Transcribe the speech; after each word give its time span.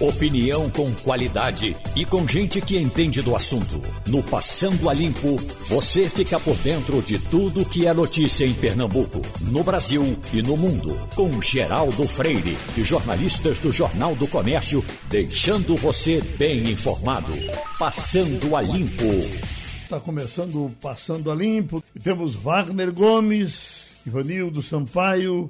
Opinião 0.00 0.68
com 0.70 0.92
qualidade 0.92 1.76
e 1.94 2.04
com 2.04 2.26
gente 2.26 2.60
que 2.60 2.76
entende 2.76 3.22
do 3.22 3.36
assunto. 3.36 3.80
No 4.08 4.24
Passando 4.24 4.90
a 4.90 4.92
Limpo, 4.92 5.36
você 5.68 6.10
fica 6.10 6.40
por 6.40 6.56
dentro 6.56 7.00
de 7.00 7.16
tudo 7.16 7.64
que 7.64 7.86
é 7.86 7.94
notícia 7.94 8.44
em 8.44 8.52
Pernambuco, 8.52 9.22
no 9.40 9.62
Brasil 9.62 10.18
e 10.32 10.42
no 10.42 10.56
mundo. 10.56 10.98
Com 11.14 11.40
Geraldo 11.40 12.08
Freire 12.08 12.58
e 12.76 12.82
jornalistas 12.82 13.60
do 13.60 13.70
Jornal 13.70 14.16
do 14.16 14.26
Comércio, 14.26 14.84
deixando 15.08 15.76
você 15.76 16.20
bem 16.20 16.70
informado. 16.72 17.32
Passando 17.78 18.56
a 18.56 18.62
Limpo. 18.62 19.04
Está 19.04 20.00
começando 20.00 20.66
o 20.66 20.70
Passando 20.82 21.30
a 21.30 21.36
Limpo. 21.36 21.80
Temos 22.02 22.34
Wagner 22.34 22.92
Gomes, 22.92 23.92
Ivanildo 24.04 24.60
Sampaio. 24.60 25.48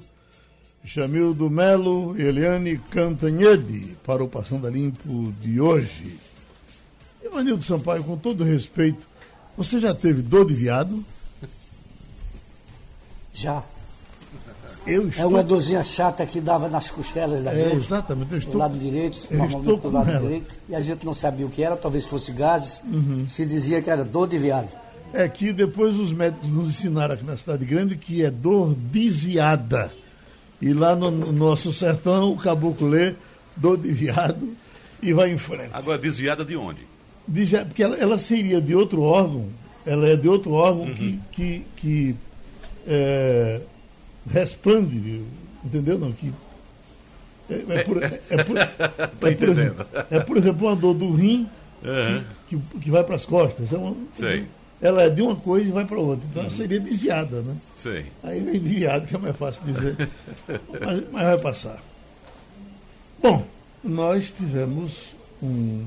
Jamildo 0.85 1.49
Melo 1.49 2.15
e 2.17 2.21
Eliane 2.21 2.77
Cantanhede 2.91 3.97
para 4.05 4.23
o 4.23 4.27
Passando 4.27 4.67
a 4.67 4.69
Limpo 4.69 5.33
de 5.41 5.59
hoje. 5.59 6.17
Ivanildo 7.23 7.63
Sampaio, 7.63 8.03
com 8.03 8.15
todo 8.15 8.43
respeito, 8.43 9.07
você 9.57 9.79
já 9.79 9.95
teve 9.95 10.21
dor 10.21 10.45
de 10.45 10.53
viado? 10.53 11.03
Já. 13.33 13.63
Eu 14.85 15.05
É 15.05 15.07
estou... 15.07 15.27
uma 15.29 15.43
dorzinha 15.43 15.81
chata 15.81 16.23
que 16.27 16.39
dava 16.39 16.69
nas 16.69 16.91
costelas 16.91 17.43
da 17.43 17.51
É, 17.51 17.69
gente. 17.71 17.77
exatamente, 17.77 18.25
eu 18.33 18.39
Do 18.39 18.45
estou... 18.45 18.61
lado 18.61 18.77
direito, 18.77 19.17
eu 19.31 19.37
normalmente 19.39 19.81
do 19.81 19.91
lado 19.91 20.11
ela. 20.11 20.19
direito. 20.21 20.53
E 20.69 20.75
a 20.75 20.79
gente 20.79 21.03
não 21.03 21.13
sabia 21.15 21.47
o 21.47 21.49
que 21.49 21.63
era, 21.63 21.75
talvez 21.75 22.05
fosse 22.05 22.31
gases. 22.31 22.79
Uhum. 22.83 23.25
Se 23.27 23.43
dizia 23.43 23.81
que 23.81 23.89
era 23.89 24.05
dor 24.05 24.27
de 24.27 24.37
viado. 24.37 24.69
É 25.11 25.27
que 25.27 25.51
depois 25.51 25.95
os 25.95 26.11
médicos 26.11 26.49
nos 26.49 26.69
ensinaram 26.69 27.15
aqui 27.15 27.23
na 27.25 27.35
cidade 27.35 27.65
grande 27.65 27.97
que 27.97 28.23
é 28.23 28.29
dor 28.29 28.75
desviada. 28.75 29.91
E 30.61 30.73
lá 30.73 30.95
no, 30.95 31.11
no 31.11 31.31
nosso 31.31 31.73
sertão, 31.73 32.31
o 32.31 32.37
caboclo 32.37 32.87
lê 32.87 33.13
dor 33.55 33.77
de 33.77 33.91
viado 33.91 34.55
e 35.01 35.13
vai 35.13 35.31
em 35.31 35.37
frente. 35.37 35.69
Agora, 35.73 35.97
desviada 35.97 36.43
de 36.43 36.55
onde? 36.55 36.81
Porque 37.67 37.83
ela, 37.83 37.97
ela 37.97 38.17
seria 38.17 38.61
de 38.61 38.75
outro 38.75 39.01
órgão, 39.01 39.47
ela 39.85 40.07
é 40.07 40.15
de 40.15 40.27
outro 40.27 40.51
órgão 40.51 40.93
que, 40.93 41.19
que, 41.31 41.65
que 41.75 42.15
é, 42.87 43.61
respande, 44.27 45.23
entendeu? 45.63 45.97
Não, 45.97 46.11
que 46.11 46.31
é, 47.49 47.63
é 47.69 47.83
por, 47.83 48.03
é, 48.03 48.21
é 48.29 48.43
por, 48.43 48.57
é, 49.27 49.31
por 49.33 49.49
exemplo, 49.49 49.85
é, 50.11 50.19
por 50.19 50.37
exemplo, 50.37 50.67
uma 50.67 50.75
dor 50.75 50.93
do 50.93 51.11
rim 51.13 51.47
Aham. 51.83 52.23
que, 52.47 52.57
que, 52.57 52.79
que 52.79 52.91
vai 52.91 53.03
para 53.03 53.15
as 53.15 53.25
costas. 53.25 53.71
É 53.73 53.77
uma-. 53.77 53.95
Ela 54.81 55.03
é 55.03 55.09
de 55.09 55.21
uma 55.21 55.35
coisa 55.35 55.67
e 55.67 55.71
vai 55.71 55.85
para 55.85 55.97
outra. 55.97 56.25
Então 56.29 56.41
ela 56.43 56.51
seria 56.51 56.79
desviada, 56.79 57.41
né? 57.41 57.55
Aí 58.23 58.39
vem 58.39 58.59
desviado, 58.59 59.07
que 59.07 59.15
é 59.15 59.19
mais 59.19 59.35
fácil 59.35 59.63
dizer. 59.65 59.95
mas, 60.47 61.03
mas 61.11 61.23
vai 61.23 61.39
passar. 61.39 61.83
Bom, 63.21 63.45
nós 63.83 64.31
tivemos 64.31 65.15
um, 65.41 65.85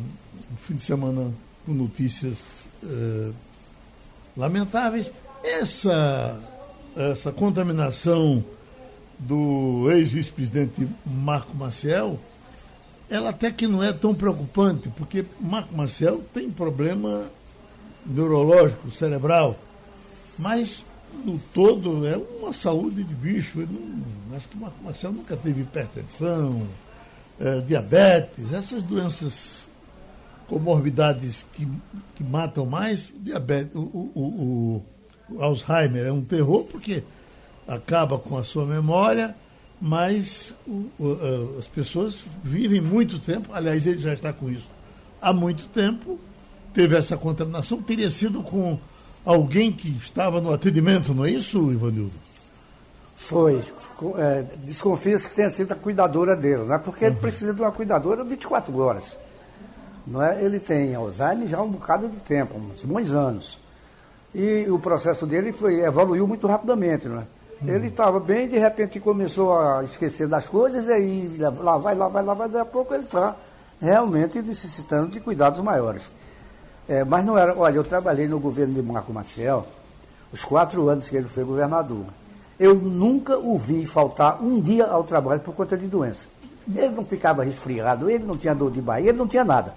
um 0.53 0.57
fim 0.65 0.75
de 0.75 0.83
semana 0.83 1.33
com 1.65 1.73
notícias 1.73 2.69
eh, 2.83 3.31
lamentáveis. 4.37 5.13
Essa, 5.43 6.39
essa 6.97 7.33
contaminação 7.33 8.45
do 9.19 9.91
ex-vice-presidente 9.91 10.89
Marco 11.05 11.57
Maciel, 11.57 12.19
ela 13.11 13.31
até 13.31 13.51
que 13.51 13.67
não 13.67 13.83
é 13.83 13.93
tão 13.93 14.15
preocupante, 14.15 14.89
porque 14.91 15.25
Marco 15.41 15.77
Maciel 15.77 16.23
tem 16.33 16.51
problema 16.51 17.27
neurológico, 18.07 18.91
cerebral, 18.91 19.59
mas 20.39 20.85
no 21.25 21.39
todo 21.53 22.07
é 22.07 22.17
uma 22.17 22.53
saúde 22.53 23.03
de 23.03 23.15
bicho. 23.15 23.61
Ele 23.61 23.73
não, 24.31 24.37
acho 24.37 24.49
que 24.49 24.57
o 24.57 24.85
Marcelo 24.85 25.15
nunca 25.15 25.37
teve 25.37 25.63
hipertensão, 25.63 26.67
eh, 27.41 27.61
diabetes, 27.67 28.53
essas 28.53 28.83
doenças, 28.83 29.67
comorbidades 30.47 31.47
que, 31.53 31.69
que 32.15 32.25
matam 32.25 32.65
mais, 32.65 33.13
diabetes, 33.21 33.75
o, 33.75 33.81
o- 33.81 34.13
o- 34.15 35.35
o 35.35 35.43
Alzheimer 35.43 36.07
é 36.07 36.13
um 36.13 36.23
terror 36.25 36.65
porque 36.65 37.03
acaba 37.67 38.19
com 38.19 38.39
a 38.39 38.43
sua 38.45 38.65
memória, 38.65 39.35
mas 39.81 40.55
o- 40.67 40.87
o- 40.99 41.57
as 41.59 41.67
pessoas 41.67 42.25
vivem 42.43 42.81
muito 42.81 43.19
tempo, 43.19 43.51
aliás, 43.53 43.87
ele 43.87 43.99
já 43.99 44.15
está 44.15 44.33
com 44.33 44.49
isso 44.51 44.71
há 45.21 45.33
muito 45.33 45.67
tempo, 45.69 46.19
teve 46.73 46.97
essa 46.97 47.17
contaminação, 47.17 47.83
teria 47.83 48.09
sido 48.09 48.43
com 48.43 48.79
alguém 49.25 49.73
que 49.73 49.89
estava 50.03 50.41
no 50.41 50.53
atendimento, 50.53 51.15
não 51.15 51.25
é 51.25 51.31
isso, 51.31 51.73
Ivanildo? 51.73 52.13
Foi. 53.17 53.63
É, 54.17 54.45
Desconfia-se 54.65 55.29
que 55.29 55.35
tenha 55.35 55.51
sido 55.51 55.73
a 55.73 55.75
cuidadora 55.75 56.37
dele, 56.37 56.63
né? 56.65 56.79
porque 56.79 57.05
Uhum. 57.05 57.11
ele 57.11 57.21
precisa 57.21 57.53
de 57.53 57.61
uma 57.61 57.73
cuidadora 57.73 58.23
24 58.25 58.77
horas. 58.79 59.17
Não 60.07 60.23
é? 60.23 60.43
Ele 60.43 60.59
tem 60.59 60.95
Alzheimer 60.95 61.49
já 61.49 61.59
há 61.59 61.63
um 61.63 61.71
bocado 61.71 62.09
de 62.09 62.17
tempo, 62.21 62.57
uns 62.59 62.83
bons 62.85 63.11
anos. 63.11 63.59
E 64.35 64.67
o 64.71 64.79
processo 64.79 65.27
dele 65.27 65.53
foi, 65.53 65.81
evoluiu 65.81 66.27
muito 66.27 66.47
rapidamente. 66.47 67.09
Não 67.09 67.19
é? 67.19 67.25
Uhum. 67.61 67.69
Ele 67.69 67.89
estava 67.89 68.21
bem, 68.21 68.49
de 68.49 68.57
repente 68.57 69.01
começou 69.01 69.59
a 69.59 69.83
esquecer 69.85 70.29
das 70.29 70.49
coisas, 70.49 70.87
e 70.87 70.93
aí 70.93 71.37
lá 71.39 71.77
vai, 71.77 71.95
lá 71.95 72.09
vai, 72.09 72.23
lá 72.25 72.35
vai, 72.35 72.49
daqui 72.49 72.63
a 72.63 72.65
pouco 72.73 72.95
ele 72.95 73.03
está 73.05 73.37
realmente 73.83 74.41
necessitando 74.41 75.11
de 75.11 75.21
cuidados 75.21 75.61
maiores. 75.61 76.09
É, 76.89 77.05
mas 77.05 77.25
não 77.25 77.37
era. 77.37 77.55
Olha, 77.57 77.77
eu 77.77 77.85
trabalhei 77.85 78.27
no 78.27 78.39
governo 78.41 78.75
de 78.75 78.83
Marco 78.83 79.13
Maciel, 79.13 79.67
os 80.33 80.45
quatro 80.45 80.89
anos 80.89 81.09
que 81.09 81.17
ele 81.17 81.29
foi 81.29 81.45
governador. 81.45 82.05
Eu 82.59 82.75
nunca 82.75 83.37
o 83.39 83.57
vi 83.59 83.87
faltar 83.87 84.43
um 84.43 84.61
dia 84.61 84.87
ao 84.87 85.05
trabalho 85.05 85.41
por 85.41 85.55
conta 85.55 85.77
de 85.77 85.87
doença. 85.87 86.27
Ele 86.75 86.89
não 86.95 87.05
ficava 87.05 87.45
resfriado, 87.45 88.11
ele 88.11 88.25
não 88.25 88.37
tinha 88.37 88.55
dor 88.55 88.71
de 88.71 88.81
barriga, 88.81 89.11
ele 89.11 89.19
não 89.19 89.29
tinha 89.29 89.45
nada. 89.45 89.75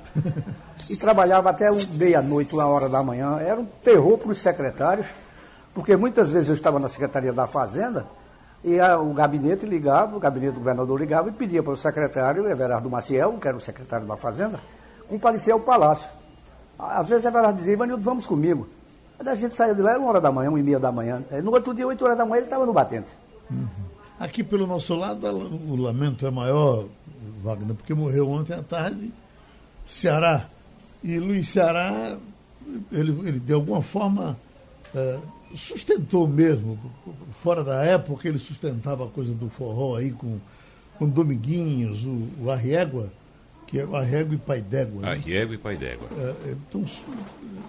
E 0.89 0.95
trabalhava 0.97 1.49
até 1.49 1.69
meia-noite, 1.97 2.53
uma 2.53 2.66
hora 2.66 2.89
da 2.89 3.01
manhã. 3.03 3.38
Era 3.39 3.59
um 3.59 3.66
terror 3.83 4.17
para 4.17 4.31
os 4.31 4.38
secretários, 4.39 5.13
porque 5.73 5.95
muitas 5.95 6.29
vezes 6.29 6.49
eu 6.49 6.55
estava 6.55 6.79
na 6.79 6.88
Secretaria 6.89 7.31
da 7.31 7.45
Fazenda 7.47 8.05
e 8.63 8.79
a- 8.79 8.97
o 8.99 9.13
gabinete 9.13 9.66
ligava, 9.66 10.17
o 10.17 10.19
gabinete 10.19 10.53
do 10.53 10.59
governador 10.59 10.99
ligava 10.99 11.29
e 11.29 11.31
pedia 11.31 11.61
para 11.63 11.72
o 11.73 11.78
secretário, 11.78 12.49
Everardo 12.49 12.89
Maciel, 12.89 13.33
que 13.39 13.47
era 13.47 13.55
o 13.55 13.61
secretário 13.61 14.05
da 14.07 14.17
Fazenda, 14.17 14.59
comparecer 15.07 15.53
ao 15.53 15.59
palácio. 15.59 16.09
Às 16.81 17.07
vezes 17.07 17.25
Everardo 17.25 17.57
dizia, 17.57 17.73
Ivanildo, 17.73 18.01
vamos 18.01 18.25
comigo. 18.25 18.67
Aí 19.19 19.27
a 19.29 19.35
gente 19.35 19.55
saía 19.55 19.75
de 19.75 19.81
lá, 19.81 19.91
era 19.91 19.99
uma 19.99 20.09
hora 20.09 20.21
da 20.21 20.31
manhã, 20.31 20.49
uma 20.49 20.59
e 20.59 20.63
meia 20.63 20.79
da 20.79 20.91
manhã. 20.91 21.23
Aí, 21.31 21.41
No 21.41 21.51
outro 21.51 21.73
dia, 21.73 21.85
oito 21.85 22.03
horas 22.03 22.17
da 22.17 22.25
manhã, 22.25 22.37
ele 22.37 22.45
estava 22.47 22.65
no 22.65 22.73
batente. 22.73 23.07
Aqui 24.19 24.43
pelo 24.43 24.65
nosso 24.65 24.95
lado, 24.95 25.27
o 25.27 25.75
lamento 25.75 26.25
é 26.25 26.31
maior, 26.31 26.85
Wagner, 27.43 27.75
porque 27.75 27.93
morreu 27.93 28.29
ontem 28.29 28.53
à 28.53 28.63
tarde 28.63 29.11
Ceará. 29.85 30.47
E 31.03 31.19
Luiz 31.19 31.49
Ceará, 31.49 32.17
ele, 32.91 33.27
ele 33.27 33.39
de 33.39 33.53
alguma 33.53 33.81
forma 33.81 34.37
eh, 34.93 35.19
sustentou 35.55 36.27
mesmo, 36.27 36.79
fora 37.43 37.63
da 37.63 37.83
época, 37.83 38.27
ele 38.27 38.37
sustentava 38.37 39.05
a 39.05 39.07
coisa 39.07 39.33
do 39.33 39.49
forró 39.49 39.97
aí 39.97 40.11
com, 40.11 40.37
com 40.97 41.07
Dominguinhos, 41.07 42.05
o, 42.05 42.27
o 42.43 42.51
Arriégua, 42.51 43.11
que 43.71 43.79
é 43.79 43.85
o 43.85 43.95
Arriégua 43.95 44.35
e 44.35 44.37
Pai 44.37 44.61
d'Égua. 44.61 45.01
né? 45.01 45.11
Arriego 45.13 45.53
e 45.53 45.57
Pai 45.57 45.75
d'Égua. 45.77 46.07
É, 46.17 46.51
então, 46.51 46.85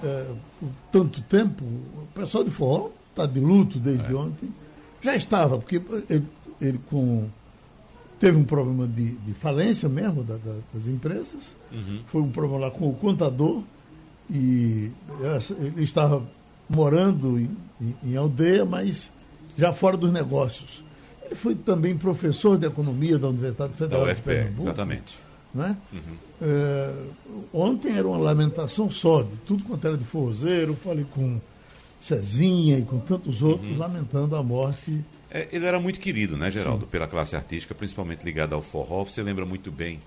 é, 0.03 0.27
por 0.61 0.69
tanto 0.91 1.21
tempo, 1.23 1.65
o 1.65 2.07
pessoal 2.15 2.43
de 2.45 2.51
forró 2.51 2.91
está 3.11 3.25
de 3.25 3.39
luto 3.41 3.79
desde 3.79 4.13
ontem. 4.15 4.53
Já 5.01 5.15
estava, 5.17 5.59
porque 5.59 5.81
ele, 6.11 6.25
ele 6.61 6.79
com, 6.91 7.27
teve 8.19 8.37
um 8.37 8.45
problema 8.45 8.87
de, 8.87 9.13
de 9.13 9.33
falência 9.35 9.89
mesmo 9.89 10.23
da- 10.25 10.37
da- 10.37 10.59
das 10.75 10.87
empresas. 10.89 11.55
Foi 12.07 12.21
um 12.21 12.31
problema 12.31 12.67
lá 12.67 12.71
com 12.71 12.89
o 12.91 12.95
contador 12.95 13.63
e 14.31 14.91
ele 15.75 15.83
estava 15.85 16.23
morando 16.69 17.39
em, 17.39 17.51
em- 17.81 17.97
em 18.13 18.17
aldeia, 18.17 18.65
mas 18.65 19.11
já 19.57 19.73
fora 19.73 19.97
dos 19.97 20.11
negócios. 20.13 20.83
Ele 21.25 21.35
foi 21.35 21.55
também 21.55 21.97
professor 21.97 22.59
de 22.59 22.67
economia 22.67 23.19
da 23.19 23.29
Universidade 23.29 23.73
Da 23.73 23.79
Federal 23.79 24.05
de 24.15 24.23
Pernambuco 24.23 24.63
exatamente. 24.63 25.19
Né? 25.55 25.77
É, 26.41 26.95
ontem 27.53 27.97
era 27.97 28.07
uma 28.07 28.19
lamentação 28.19 28.91
só, 28.91 29.23
de 29.23 29.37
tudo 29.39 29.65
quanto 29.65 29.87
era 29.87 29.97
de 29.97 30.05
forrozeiro, 30.05 30.75
falei 30.75 31.07
com 31.15 31.41
Cezinha 32.01 32.79
e 32.79 32.83
com 32.83 32.99
tantos 32.99 33.43
outros, 33.43 33.77
lamentando 33.77 34.35
a 34.35 34.43
morte. 34.43 35.05
É, 35.31 35.49
ele 35.53 35.65
era 35.65 35.79
muito 35.79 36.01
querido, 36.01 36.37
né, 36.37 36.51
Geraldo, 36.51 36.87
pela 36.87 37.07
classe 37.07 37.37
artística, 37.37 37.75
principalmente 37.75 38.25
ligado 38.25 38.55
ao 38.55 38.61
forró. 38.61 39.05
Você 39.05 39.23
lembra 39.23 39.47
muito 39.47 39.71
bem 39.71 40.01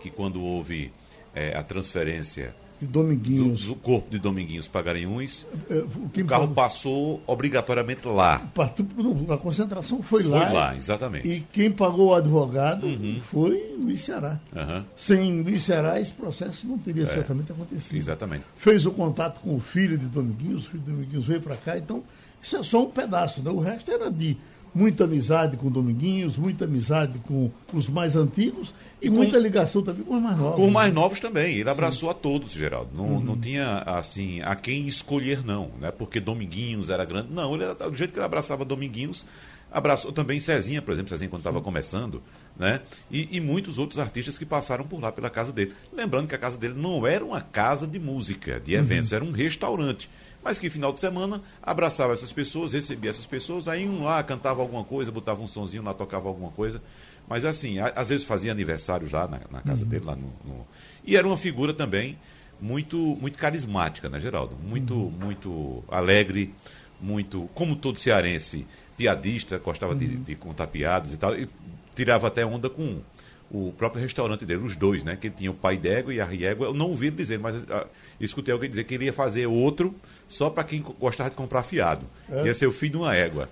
que 0.00 0.10
quando 0.10 0.40
houve 0.40 0.92
é, 1.34 1.56
a 1.56 1.62
transferência 1.62 2.54
de 2.80 2.86
do, 2.86 2.92
Dominguinhos. 3.02 3.64
do 3.66 3.74
corpo 3.74 4.10
de 4.10 4.18
Dominguinhos 4.18 4.66
para 4.66 4.82
Garanhuns, 4.82 5.46
É, 5.70 5.82
quem 6.12 6.24
o 6.24 6.26
carro 6.26 6.48
passou 6.48 7.22
obrigatoriamente 7.26 8.06
lá. 8.08 8.42
a 9.30 9.36
concentração 9.36 10.02
foi, 10.02 10.22
Foi 10.22 10.30
lá. 10.32 10.50
lá, 10.50 10.76
exatamente. 10.76 11.28
E 11.28 11.40
quem 11.52 11.70
pagou 11.70 12.08
o 12.08 12.14
advogado 12.14 12.86
foi 13.22 13.76
Luiz 13.78 14.00
Ceará. 14.00 14.40
Aham, 14.54 14.84
Sem 14.96 15.42
Luiz 15.42 15.62
Ceará, 15.64 16.00
esse 16.00 16.12
processo 16.12 16.66
não 16.66 16.78
teria 16.78 17.06
certamente 17.06 17.52
acontecido. 17.52 17.96
exatamente. 17.96 18.44
Fez 18.56 18.86
o 18.86 18.90
contato 18.90 19.40
com 19.40 19.54
o 19.54 19.60
filho 19.60 19.98
de 19.98 20.06
Dominguinhos, 20.06 20.66
o 20.66 20.70
filho 20.70 20.82
de 20.82 20.90
Dominguinhos 20.90 21.26
veio 21.26 21.40
para 21.40 21.56
cá, 21.56 21.76
então 21.78 22.02
isso 22.42 22.56
é 22.56 22.62
só 22.62 22.82
um 22.84 22.90
pedaço, 22.90 23.42
né? 23.42 23.50
o 23.50 23.58
resto 23.58 23.90
era 23.90 24.10
de 24.10 24.36
muita 24.74 25.04
amizade 25.04 25.56
com 25.56 25.70
Dominguinhos, 25.70 26.36
muita 26.36 26.64
amizade 26.64 27.18
com 27.20 27.50
os 27.72 27.88
mais 27.88 28.16
antigos 28.16 28.74
e 29.00 29.08
com, 29.08 29.16
muita 29.16 29.38
ligação 29.38 29.82
também 29.82 30.02
com 30.02 30.16
os 30.16 30.22
mais 30.22 30.38
novos. 30.38 30.56
Com 30.56 30.66
os 30.66 30.72
mais 30.72 30.94
novos 30.94 31.20
também. 31.20 31.58
Ele 31.58 31.70
abraçou 31.70 32.08
Sim. 32.08 32.16
a 32.16 32.18
todos, 32.18 32.52
Geraldo. 32.52 32.90
Não, 32.94 33.04
uhum. 33.04 33.20
não 33.20 33.36
tinha, 33.38 33.78
assim, 33.86 34.40
a 34.42 34.54
quem 34.54 34.86
escolher, 34.86 35.44
não. 35.44 35.70
Né? 35.80 35.90
Porque 35.90 36.20
Dominguinhos 36.20 36.90
era 36.90 37.04
grande. 37.04 37.32
Não, 37.32 37.54
ele, 37.54 37.74
do 37.74 37.96
jeito 37.96 38.12
que 38.12 38.18
ele 38.18 38.26
abraçava 38.26 38.64
Dominguinhos, 38.64 39.26
abraçou 39.70 40.12
também 40.12 40.40
Cezinha, 40.40 40.82
por 40.82 40.92
exemplo, 40.92 41.08
Cezinha 41.10 41.30
quando 41.30 41.40
estava 41.40 41.60
começando, 41.60 42.22
né? 42.58 42.80
E, 43.10 43.28
e, 43.36 43.40
muitos 43.40 43.78
outros 43.78 43.98
artistas 43.98 44.36
que 44.36 44.44
passaram 44.44 44.84
por 44.84 45.00
lá 45.00 45.12
pela 45.12 45.30
casa 45.30 45.52
dele. 45.52 45.72
Lembrando 45.92 46.26
que 46.26 46.34
a 46.34 46.38
casa 46.38 46.58
dele 46.58 46.74
não 46.76 47.06
era 47.06 47.24
uma 47.24 47.40
casa 47.40 47.86
de 47.86 47.98
música, 47.98 48.60
de 48.60 48.74
eventos, 48.74 49.12
uhum. 49.12 49.16
era 49.16 49.24
um 49.24 49.30
restaurante 49.30 50.10
mas 50.42 50.58
que 50.58 50.70
final 50.70 50.92
de 50.92 51.00
semana 51.00 51.42
abraçava 51.62 52.12
essas 52.12 52.32
pessoas, 52.32 52.72
recebia 52.72 53.10
essas 53.10 53.26
pessoas, 53.26 53.68
aí 53.68 53.88
um 53.88 54.04
lá 54.04 54.22
cantava 54.22 54.62
alguma 54.62 54.84
coisa, 54.84 55.12
botava 55.12 55.42
um 55.42 55.48
sonzinho 55.48 55.82
lá, 55.82 55.92
tocava 55.92 56.28
alguma 56.28 56.50
coisa. 56.50 56.82
Mas 57.28 57.44
assim, 57.44 57.78
a, 57.78 57.88
às 57.88 58.08
vezes 58.08 58.26
fazia 58.26 58.50
aniversários 58.50 59.12
lá 59.12 59.28
na, 59.28 59.40
na 59.50 59.60
casa 59.60 59.84
uhum. 59.84 59.88
dele, 59.88 60.04
lá 60.04 60.16
no, 60.16 60.32
no, 60.44 60.66
E 61.04 61.16
era 61.16 61.26
uma 61.26 61.36
figura 61.36 61.72
também 61.72 62.18
muito, 62.60 62.96
muito 62.96 63.38
carismática, 63.38 64.08
né, 64.08 64.20
Geraldo? 64.20 64.56
Muito, 64.56 64.94
uhum. 64.94 65.10
muito 65.10 65.84
alegre, 65.88 66.52
muito. 67.00 67.48
Como 67.54 67.76
todo 67.76 67.98
cearense, 67.98 68.66
piadista, 68.96 69.58
gostava 69.58 69.92
uhum. 69.92 69.98
de, 69.98 70.16
de, 70.16 70.34
contar 70.34 70.66
piadas 70.66 71.12
e 71.12 71.16
tal. 71.16 71.38
E 71.38 71.48
tirava 71.94 72.26
até 72.26 72.44
onda 72.44 72.68
com 72.68 73.00
o 73.50 73.72
próprio 73.72 74.02
restaurante 74.02 74.44
dele, 74.44 74.62
os 74.62 74.76
dois, 74.76 75.02
né? 75.02 75.16
Que 75.16 75.26
ele 75.26 75.34
tinha 75.36 75.50
o 75.50 75.54
pai 75.54 75.76
d'égua 75.76 76.14
e 76.14 76.20
a 76.20 76.24
riégua. 76.24 76.66
Eu 76.66 76.74
não 76.74 76.88
ouvi 76.88 77.10
dizer, 77.10 77.38
mas 77.38 77.62
uh, 77.62 77.86
escutei 78.20 78.52
alguém 78.52 78.70
dizer 78.70 78.84
que 78.84 78.94
ele 78.94 79.06
ia 79.06 79.12
fazer 79.12 79.46
outro 79.46 79.94
só 80.30 80.48
para 80.48 80.62
quem 80.62 80.80
gostava 80.80 81.28
de 81.28 81.34
comprar 81.34 81.64
fiado. 81.64 82.06
É. 82.30 82.46
Ia 82.46 82.54
ser 82.54 82.68
o 82.68 82.72
filho 82.72 82.92
de 82.92 82.98
uma 82.98 83.16
égua. 83.16 83.48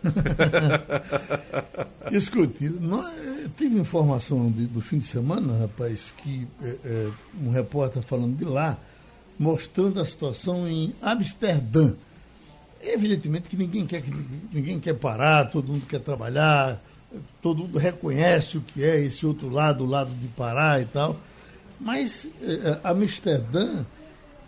Escute, 2.12 2.68
nós, 2.68 3.12
tive 3.56 3.80
informação 3.80 4.48
de, 4.48 4.64
do 4.66 4.80
fim 4.80 4.98
de 4.98 5.04
semana, 5.04 5.58
rapaz, 5.58 6.14
que 6.16 6.46
é, 6.62 6.78
é, 6.84 7.10
um 7.42 7.50
repórter 7.50 8.00
falando 8.04 8.36
de 8.36 8.44
lá, 8.44 8.78
mostrando 9.36 10.00
a 10.00 10.04
situação 10.04 10.68
em 10.68 10.94
Amsterdã. 11.02 11.94
Evidentemente 12.80 13.48
que 13.48 13.56
ninguém 13.56 13.84
quer, 13.84 14.00
que 14.00 14.12
ninguém 14.52 14.78
quer 14.78 14.94
parar, 14.94 15.50
todo 15.50 15.72
mundo 15.72 15.84
quer 15.84 15.98
trabalhar, 15.98 16.80
todo 17.42 17.64
mundo 17.64 17.76
reconhece 17.76 18.56
o 18.56 18.60
que 18.60 18.84
é 18.84 19.00
esse 19.00 19.26
outro 19.26 19.50
lado, 19.50 19.82
o 19.82 19.86
lado 19.88 20.12
de 20.12 20.28
parar 20.28 20.80
e 20.80 20.84
tal. 20.84 21.18
Mas 21.80 22.28
é, 22.40 22.52
é 22.52 22.80
Amsterdã 22.84 23.84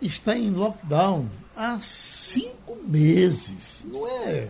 está 0.01 0.33
em 0.33 0.49
lockdown 0.49 1.27
há 1.55 1.79
cinco 1.81 2.77
meses. 2.85 3.83
Não 3.85 4.07
é 4.07 4.47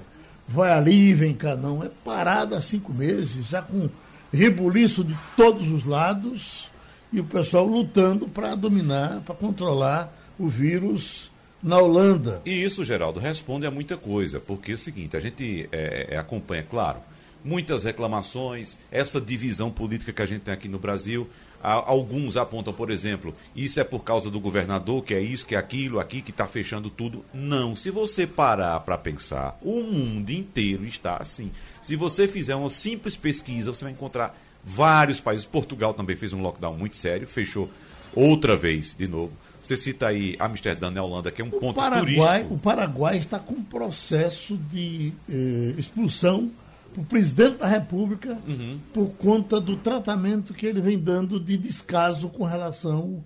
vai 0.52 0.72
ali, 0.72 1.14
vem 1.14 1.34
cá, 1.34 1.56
não. 1.56 1.84
É 1.84 1.90
parada 2.04 2.58
há 2.58 2.62
cinco 2.62 2.94
meses, 2.94 3.48
já 3.48 3.62
com 3.62 3.90
rebuliço 4.32 5.04
de 5.04 5.18
todos 5.36 5.70
os 5.72 5.86
lados 5.86 6.70
e 7.12 7.20
o 7.20 7.24
pessoal 7.24 7.66
lutando 7.66 8.28
para 8.28 8.56
dominar, 8.56 9.22
para 9.22 9.36
controlar 9.36 10.14
o 10.38 10.48
vírus 10.48 11.32
na 11.62 11.78
Holanda. 11.78 12.42
E 12.46 12.64
isso, 12.64 12.84
Geraldo, 12.84 13.20
responde 13.20 13.66
a 13.66 13.72
muita 13.72 13.98
coisa, 13.98 14.40
porque 14.40 14.72
é 14.72 14.76
o 14.76 14.78
seguinte, 14.78 15.16
a 15.16 15.20
gente 15.20 15.70
é, 15.72 16.08
é, 16.12 16.18
acompanha, 16.18 16.64
claro, 16.64 17.00
muitas 17.44 17.84
reclamações, 17.84 18.78
essa 18.92 19.20
divisão 19.20 19.72
política 19.72 20.14
que 20.14 20.22
a 20.22 20.26
gente 20.26 20.42
tem 20.42 20.54
aqui 20.54 20.68
no 20.68 20.80
Brasil, 20.80 21.30
Alguns 21.64 22.38
apontam, 22.38 22.74
por 22.74 22.90
exemplo, 22.90 23.34
isso 23.56 23.80
é 23.80 23.84
por 23.84 24.00
causa 24.00 24.32
do 24.32 24.40
governador, 24.40 25.04
que 25.04 25.14
é 25.14 25.22
isso, 25.22 25.46
que 25.46 25.54
é 25.54 25.60
aquilo, 25.60 26.00
aqui, 26.00 26.20
que 26.20 26.32
está 26.32 26.48
fechando 26.48 26.90
tudo. 26.90 27.24
Não. 27.32 27.76
Se 27.76 27.92
você 27.92 28.26
parar 28.26 28.80
para 28.80 28.98
pensar, 28.98 29.60
o 29.62 29.82
mundo 29.82 30.32
inteiro 30.32 30.84
está 30.86 31.18
assim. 31.18 31.52
Se 31.80 31.96
você 31.96 32.28
fizer 32.28 32.56
uma 32.56 32.70
simples 32.70 33.16
pesquisa, 33.16 33.72
você 33.72 33.86
vai 33.86 33.94
encontrar 33.94 34.36
vários 34.64 35.22
países. 35.22 35.46
Portugal 35.46 35.94
também 35.94 36.16
fez 36.16 36.34
um 36.34 36.42
lockdown 36.42 36.76
muito 36.76 36.98
sério, 36.98 37.28
fechou 37.28 37.70
outra 38.16 38.58
vez 38.58 38.96
de 38.98 39.08
novo. 39.08 39.32
Você 39.62 39.78
cita 39.78 40.08
aí 40.08 40.36
Amsterdã 40.40 40.90
na 40.90 41.04
Holanda, 41.04 41.32
que 41.32 41.44
é 41.44 41.46
um 41.46 41.50
o 41.50 41.60
ponto 41.60 41.76
Paraguai, 41.76 42.02
turístico. 42.02 42.56
O 42.56 42.58
Paraguai 42.58 43.18
está 43.18 43.38
com 43.38 43.54
um 43.54 43.64
processo 43.64 44.58
de 44.58 45.14
eh, 45.30 45.76
expulsão 45.78 46.50
o 46.98 47.04
presidente 47.04 47.58
da 47.58 47.68
República 47.68 48.38
uhum. 48.48 48.80
por 48.94 49.10
conta 49.12 49.60
do 49.60 49.78
tratamento 49.78 50.54
que 50.54 50.66
ele 50.66 50.82
vem 50.82 51.00
dando 51.00 51.40
de 51.40 51.58
descaso 51.58 52.30
com 52.30 52.44
relação 52.44 53.24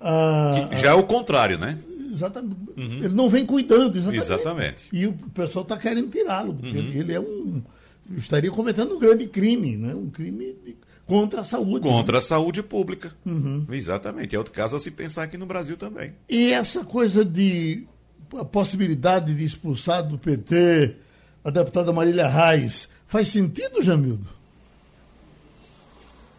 a. 0.00 0.68
Que 0.70 0.78
já 0.78 0.90
é 0.90 0.94
o 0.94 1.04
contrário, 1.04 1.58
né? 1.58 1.78
Exatamente. 2.12 2.56
Uhum. 2.76 2.98
Ele 3.04 3.14
não 3.14 3.28
vem 3.28 3.44
cuidando, 3.46 3.96
exatamente. 3.96 4.24
exatamente. 4.24 4.88
E 4.92 5.06
o 5.06 5.12
pessoal 5.12 5.62
está 5.62 5.76
querendo 5.76 6.10
tirá-lo, 6.10 6.54
porque 6.54 6.78
uhum. 6.78 6.92
ele 6.92 7.12
é 7.12 7.20
um. 7.20 7.62
estaria 8.16 8.50
cometendo 8.50 8.94
um 8.94 8.98
grande 8.98 9.26
crime, 9.26 9.76
né? 9.76 9.94
um 9.94 10.10
crime 10.10 10.56
de, 10.64 10.76
contra 11.06 11.40
a 11.40 11.44
saúde. 11.44 11.88
Contra 11.88 12.14
né? 12.14 12.18
a 12.18 12.22
saúde 12.22 12.62
pública. 12.62 13.12
Uhum. 13.24 13.66
Exatamente. 13.70 14.34
É 14.34 14.38
outro 14.38 14.52
caso 14.52 14.76
a 14.76 14.78
se 14.78 14.90
pensar 14.90 15.24
aqui 15.24 15.38
no 15.38 15.46
Brasil 15.46 15.76
também. 15.76 16.12
E 16.28 16.52
essa 16.52 16.84
coisa 16.84 17.24
de. 17.24 17.86
a 18.36 18.44
possibilidade 18.44 19.34
de 19.34 19.44
expulsar 19.44 20.06
do 20.06 20.18
PT 20.18 20.96
a 21.44 21.50
deputada 21.50 21.92
Marília 21.92 22.28
Reis 22.28 22.88
Faz 23.12 23.28
sentido, 23.28 23.82
Jamildo? 23.82 24.26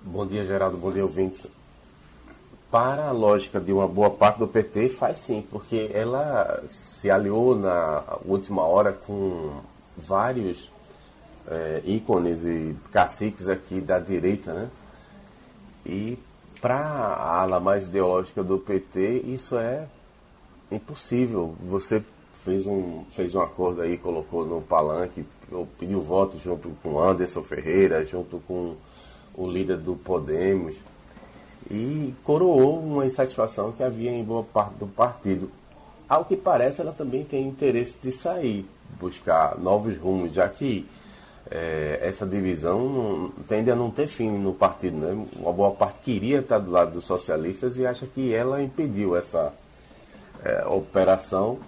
Bom 0.01 0.25
dia, 0.25 0.43
Geraldo. 0.43 0.75
Bom 0.75 0.91
dia, 0.91 1.03
ouvintes. 1.03 1.45
Para 2.71 3.09
a 3.09 3.11
lógica 3.11 3.59
de 3.59 3.71
uma 3.71 3.87
boa 3.87 4.09
parte 4.09 4.39
do 4.39 4.47
PT, 4.47 4.89
faz 4.89 5.19
sim, 5.19 5.45
porque 5.51 5.91
ela 5.93 6.63
se 6.67 7.11
aliou 7.11 7.55
na 7.55 8.03
última 8.25 8.63
hora 8.63 8.91
com 8.91 9.61
vários 9.95 10.71
é, 11.47 11.83
ícones 11.85 12.43
e 12.43 12.75
caciques 12.91 13.47
aqui 13.47 13.79
da 13.79 13.99
direita, 13.99 14.51
né? 14.51 14.69
E 15.85 16.17
para 16.59 16.79
a 16.79 17.41
ala 17.41 17.59
mais 17.59 17.85
ideológica 17.85 18.43
do 18.43 18.57
PT, 18.57 19.25
isso 19.27 19.59
é 19.59 19.87
impossível. 20.71 21.55
Você 21.69 22.03
fez 22.43 22.65
um, 22.65 23.03
fez 23.11 23.35
um 23.35 23.41
acordo 23.41 23.81
aí, 23.81 23.95
colocou 23.95 24.43
no 24.43 24.59
palanque, 24.59 25.23
pediu 25.79 26.01
voto 26.01 26.37
junto 26.37 26.69
com 26.81 26.99
Anderson 26.99 27.43
Ferreira, 27.43 28.05
junto 28.05 28.41
com 28.47 28.75
o 29.35 29.47
líder 29.47 29.77
do 29.77 29.95
Podemos, 29.95 30.77
e 31.69 32.13
coroou 32.23 32.79
uma 32.79 33.05
insatisfação 33.05 33.71
que 33.71 33.83
havia 33.83 34.11
em 34.11 34.23
boa 34.23 34.43
parte 34.43 34.75
do 34.75 34.87
partido. 34.87 35.49
Ao 36.07 36.25
que 36.25 36.35
parece, 36.35 36.81
ela 36.81 36.91
também 36.91 37.23
tem 37.23 37.47
interesse 37.47 37.95
de 38.01 38.11
sair, 38.11 38.65
buscar 38.99 39.57
novos 39.57 39.97
rumos, 39.97 40.33
já 40.33 40.47
que 40.47 40.85
é, 41.49 41.99
essa 42.01 42.25
divisão 42.25 42.89
não, 42.89 43.29
tende 43.47 43.71
a 43.71 43.75
não 43.75 43.89
ter 43.89 44.07
fim 44.07 44.29
no 44.29 44.53
partido. 44.53 44.97
Né? 44.97 45.25
Uma 45.37 45.53
boa 45.53 45.71
parte 45.71 45.99
queria 46.03 46.39
estar 46.39 46.59
do 46.59 46.71
lado 46.71 46.91
dos 46.91 47.05
socialistas 47.05 47.77
e 47.77 47.85
acha 47.85 48.05
que 48.05 48.33
ela 48.33 48.61
impediu 48.61 49.15
essa 49.15 49.53
é, 50.43 50.65
operação 50.65 51.59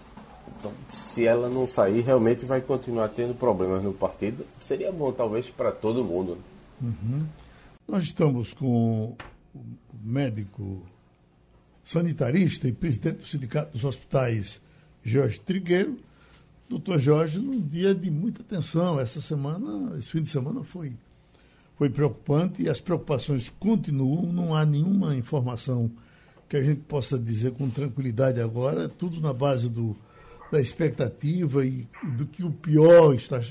então, 0.60 0.72
se 0.92 1.26
ela 1.26 1.50
não 1.50 1.68
sair, 1.68 2.02
realmente 2.02 2.46
vai 2.46 2.62
continuar 2.62 3.10
tendo 3.10 3.34
problemas 3.34 3.84
no 3.84 3.94
partido. 3.94 4.46
Seria 4.62 4.92
bom, 4.92 5.12
talvez, 5.12 5.50
para 5.50 5.72
todo 5.72 6.04
mundo. 6.04 6.38
Uhum. 6.82 7.26
Nós 7.88 8.04
estamos 8.04 8.54
com 8.54 9.16
o 9.54 9.58
médico 10.04 10.82
sanitarista 11.84 12.68
e 12.68 12.72
presidente 12.72 13.18
do 13.18 13.28
Sindicato 13.28 13.74
dos 13.74 13.84
Hospitais, 13.84 14.60
Jorge 15.04 15.40
Trigueiro. 15.40 15.98
Doutor 16.68 17.00
Jorge, 17.00 17.38
num 17.38 17.62
dia 17.62 17.94
de 17.94 18.10
muita 18.10 18.44
tensão. 18.44 19.00
Essa 19.00 19.22
semana, 19.22 19.96
esse 20.00 20.10
fim 20.10 20.24
de 20.24 20.30
semana 20.30 20.64
foi, 20.64 20.94
foi 21.78 21.92
preocupante 21.92 22.64
e 22.64 22.70
as 22.70 22.80
preocupações 22.80 23.54
continuam. 23.60 24.24
Não 24.34 24.56
há 24.56 24.66
nenhuma 24.66 25.16
informação 25.16 25.92
que 26.50 26.58
a 26.58 26.64
gente 26.64 26.82
possa 26.82 27.20
dizer 27.20 27.52
com 27.52 27.70
tranquilidade 27.70 28.42
agora. 28.42 28.86
É 28.86 28.88
tudo 28.88 29.22
na 29.22 29.32
base 29.32 29.70
do 29.70 29.96
da 30.56 30.62
expectativa 30.62 31.66
e, 31.66 31.86
e, 32.04 32.12
do 32.12 32.26
que 32.26 32.44
o 32.44 32.50
pior 32.50 33.14
está, 33.14 33.42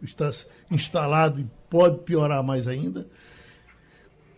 está 0.00 0.30
instalado 0.70 1.40
e 1.40 1.46
pode 1.68 1.98
piorar 1.98 2.42
mais 2.44 2.68
ainda. 2.68 3.06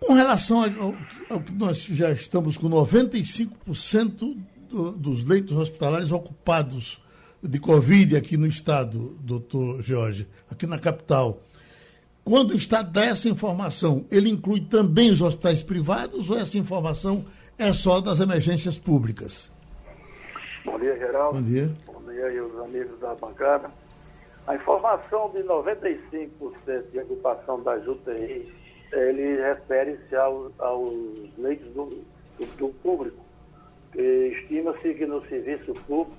Com 0.00 0.14
relação 0.14 0.62
ao, 0.62 0.94
ao 1.28 1.40
que 1.42 1.52
nós 1.52 1.82
já 1.82 2.10
estamos 2.10 2.56
com 2.56 2.68
95% 2.70 4.36
do, 4.70 4.92
dos 4.92 5.24
leitos 5.24 5.56
hospitalares 5.56 6.10
ocupados 6.10 7.02
de 7.42 7.58
Covid 7.58 8.16
aqui 8.16 8.38
no 8.38 8.46
estado, 8.46 9.18
doutor 9.20 9.82
Jorge, 9.82 10.26
aqui 10.50 10.66
na 10.66 10.78
capital. 10.78 11.42
Quando 12.24 12.54
está 12.54 12.80
dessa 12.80 13.28
informação, 13.28 14.06
ele 14.10 14.30
inclui 14.30 14.62
também 14.62 15.10
os 15.10 15.20
hospitais 15.20 15.62
privados 15.62 16.30
ou 16.30 16.38
essa 16.38 16.56
informação 16.56 17.26
é 17.58 17.72
só 17.72 18.00
das 18.00 18.20
emergências 18.20 18.78
públicas? 18.78 19.50
Bom 20.64 20.78
dia, 20.78 20.96
Geraldo. 20.98 21.38
Bom 21.38 21.44
dia 21.44 21.87
e 22.18 22.40
os 22.40 22.58
amigos 22.60 22.98
da 23.00 23.14
bancada. 23.14 23.70
A 24.46 24.54
informação 24.54 25.30
de 25.30 25.42
95% 25.42 26.90
de 26.90 26.98
ocupação 27.00 27.62
das 27.62 27.86
UTIs, 27.86 28.48
ele 28.92 29.36
refere-se 29.36 30.16
ao, 30.16 30.50
aos 30.58 31.36
leitos 31.36 31.68
do, 31.74 31.86
do, 32.38 32.46
do 32.56 32.68
público. 32.82 33.18
Estima-se 33.94 34.94
que 34.94 35.06
no 35.06 35.26
serviço 35.28 35.72
público 35.86 36.16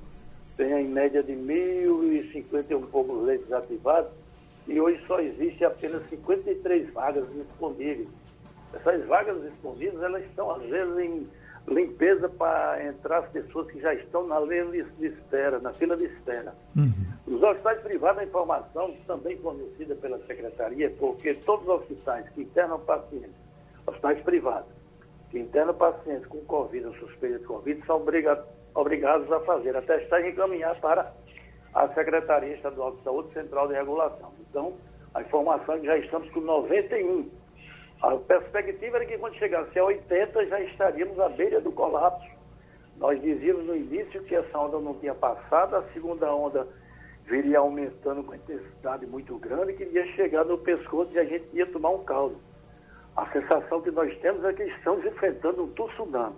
tem 0.55 0.73
em 0.73 0.87
média 0.87 1.23
de 1.23 1.33
1.050 1.33 2.65
e 2.69 2.75
um 2.75 2.81
poucos 2.81 3.23
leitos 3.23 3.51
ativados 3.51 4.11
e 4.69 4.79
hoje 4.79 5.03
só 5.07 5.19
existe 5.19 5.65
apenas 5.65 6.07
53 6.09 6.93
vagas 6.93 7.25
disponíveis. 7.33 8.07
Essas 8.71 9.03
vagas 9.07 9.41
disponíveis, 9.41 9.99
elas 10.03 10.23
estão 10.25 10.51
às 10.51 10.61
vezes 10.61 10.97
em 10.99 11.27
limpeza 11.69 12.27
para 12.27 12.85
entrar 12.85 13.19
as 13.19 13.29
pessoas 13.29 13.69
que 13.71 13.79
já 13.79 13.93
estão 13.93 14.27
na 14.27 14.39
linha 14.39 14.65
de 14.65 15.07
espera, 15.07 15.59
na 15.59 15.71
fila 15.73 15.95
de 15.95 16.05
espera. 16.05 16.53
Uhum. 16.75 16.91
Os 17.27 17.43
hospitais 17.43 17.79
privados, 17.81 18.21
a 18.21 18.25
informação 18.25 18.95
também 19.05 19.37
fornecida 19.37 19.95
pela 19.95 20.17
Secretaria, 20.25 20.89
porque 20.97 21.33
todos 21.35 21.67
os 21.67 21.81
hospitais 21.81 22.27
que 22.29 22.41
internam 22.41 22.79
pacientes, 22.81 23.35
hospitais 23.85 24.19
privados, 24.21 24.71
que 25.29 25.39
internam 25.39 25.75
pacientes 25.75 26.25
com 26.25 26.39
Covid 26.39 26.87
ou 26.87 26.93
suspeita 26.95 27.39
de 27.39 27.45
Covid, 27.45 27.85
são 27.85 28.03
obrigados 28.73 29.31
a 29.31 29.39
fazer 29.41 29.75
a 29.77 29.81
testagem 29.81 30.29
e 30.29 30.33
encaminhar 30.33 30.79
para 30.81 31.13
a 31.73 31.87
Secretaria 31.89 32.55
Estadual 32.55 32.95
de 32.95 33.03
Saúde 33.03 33.31
Central 33.33 33.67
de 33.67 33.75
Regulação. 33.75 34.31
Então, 34.49 34.73
a 35.13 35.21
informação 35.21 35.75
é 35.75 35.79
que 35.79 35.85
já 35.85 35.97
estamos 35.97 36.29
com 36.31 36.41
91. 36.41 37.29
A 38.01 38.15
perspectiva 38.15 38.97
era 38.97 39.05
que 39.05 39.17
quando 39.17 39.35
chegasse 39.35 39.77
a 39.77 39.83
80 39.83 40.45
já 40.45 40.61
estaríamos 40.61 41.19
à 41.19 41.27
beira 41.27 41.59
do 41.59 41.71
colapso. 41.71 42.29
Nós 42.97 43.21
dizíamos 43.21 43.65
no 43.65 43.75
início 43.75 44.23
que 44.23 44.35
essa 44.35 44.57
onda 44.57 44.79
não 44.79 44.93
tinha 44.95 45.13
passado, 45.13 45.75
a 45.75 45.83
segunda 45.93 46.33
onda 46.33 46.67
viria 47.25 47.59
aumentando 47.59 48.23
com 48.23 48.33
intensidade 48.33 49.05
muito 49.05 49.37
grande, 49.37 49.73
que 49.73 49.83
ia 49.83 50.05
chegar 50.13 50.45
no 50.45 50.57
pescoço 50.57 51.11
e 51.13 51.19
a 51.19 51.25
gente 51.25 51.45
ia 51.53 51.65
tomar 51.67 51.89
um 51.89 52.03
caldo. 52.03 52.37
A 53.15 53.29
sensação 53.31 53.81
que 53.81 53.91
nós 53.91 54.17
temos 54.19 54.43
é 54.45 54.53
que 54.53 54.63
estamos 54.63 55.05
enfrentando 55.05 55.63
um 55.63 55.67
tsunami. 55.73 56.35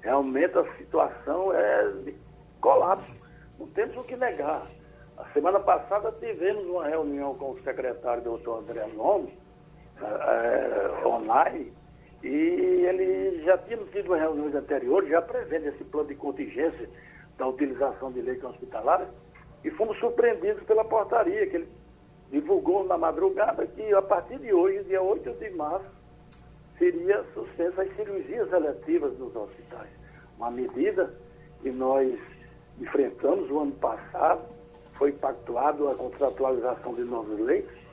Realmente 0.00 0.58
a 0.58 0.76
situação 0.76 1.52
é 1.52 1.88
de 2.04 2.14
colapso. 2.60 3.14
Não 3.58 3.66
temos 3.68 3.96
o 3.96 4.02
que 4.04 4.16
negar. 4.16 4.66
A 5.16 5.24
semana 5.32 5.60
passada 5.60 6.12
tivemos 6.12 6.64
uma 6.66 6.86
reunião 6.86 7.34
com 7.34 7.52
o 7.52 7.60
secretário 7.62 8.22
doutor 8.22 8.60
André 8.60 8.86
Nome, 8.94 9.32
é, 10.00 11.06
online, 11.06 11.72
e 12.22 12.28
ele 12.28 13.42
já 13.44 13.58
tinha 13.58 13.78
tido 13.92 14.14
reuniões 14.14 14.54
anteriores, 14.54 15.08
já 15.08 15.20
prevendo 15.20 15.68
esse 15.68 15.84
plano 15.84 16.08
de 16.08 16.14
contingência 16.14 16.88
da 17.36 17.46
utilização 17.46 18.10
de 18.12 18.22
leitos 18.22 18.48
hospitalares, 18.48 19.08
e 19.62 19.70
fomos 19.70 19.98
surpreendidos 19.98 20.62
pela 20.64 20.84
portaria 20.84 21.46
que 21.46 21.56
ele 21.56 21.68
divulgou 22.30 22.84
na 22.84 22.98
madrugada 22.98 23.66
que 23.66 23.92
a 23.92 24.02
partir 24.02 24.38
de 24.38 24.52
hoje, 24.52 24.84
dia 24.84 25.02
8 25.02 25.30
de 25.34 25.50
março, 25.50 25.86
seria 26.78 27.24
suspensa 27.32 27.82
as 27.82 27.96
cirurgias 27.96 28.52
eletivas 28.52 29.16
nos 29.18 29.34
hospitais. 29.34 29.88
Uma 30.36 30.50
medida 30.50 31.14
que 31.62 31.70
nós 31.70 32.12
enfrentamos 32.80 33.50
o 33.50 33.60
ano 33.60 33.72
passado, 33.72 34.42
foi 34.94 35.12
pactuado 35.12 35.88
a 35.88 35.94
contratualização 35.94 36.94
de 36.94 37.02
novos 37.02 37.38
leitos, 37.38 37.83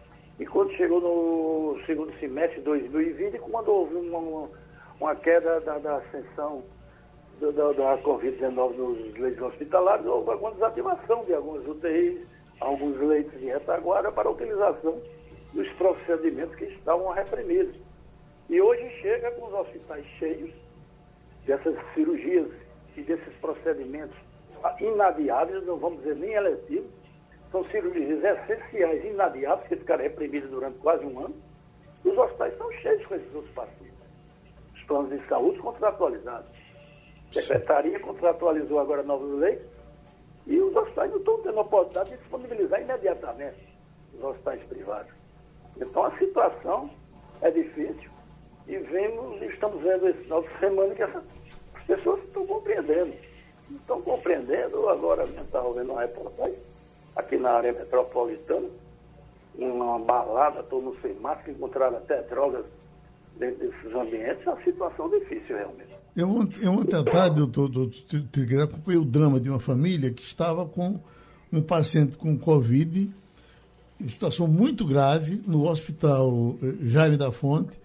e 0.41 0.45
quando 0.47 0.71
chegou 0.71 0.99
no 0.99 1.85
segundo 1.85 2.11
semestre 2.19 2.57
de 2.57 2.65
2020, 2.65 3.37
quando 3.37 3.67
houve 3.69 3.93
uma, 3.93 4.49
uma 4.99 5.15
queda 5.17 5.61
da, 5.61 5.77
da 5.77 5.97
ascensão 5.97 6.63
da, 7.39 7.51
da, 7.51 7.71
da 7.73 7.97
Covid-19 8.01 8.75
nos 8.75 9.13
leitos 9.19 9.39
hospitalares, 9.39 10.03
houve 10.03 10.31
alguma 10.31 10.51
desativação 10.53 11.23
de 11.25 11.35
algumas 11.35 11.63
UTIs, 11.67 12.25
alguns 12.59 12.97
leitos 12.97 13.39
de 13.39 13.45
retaguarda 13.45 14.11
para 14.11 14.31
utilização 14.31 14.99
dos 15.53 15.69
procedimentos 15.73 16.55
que 16.55 16.65
estavam 16.65 17.11
reprimidos. 17.11 17.75
E 18.49 18.59
hoje 18.59 18.89
chega 18.99 19.29
com 19.33 19.45
os 19.45 19.53
hospitais 19.53 20.03
cheios 20.17 20.51
dessas 21.45 21.75
cirurgias 21.93 22.49
e 22.97 23.01
desses 23.03 23.33
procedimentos 23.35 24.17
inadiáveis, 24.79 25.63
não 25.67 25.77
vamos 25.77 25.99
dizer 25.99 26.15
nem 26.15 26.33
eletivos, 26.33 26.89
são 27.51 27.65
cirurgias 27.65 28.23
essenciais, 28.23 29.03
inadiáveis, 29.03 29.67
que 29.67 29.75
ficaram 29.75 30.03
reprimidas 30.03 30.49
durante 30.49 30.77
quase 30.79 31.05
um 31.05 31.19
ano. 31.19 31.35
E 32.03 32.09
os 32.09 32.17
hospitais 32.17 32.53
estão 32.53 32.71
cheios 32.73 33.05
com 33.05 33.15
esses 33.15 33.35
outros 33.35 33.53
pacientes. 33.53 33.93
Os 34.73 34.83
planos 34.83 35.09
de 35.09 35.27
saúde 35.27 35.59
contratualizados. 35.59 36.49
A 37.29 37.33
Secretaria 37.33 37.99
contratualizou 37.99 38.79
agora 38.79 39.03
novos 39.03 39.39
leitos 39.39 39.67
e 40.47 40.59
os 40.59 40.75
hospitais 40.75 41.11
não 41.11 41.17
estão 41.17 41.41
tendo 41.41 41.59
a 41.59 41.61
oportunidade 41.61 42.09
de 42.09 42.17
disponibilizar 42.17 42.81
imediatamente 42.81 43.77
os 44.13 44.23
hospitais 44.23 44.61
privados. 44.63 45.13
Então 45.79 46.03
a 46.03 46.17
situação 46.17 46.89
é 47.41 47.51
difícil 47.51 48.09
e 48.67 48.77
vemos, 48.77 49.41
estamos 49.43 49.81
vendo 49.81 50.09
esse 50.09 50.19
final 50.23 50.41
de 50.41 50.59
semana 50.59 50.95
que 50.95 51.03
essa, 51.03 51.23
as 51.75 51.83
pessoas 51.83 52.21
estão 52.23 52.45
compreendendo 52.45 53.13
estão 53.75 54.01
compreendendo. 54.01 54.89
Agora, 54.89 55.23
eu 55.23 55.43
estava 55.43 55.71
vendo 55.73 55.91
uma 55.91 56.01
reportagem 56.01 56.57
aqui 57.15 57.37
na 57.37 57.51
área 57.51 57.73
metropolitana, 57.73 58.67
uma 59.55 59.99
balada, 59.99 60.63
todo 60.63 60.83
mundo 60.83 60.97
sem 61.01 61.13
máscara, 61.15 61.51
encontraram 61.51 61.97
até 61.97 62.21
drogas 62.23 62.65
dentro 63.37 63.69
desses 63.69 63.95
ambientes. 63.95 64.45
É 64.45 64.49
uma 64.49 64.63
situação 64.63 65.09
difícil, 65.09 65.55
realmente. 65.55 65.91
Eu, 66.15 66.27
eu 66.61 66.71
ontem 66.71 66.95
à 66.95 67.03
tarde, 67.03 67.37
doutor, 67.37 67.69
doutor 67.69 68.21
Trigueira, 68.31 68.65
acompanhei 68.65 68.99
o 68.99 69.05
drama 69.05 69.39
de 69.39 69.49
uma 69.49 69.59
família 69.59 70.11
que 70.11 70.23
estava 70.23 70.65
com 70.65 70.99
um 71.51 71.61
paciente 71.61 72.17
com 72.17 72.37
Covid, 72.37 73.09
em 73.99 74.09
situação 74.09 74.47
muito 74.47 74.85
grave, 74.85 75.41
no 75.45 75.67
hospital 75.67 76.55
eh, 76.61 76.73
Jaime 76.81 77.17
da 77.17 77.31
Fonte. 77.31 77.79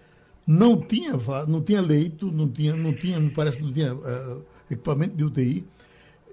Não 0.45 0.79
tinha, 0.79 1.13
não 1.47 1.61
tinha 1.61 1.81
leito, 1.81 2.31
não 2.31 2.49
tinha, 2.49 2.75
não 2.75 2.93
tinha, 2.93 3.19
me 3.19 3.29
parece, 3.29 3.61
não 3.61 3.71
tinha 3.71 3.93
uh, 3.93 4.41
equipamento 4.71 5.15
de 5.15 5.23
UTI 5.25 5.65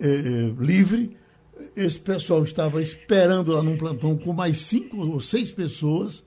eh, 0.00 0.06
eh, 0.06 0.54
livre. 0.58 1.16
Esse 1.76 1.98
pessoal 1.98 2.42
estava 2.42 2.82
esperando 2.82 3.52
lá 3.52 3.62
num 3.62 3.76
plantão 3.76 4.16
com 4.16 4.32
mais 4.32 4.58
cinco 4.58 4.96
ou 4.98 5.20
seis 5.20 5.50
pessoas 5.50 6.24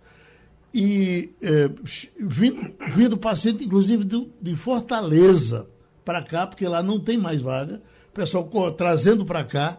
e 0.74 1.32
eh, 1.42 1.70
vindo, 2.20 2.72
vindo 2.90 3.18
paciente, 3.18 3.64
inclusive, 3.64 4.04
de, 4.04 4.28
de 4.42 4.56
Fortaleza 4.56 5.68
para 6.06 6.22
cá, 6.22 6.46
porque 6.46 6.68
lá 6.68 6.84
não 6.84 7.00
tem 7.00 7.18
mais 7.18 7.42
vaga, 7.42 7.82
o 8.10 8.14
pessoal 8.14 8.72
trazendo 8.72 9.26
para 9.26 9.44
cá 9.44 9.78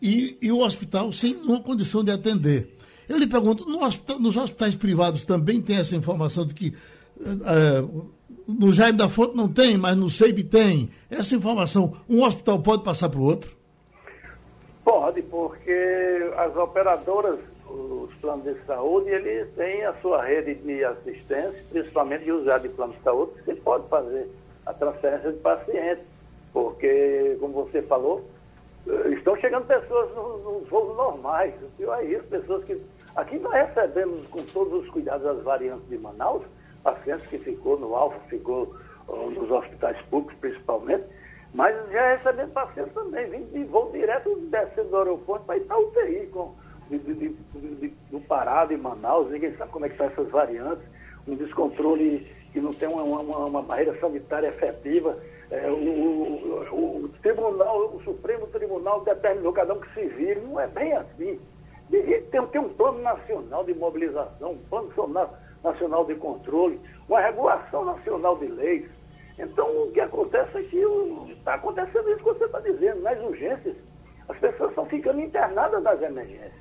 e, 0.00 0.36
e, 0.40 0.50
o 0.50 0.64
hospital 0.64 1.12
sem 1.12 1.36
uma 1.36 1.60
condição 1.60 2.02
de 2.02 2.10
atender. 2.10 2.76
Eu 3.08 3.18
lhe 3.18 3.26
pergunto, 3.26 3.68
no 3.68 3.84
hospital, 3.84 4.18
nos 4.18 4.36
hospitais 4.36 4.74
privados 4.74 5.26
também 5.26 5.60
tem 5.60 5.76
essa 5.76 5.94
informação 5.94 6.46
de 6.46 6.54
que 6.54 6.68
uh, 7.18 8.10
no 8.48 8.72
Jaime 8.72 8.96
da 8.96 9.08
Fonte 9.08 9.36
não 9.36 9.48
tem, 9.48 9.76
mas 9.76 9.96
no 9.96 10.08
SEIB 10.08 10.44
tem. 10.44 10.90
Essa 11.10 11.36
informação, 11.36 11.96
um 12.08 12.24
hospital 12.24 12.60
pode 12.60 12.82
passar 12.82 13.08
para 13.08 13.20
o 13.20 13.24
outro? 13.24 13.59
Pode, 14.84 15.22
porque 15.22 16.32
as 16.36 16.56
operadoras, 16.56 17.38
os 17.68 18.12
planos 18.14 18.44
de 18.44 18.54
saúde, 18.64 19.10
eles 19.10 19.48
têm 19.54 19.84
a 19.84 19.92
sua 20.00 20.24
rede 20.24 20.54
de 20.54 20.84
assistência, 20.84 21.64
principalmente 21.70 22.24
de 22.24 22.32
usar 22.32 22.58
de 22.58 22.68
plano 22.70 22.94
de 22.94 23.02
saúde, 23.02 23.32
você 23.44 23.54
pode 23.54 23.88
fazer 23.88 24.28
a 24.66 24.72
transferência 24.72 25.32
de 25.32 25.38
pacientes, 25.38 26.04
porque, 26.52 27.36
como 27.40 27.64
você 27.64 27.82
falou, 27.82 28.24
eh, 28.88 29.10
estão 29.10 29.36
chegando 29.36 29.66
pessoas 29.66 30.10
nos, 30.14 30.68
voos 30.68 30.96
normais, 30.96 31.54
o 31.62 31.68
pior 31.76 32.00
é 32.00 32.04
isso, 32.06 32.24
pessoas 32.24 32.64
que... 32.64 32.80
Aqui 33.16 33.38
nós 33.38 33.52
recebemos 33.52 34.26
com 34.28 34.42
todos 34.44 34.84
os 34.84 34.90
cuidados 34.90 35.26
as 35.26 35.42
variantes 35.42 35.88
de 35.88 35.98
Manaus, 35.98 36.42
pacientes 36.82 37.26
que 37.26 37.38
ficou 37.38 37.78
no 37.78 37.94
Alfa, 37.94 38.18
ficou 38.28 38.74
uh, 39.08 39.30
nos 39.30 39.50
hospitais 39.50 40.00
públicos 40.06 40.36
principalmente, 40.40 41.04
mas 41.52 41.74
já 41.90 42.14
recebendo 42.14 42.52
pacientes 42.52 42.92
também, 42.94 43.28
vindo 43.28 43.52
de 43.52 43.64
voo 43.64 43.90
direto 43.92 44.36
descendo 44.50 44.90
do 44.90 44.96
aeroporto 44.98 45.44
para 45.44 45.56
ir 45.56 45.64
para 45.64 45.78
UTI, 45.78 46.26
com, 46.32 46.54
de, 46.88 46.98
de, 46.98 47.28
de, 47.54 47.88
do 48.10 48.20
Pará, 48.20 48.64
de 48.64 48.76
Manaus, 48.76 49.30
ninguém 49.30 49.54
sabe 49.56 49.70
como 49.72 49.84
é 49.84 49.88
que 49.88 49.94
estão 49.94 50.06
essas 50.06 50.28
variantes, 50.30 50.84
um 51.26 51.34
descontrole 51.34 52.26
que 52.52 52.60
não 52.60 52.72
tem 52.72 52.88
uma, 52.88 53.02
uma, 53.02 53.46
uma 53.46 53.62
barreira 53.62 53.98
sanitária 54.00 54.48
efetiva. 54.48 55.16
É, 55.50 55.68
o, 55.68 55.74
o, 55.74 57.04
o, 57.04 57.08
tribunal, 57.22 57.94
o 57.94 58.02
Supremo 58.04 58.46
Tribunal 58.48 59.02
determinou 59.02 59.52
cada 59.52 59.74
um 59.74 59.80
que 59.80 59.92
se 59.94 60.06
vire, 60.06 60.40
não 60.40 60.60
é 60.60 60.66
bem 60.68 60.92
assim. 60.92 61.40
Tem, 61.90 62.46
tem 62.46 62.60
um 62.60 62.68
plano 62.68 63.02
nacional 63.02 63.64
de 63.64 63.74
mobilização, 63.74 64.52
um 64.52 64.58
plano 64.68 64.92
Nacional 65.62 66.04
de 66.04 66.14
Controle, 66.14 66.80
uma 67.08 67.20
regulação 67.20 67.84
nacional 67.84 68.36
de 68.38 68.46
leis. 68.46 68.88
Então, 69.40 69.84
o 69.84 69.90
que 69.90 70.00
acontece 70.00 70.58
é 70.58 70.62
que 70.62 70.76
está 71.30 71.54
acontecendo 71.54 72.10
isso 72.10 72.18
que 72.18 72.24
você 72.24 72.44
está 72.44 72.60
dizendo. 72.60 73.00
Nas 73.00 73.18
urgências, 73.20 73.74
as 74.28 74.38
pessoas 74.38 74.70
estão 74.70 74.84
ficando 74.86 75.20
internadas 75.20 75.82
das 75.82 76.02
emergências. 76.02 76.60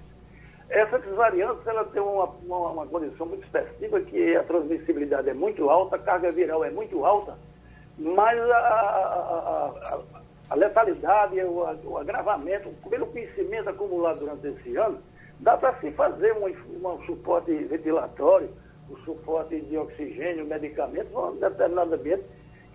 Essas 0.70 1.04
variantes 1.16 1.66
ela 1.68 1.84
tem 1.86 2.02
uma, 2.02 2.26
uma, 2.26 2.72
uma 2.72 2.88
condição 2.88 3.26
muito 3.26 3.44
específica, 3.44 4.00
que 4.02 4.36
a 4.36 4.44
transmissibilidade 4.44 5.30
é 5.30 5.34
muito 5.34 5.70
alta, 5.70 5.96
a 5.96 6.00
carga 6.00 6.32
viral 6.32 6.64
é 6.64 6.70
muito 6.70 7.04
alta, 7.04 7.36
mas 7.98 8.40
a, 8.40 8.58
a, 8.58 9.74
a, 9.96 10.00
a 10.52 10.56
letalidade, 10.56 11.42
o, 11.42 11.66
o 11.86 11.98
agravamento, 11.98 12.70
pelo 12.88 13.08
conhecimento 13.08 13.70
acumulado 13.70 14.20
durante 14.20 14.48
esse 14.48 14.78
ano, 14.78 15.00
dá 15.40 15.58
para 15.58 15.74
se 15.80 15.92
fazer 15.92 16.34
um, 16.34 16.46
um 16.88 17.06
suporte 17.06 17.52
ventilatório, 17.52 18.50
o 18.90 18.98
suporte 19.00 19.60
de 19.62 19.76
oxigênio, 19.76 20.46
medicamentos, 20.46 21.14
um 21.16 21.36
determinado 21.36 21.96
ambiente 21.96 22.24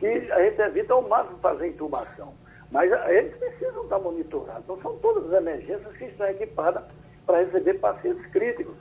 que 0.04 0.32
a 0.32 0.42
gente 0.44 0.60
evita 0.60 0.92
ao 0.92 1.02
máximo 1.02 1.38
fazer 1.38 1.68
intubação. 1.68 2.34
Mas 2.70 2.90
eles 3.08 3.36
precisam 3.36 3.84
estar 3.84 3.98
monitorados. 3.98 4.64
Então, 4.64 4.80
são 4.80 4.96
todas 4.98 5.32
as 5.32 5.40
emergências 5.40 5.96
que 5.96 6.04
estão 6.04 6.26
equipadas 6.26 6.82
para 7.26 7.38
receber 7.38 7.74
pacientes 7.74 8.26
críticos. 8.26 8.74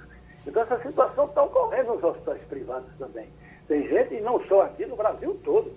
Então 0.45 0.63
essa 0.63 0.77
situação 0.81 1.25
está 1.25 1.43
ocorrendo 1.43 1.93
nos 1.93 2.03
hospitais 2.03 2.41
privados 2.49 2.89
também. 2.97 3.29
Tem 3.67 3.87
gente, 3.87 4.15
e 4.15 4.21
não 4.21 4.43
só 4.47 4.63
aqui, 4.63 4.85
no 4.85 4.95
Brasil 4.95 5.39
todo. 5.43 5.71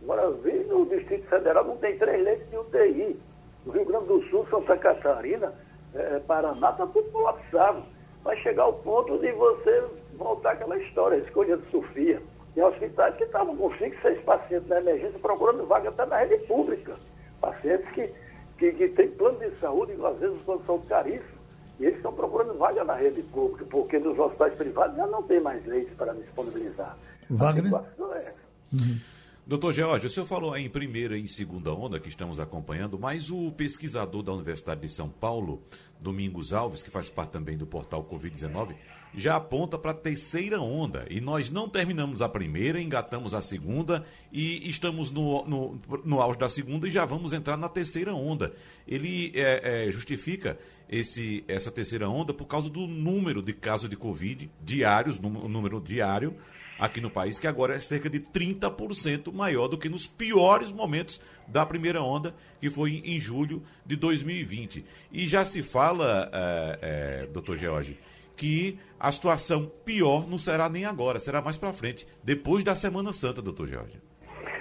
No 0.00 0.14
Brasil, 0.14 0.64
no 0.68 0.86
Distrito 0.86 1.28
Federal, 1.28 1.64
não 1.64 1.76
tem 1.76 1.98
três 1.98 2.22
leitos 2.22 2.48
de 2.48 2.56
UTI. 2.56 3.20
No 3.66 3.72
Rio 3.72 3.84
Grande 3.84 4.06
do 4.06 4.22
Sul, 4.28 4.46
Santa 4.48 4.76
Catarina, 4.76 5.52
é, 5.94 6.20
Paraná, 6.20 6.70
está 6.70 6.86
tudo 6.86 7.10
colapsado. 7.10 7.82
Vai 8.22 8.36
chegar 8.38 8.64
ao 8.64 8.74
ponto 8.74 9.18
de 9.18 9.32
você 9.32 9.84
voltar 10.14 10.52
àquela 10.52 10.78
história, 10.78 11.18
a 11.18 11.20
escolha 11.20 11.56
de 11.56 11.68
Sofia. 11.70 12.22
Tem 12.54 12.64
hospitais 12.64 13.16
que 13.16 13.24
estavam 13.24 13.56
com 13.56 13.72
cinco, 13.76 13.96
seis 14.02 14.20
pacientes 14.24 14.68
na 14.68 14.78
emergência 14.78 15.18
procurando 15.18 15.66
vaga 15.66 15.88
até 15.88 16.04
na 16.06 16.18
rede 16.18 16.38
pública. 16.46 16.96
Pacientes 17.40 17.90
que, 17.92 18.12
que, 18.58 18.72
que 18.72 18.88
têm 18.88 19.08
plano 19.12 19.38
de 19.38 19.50
saúde, 19.58 19.92
às 20.04 20.18
vezes 20.18 20.36
os 20.36 20.42
planos 20.42 20.66
são 20.66 20.80
caríssimos, 20.82 21.42
e 21.80 21.84
eles 21.84 21.96
estão 21.96 22.12
procurando 22.12 22.58
vaga 22.58 22.84
na 22.84 22.94
rede 22.94 23.22
pública, 23.22 23.64
porque 23.70 23.98
nos 23.98 24.18
hospitais 24.18 24.54
privados 24.54 24.96
já 24.96 25.06
não 25.06 25.22
tem 25.22 25.40
mais 25.40 25.64
leitos 25.66 25.94
para 25.94 26.12
disponibilizar. 26.12 26.96
Wagner? 27.30 27.72
É 27.72 28.32
uhum. 28.72 28.98
Doutor 29.44 29.72
George, 29.72 30.06
o 30.06 30.10
senhor 30.10 30.24
falou 30.24 30.56
em 30.56 30.70
primeira 30.70 31.18
e 31.18 31.26
segunda 31.26 31.74
onda 31.74 31.98
que 31.98 32.08
estamos 32.08 32.38
acompanhando, 32.38 32.96
mas 32.96 33.28
o 33.28 33.50
pesquisador 33.50 34.22
da 34.22 34.32
Universidade 34.32 34.82
de 34.82 34.88
São 34.88 35.08
Paulo, 35.08 35.60
Domingos 36.00 36.52
Alves, 36.52 36.80
que 36.80 36.90
faz 36.90 37.08
parte 37.08 37.32
também 37.32 37.58
do 37.58 37.66
portal 37.66 38.04
Covid-19, 38.04 38.76
já 39.12 39.34
aponta 39.34 39.76
para 39.76 39.90
a 39.90 39.94
terceira 39.94 40.60
onda. 40.60 41.06
E 41.10 41.20
nós 41.20 41.50
não 41.50 41.68
terminamos 41.68 42.22
a 42.22 42.28
primeira, 42.28 42.80
engatamos 42.80 43.34
a 43.34 43.42
segunda 43.42 44.04
e 44.32 44.70
estamos 44.70 45.10
no, 45.10 45.44
no, 45.44 45.80
no 46.04 46.20
auge 46.20 46.38
da 46.38 46.48
segunda 46.48 46.86
e 46.86 46.92
já 46.92 47.04
vamos 47.04 47.32
entrar 47.32 47.56
na 47.56 47.68
terceira 47.68 48.14
onda. 48.14 48.54
Ele 48.86 49.32
é, 49.34 49.88
é, 49.88 49.92
justifica 49.92 50.56
esse, 50.88 51.42
essa 51.48 51.70
terceira 51.72 52.08
onda 52.08 52.32
por 52.32 52.46
causa 52.46 52.70
do 52.70 52.86
número 52.86 53.42
de 53.42 53.52
casos 53.52 53.90
de 53.90 53.96
Covid 53.96 54.48
diários, 54.62 55.18
número 55.18 55.80
diário 55.80 56.36
aqui 56.82 57.00
no 57.00 57.08
país, 57.08 57.38
que 57.38 57.46
agora 57.46 57.76
é 57.76 57.78
cerca 57.78 58.10
de 58.10 58.18
30% 58.18 59.32
maior 59.32 59.68
do 59.68 59.78
que 59.78 59.88
nos 59.88 60.04
piores 60.04 60.72
momentos 60.72 61.20
da 61.46 61.64
primeira 61.64 62.02
onda, 62.02 62.34
que 62.60 62.68
foi 62.68 63.00
em 63.04 63.20
julho 63.20 63.62
de 63.86 63.94
2020. 63.94 64.84
E 65.12 65.28
já 65.28 65.44
se 65.44 65.62
fala, 65.62 66.28
é, 66.32 66.78
é, 67.22 67.26
doutor 67.26 67.56
George, 67.56 67.96
que 68.36 68.80
a 68.98 69.12
situação 69.12 69.70
pior 69.84 70.28
não 70.28 70.38
será 70.38 70.68
nem 70.68 70.84
agora, 70.84 71.20
será 71.20 71.40
mais 71.40 71.56
para 71.56 71.72
frente, 71.72 72.04
depois 72.24 72.64
da 72.64 72.74
Semana 72.74 73.12
Santa, 73.12 73.40
doutor 73.40 73.68
Jorge. 73.68 74.00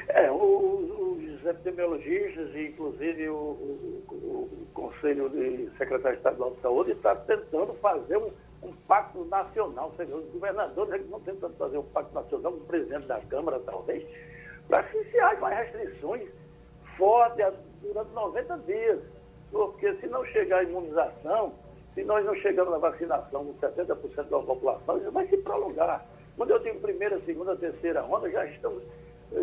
É, 0.10 0.30
os 0.30 1.44
epidemiologistas 1.44 2.56
inclusive 2.56 3.30
o, 3.30 3.34
o, 3.34 4.04
o, 4.12 4.68
Conselho 4.76 5.28
de 5.30 5.70
Secretário 5.76 6.18
Estadual 6.18 6.52
de 6.52 6.62
Saúde 6.62 6.92
está 6.92 7.16
tentando 7.16 7.74
fazer 7.82 8.18
um, 8.18 8.30
um 8.64 8.72
pacto 8.88 9.26
nacional, 9.26 9.92
os 9.98 10.32
governadores 10.32 11.02
estão 11.02 11.20
tentando 11.22 11.56
fazer 11.56 11.78
um 11.78 11.84
pacto 11.84 12.14
nacional, 12.14 12.54
o 12.54 12.60
presidente 12.62 13.08
da 13.08 13.20
Câmara 13.22 13.60
talvez, 13.66 14.06
para 14.68 14.84
que 14.84 15.20
haja 15.20 15.40
mais 15.40 15.58
restrições 15.58 16.30
fortes 16.98 17.54
durante 17.82 18.12
90 18.12 18.58
dias, 18.60 19.00
porque 19.52 19.94
se 19.96 20.08
não 20.08 20.24
chegar 20.26 20.60
a 20.60 20.64
imunização, 20.64 21.54
se 21.94 22.04
nós 22.04 22.26
não 22.26 22.36
chegamos 22.36 22.72
na 22.72 22.78
vacinação 22.78 23.46
com 23.46 23.54
70% 23.56 24.30
da 24.30 24.40
população, 24.40 24.98
isso 24.98 25.12
vai 25.12 25.28
se 25.28 25.38
prolongar. 25.38 26.06
Quando 26.38 26.52
eu 26.52 26.60
digo 26.60 26.80
primeira, 26.80 27.20
segunda, 27.22 27.56
terceira 27.56 28.04
onda, 28.04 28.30
já 28.30 28.46
estamos, 28.46 28.84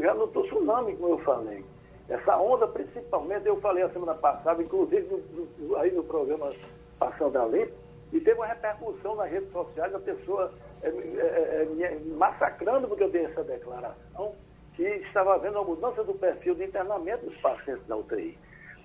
já 0.00 0.14
no 0.14 0.28
tsunami, 0.28 0.96
como 0.96 1.14
eu 1.14 1.18
falei. 1.18 1.64
Essa 2.08 2.38
onda, 2.38 2.66
principalmente, 2.66 3.46
eu 3.46 3.60
falei 3.60 3.82
a 3.82 3.90
semana 3.90 4.14
passada, 4.14 4.62
inclusive 4.62 5.06
no, 5.32 5.46
no, 5.58 5.76
aí 5.76 5.90
no 5.90 6.02
programa 6.04 6.50
Passando 6.98 7.36
a 7.36 7.44
Limpo, 7.46 7.72
e 8.12 8.20
teve 8.20 8.38
uma 8.38 8.46
repercussão 8.46 9.14
nas 9.16 9.30
redes 9.30 9.50
sociais, 9.52 9.94
a 9.94 10.00
pessoa 10.00 10.52
é, 10.82 10.88
é, 10.88 11.62
é, 11.62 11.94
me 11.96 12.14
massacrando 12.14 12.88
porque 12.88 13.04
eu 13.04 13.10
dei 13.10 13.24
essa 13.24 13.44
declaração, 13.44 14.34
que 14.74 14.82
estava 14.82 15.34
havendo 15.34 15.58
uma 15.58 15.64
mudança 15.64 16.04
do 16.04 16.14
perfil 16.14 16.54
de 16.54 16.64
internamento 16.64 17.26
dos 17.26 17.36
pacientes 17.40 17.86
da 17.86 17.96
UTI 17.96 18.38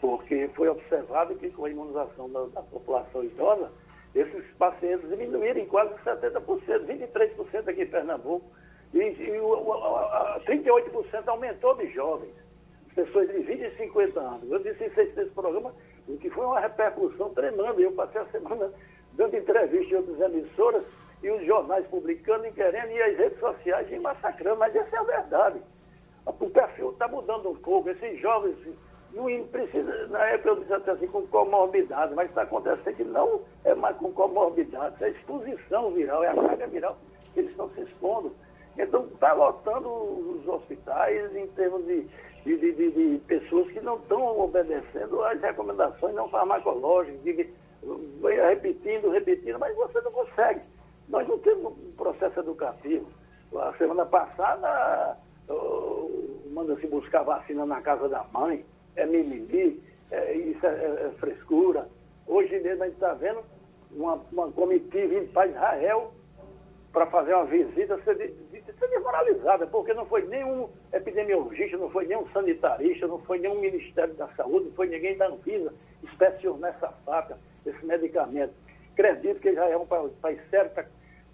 porque 0.04 0.50
foi 0.54 0.68
observado 0.68 1.34
que 1.36 1.50
com 1.52 1.64
a 1.64 1.70
imunização 1.70 2.30
da, 2.30 2.44
da 2.48 2.62
população 2.62 3.24
idosa, 3.24 3.72
esses 4.14 4.46
pacientes 4.58 5.08
diminuíram 5.08 5.62
em 5.62 5.66
quase 5.66 5.94
70%, 6.04 6.42
23% 6.44 7.70
aqui 7.70 7.84
em 7.84 7.88
Pernambuco, 7.88 8.46
e, 8.94 8.98
e 9.00 9.40
o, 9.40 9.72
a, 9.72 10.36
a 10.36 10.42
38% 10.42 11.26
aumentou 11.26 11.78
de 11.78 11.88
jovens, 11.94 12.34
pessoas 12.94 13.30
de 13.30 13.40
20 13.44 13.62
e 13.62 13.78
50 13.78 14.20
anos. 14.20 14.52
Eu 14.52 14.60
disse 14.60 14.84
isso 14.84 14.98
nesse 14.98 15.32
programa, 15.32 15.74
o 16.06 16.18
que 16.18 16.30
foi 16.30 16.46
uma 16.48 16.60
repercussão 16.60 17.34
tremenda. 17.34 17.80
Eu 17.80 17.94
passei 17.94 18.20
a 18.20 18.26
semana 18.26 18.74
dando 19.14 19.36
entrevista 19.36 19.94
em 19.94 19.98
outras 19.98 20.20
emissoras 20.20 20.84
e 21.22 21.30
os 21.30 21.46
jornais 21.46 21.86
publicando 21.88 22.46
e 22.46 22.52
querendo, 22.52 22.92
e 22.92 23.02
as 23.02 23.18
redes 23.18 23.40
sociais 23.40 23.92
e 23.92 23.98
massacrando, 24.00 24.60
mas 24.60 24.76
essa 24.76 24.96
é 24.96 25.00
a 25.00 25.04
verdade. 25.04 25.62
O 26.26 26.50
perfil 26.50 26.92
está 26.92 27.08
mudando 27.08 27.50
um 27.50 27.56
pouco, 27.56 27.90
esses 27.90 28.20
jovens 28.20 28.56
não 29.14 29.26
precisa, 29.48 30.08
na 30.08 30.26
época 30.26 30.50
eu 30.50 30.56
disse 30.60 30.74
até 30.74 30.92
assim, 30.92 31.08
com 31.08 31.26
comorbidade, 31.28 32.14
mas 32.16 32.30
está 32.30 32.42
acontecendo 32.42 32.96
que 32.96 33.04
não 33.04 33.42
é 33.64 33.76
mais 33.76 33.96
com 33.98 34.12
comorbidade, 34.12 35.04
é 35.04 35.10
exposição 35.10 35.92
viral, 35.92 36.24
é 36.24 36.30
a 36.30 36.36
carga 36.36 36.68
viral 36.68 36.98
que 37.34 37.40
eles 37.40 37.52
estão 37.52 37.70
se 37.72 37.82
expondo. 37.82 38.34
Então 38.78 39.06
está 39.06 39.34
lotando 39.34 39.88
os 39.88 40.48
hospitais 40.48 41.36
em 41.36 41.46
termos 41.50 41.86
de, 41.86 42.08
de, 42.44 42.58
de, 42.58 42.92
de 42.92 43.22
pessoas 43.28 43.70
que 43.72 43.80
não 43.82 43.98
estão 43.98 44.40
obedecendo 44.40 45.24
às 45.24 45.40
recomendações 45.40 46.16
não 46.16 46.28
farmacológicas, 46.30 47.22
de, 47.22 47.50
repetindo, 48.22 49.10
repetindo, 49.10 49.60
mas 49.60 49.76
você 49.76 50.02
não 50.02 50.12
consegue. 50.12 50.62
Nós 51.10 51.28
não 51.28 51.38
temos 51.40 51.74
um 51.74 51.92
processo 51.98 52.40
educativo. 52.40 53.08
A 53.56 53.74
semana 53.74 54.06
passada, 54.06 55.18
manda-se 56.52 56.88
buscar 56.88 57.24
vacina 57.24 57.66
na 57.66 57.82
casa 57.82 58.08
da 58.08 58.24
mãe 58.32 58.66
é 58.96 59.06
mimimi, 59.06 59.82
é, 60.12 60.34
isso 60.34 60.66
é, 60.66 60.70
é, 60.70 61.08
é, 61.08 61.12
frescura. 61.20 61.88
Hoje 62.28 62.60
mesmo 62.60 62.84
a 62.84 62.86
gente 62.86 62.96
está 62.96 63.14
vendo 63.14 63.42
uma, 63.92 64.22
uma 64.32 64.52
comitiva 64.52 65.14
indo 65.14 65.32
para 65.34 65.48
Israel 65.48 66.14
para 66.92 67.08
fazer 67.08 67.34
uma 67.34 67.46
visita 67.46 68.00
ser, 68.04 68.36
desmoralizada, 68.80 69.66
porque 69.66 69.94
não 69.96 70.06
foi 70.06 70.28
nenhum 70.28 70.70
epidemiologista, 70.92 71.76
não 71.78 71.90
foi 71.90 72.06
nenhum 72.06 72.28
sanitarista, 72.32 73.08
não 73.08 73.18
foi 73.20 73.40
nenhum 73.40 73.60
Ministério 73.60 74.14
da 74.14 74.28
Saúde, 74.30 74.66
não 74.66 74.74
foi 74.74 74.88
ninguém 74.88 75.18
da 75.18 75.28
Anvisa 75.28 75.74
inspecionar 76.04 76.72
nessa 76.72 76.90
faca, 77.04 77.38
esse 77.66 77.86
medicamento. 77.86 78.54
Acredito 78.94 79.40
que 79.40 79.50
Israel 79.50 79.88
é 79.90 79.98
um 79.98 80.10
país 80.10 80.40
sério, 80.50 80.68
está 80.68 80.86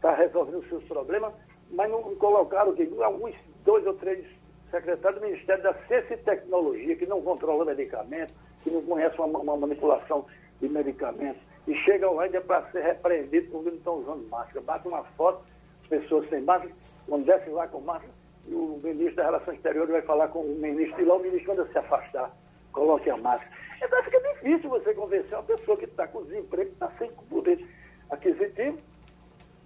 tá 0.01 0.15
resolvendo 0.15 0.59
os 0.59 0.69
seus 0.69 0.83
problemas, 0.85 1.33
mas 1.71 1.89
não 1.91 2.15
colocaram 2.15 2.73
que 2.73 2.89
alguns 3.01 3.35
dois 3.63 3.85
ou 3.85 3.93
três 3.95 4.25
secretário 4.71 5.19
do 5.19 5.25
Ministério 5.25 5.63
da 5.63 5.73
Ciência 5.87 6.13
e 6.13 6.17
Tecnologia, 6.17 6.95
que 6.95 7.05
não 7.05 7.21
controla 7.21 7.65
medicamentos, 7.65 8.33
que 8.63 8.69
não 8.69 8.81
conhece 8.83 9.19
uma, 9.19 9.39
uma 9.39 9.57
manipulação 9.57 10.25
de 10.61 10.69
medicamentos, 10.69 11.41
e 11.67 11.75
chega 11.75 12.09
lá 12.09 12.23
ainda 12.23 12.41
para 12.41 12.69
ser 12.71 12.81
repreendido 12.81 13.51
porque 13.51 13.69
não 13.69 13.77
estão 13.77 13.95
usando 13.99 14.29
máscara. 14.29 14.61
Bate 14.61 14.87
uma 14.87 15.03
foto, 15.15 15.43
as 15.83 15.87
pessoas 15.87 16.27
sem 16.29 16.41
máscara, 16.41 16.71
quando 17.07 17.25
desce 17.25 17.49
lá 17.49 17.67
com 17.67 17.79
máscara, 17.81 18.11
o 18.47 18.79
ministro 18.83 19.15
da 19.15 19.25
Relações 19.25 19.57
Exteriores 19.57 19.91
vai 19.91 20.01
falar 20.01 20.27
com 20.29 20.39
o 20.39 20.55
ministro, 20.55 21.01
e 21.01 21.05
lá 21.05 21.15
o 21.15 21.19
ministro 21.19 21.55
manda 21.55 21.67
se 21.71 21.77
afastar, 21.77 22.31
coloque 22.71 23.09
a 23.09 23.17
máscara. 23.17 23.51
Então 23.81 24.03
fica 24.03 24.19
difícil 24.33 24.69
você 24.69 24.93
convencer 24.93 25.33
uma 25.33 25.43
pessoa 25.43 25.77
que 25.77 25.85
está 25.85 26.07
com 26.07 26.23
desemprego, 26.23 26.69
que 26.69 26.73
está 26.73 26.91
sem 26.97 27.11
poder 27.29 27.65
aquisitivo, 28.09 28.77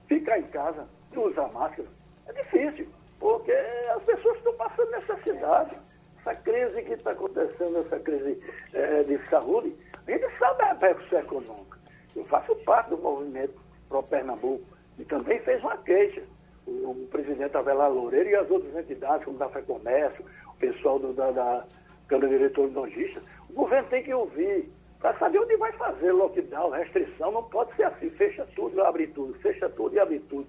ficar 0.07 0.39
em 0.39 0.43
casa 0.43 0.87
e 1.11 1.17
usar 1.17 1.47
máscara. 1.49 1.87
É 2.27 2.33
difícil 2.33 2.87
porque 3.19 3.51
as 3.51 4.03
pessoas 4.03 4.37
estão 4.37 4.53
passando 4.55 4.91
necessidade. 4.91 5.77
Essa 6.19 6.35
crise 6.35 6.81
que 6.83 6.93
está 6.93 7.11
acontecendo, 7.11 7.79
essa 7.79 7.99
crise 7.99 8.39
é, 8.73 9.03
de 9.03 9.29
saúde, 9.29 9.75
a 10.07 10.11
gente 10.11 10.37
sabe 10.37 10.61
a 10.63 10.73
repercussão 10.73 11.19
econômica. 11.19 11.77
Eu 12.15 12.25
faço 12.25 12.55
parte 12.57 12.89
do 12.91 12.97
movimento 12.97 13.59
Pro 13.89 14.03
Pernambuco 14.03 14.65
e 14.97 15.05
também 15.05 15.39
fez 15.39 15.61
uma 15.61 15.77
queixa. 15.77 16.23
O, 16.65 16.91
o 16.91 17.07
presidente 17.11 17.57
Avelar 17.57 17.91
Loureiro 17.91 18.29
e 18.29 18.35
as 18.35 18.49
outras 18.49 18.73
entidades, 18.75 19.25
como 19.25 19.37
da 19.37 19.49
FEComércio, 19.49 20.25
o 20.47 20.55
pessoal 20.55 20.97
do, 20.97 21.13
da, 21.13 21.31
da 21.31 21.65
Câmara 22.07 22.27
de 22.29 22.37
Diretores 22.37 22.73
Logistas, 22.73 23.23
o 23.49 23.53
governo 23.53 23.89
tem 23.89 24.03
que 24.03 24.13
ouvir 24.13 24.69
para 24.99 25.17
saber 25.17 25.39
onde 25.39 25.55
vai 25.57 25.71
fazer 25.73 26.11
lockdown, 26.11 26.71
restrição, 26.71 27.31
não 27.31 27.43
pode 27.43 27.75
ser 27.75 27.83
assim, 27.83 28.09
fecha 28.11 28.47
tudo, 28.55 28.81
abre 28.83 29.07
tudo, 29.07 29.33
fecha 29.39 29.69
tudo 29.69 29.95
e 29.95 29.99
abre 29.99 30.19
tudo. 30.29 30.47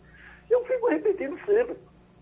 Eu 0.50 0.64
fico 0.64 0.88
repetindo 0.88 1.38
sempre. 1.44 1.76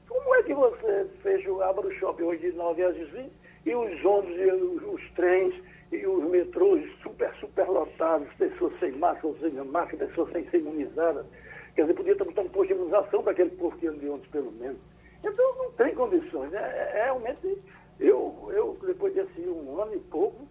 Como 0.08 0.34
é 0.34 0.42
que 0.42 0.54
você 0.54 1.06
fecha, 1.22 1.64
abre 1.64 1.86
o 1.86 1.92
shopping 1.98 2.22
hoje 2.22 2.50
de 2.50 2.56
9 2.56 2.82
às 2.84 2.96
20 2.96 3.30
e 3.66 3.74
os 3.74 4.04
ônibus 4.04 4.38
e 4.38 4.50
os, 4.50 4.82
os 4.94 5.10
trens 5.12 5.54
e 5.92 6.06
os 6.06 6.24
metrôs 6.24 6.90
super, 7.02 7.32
super 7.34 7.68
lotados, 7.68 8.32
pessoas 8.34 8.72
sem 8.80 8.92
máscara, 8.92 9.34
sem 9.40 9.52
máscara, 9.52 10.06
pessoas 10.06 10.32
sem 10.32 10.48
ser 10.48 10.58
imunizadas. 10.58 11.26
Quer 11.74 11.82
dizer, 11.82 11.94
podia 11.94 12.16
ter 12.16 12.28
um 12.28 12.32
posto 12.32 12.66
de 12.66 12.72
imunização 12.72 13.22
para 13.22 13.32
aquele 13.32 13.50
povo 13.50 13.76
que 13.78 13.86
anda 13.86 13.98
de 13.98 14.08
ônibus, 14.08 14.28
pelo 14.28 14.52
menos. 14.52 14.78
Então, 15.24 15.56
não 15.56 15.70
tem 15.72 15.94
condições. 15.94 16.50
Né? 16.50 16.58
É, 16.58 16.98
é, 16.98 17.04
realmente, 17.04 17.58
eu, 17.98 18.50
eu, 18.52 18.78
depois 18.87 19.14
desse 19.14 19.40
um 19.40 19.81
ano 19.81 19.94
e 19.94 20.00
pouco, 20.00 20.46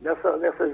nessa, 0.00 0.36
nessas 0.36 0.72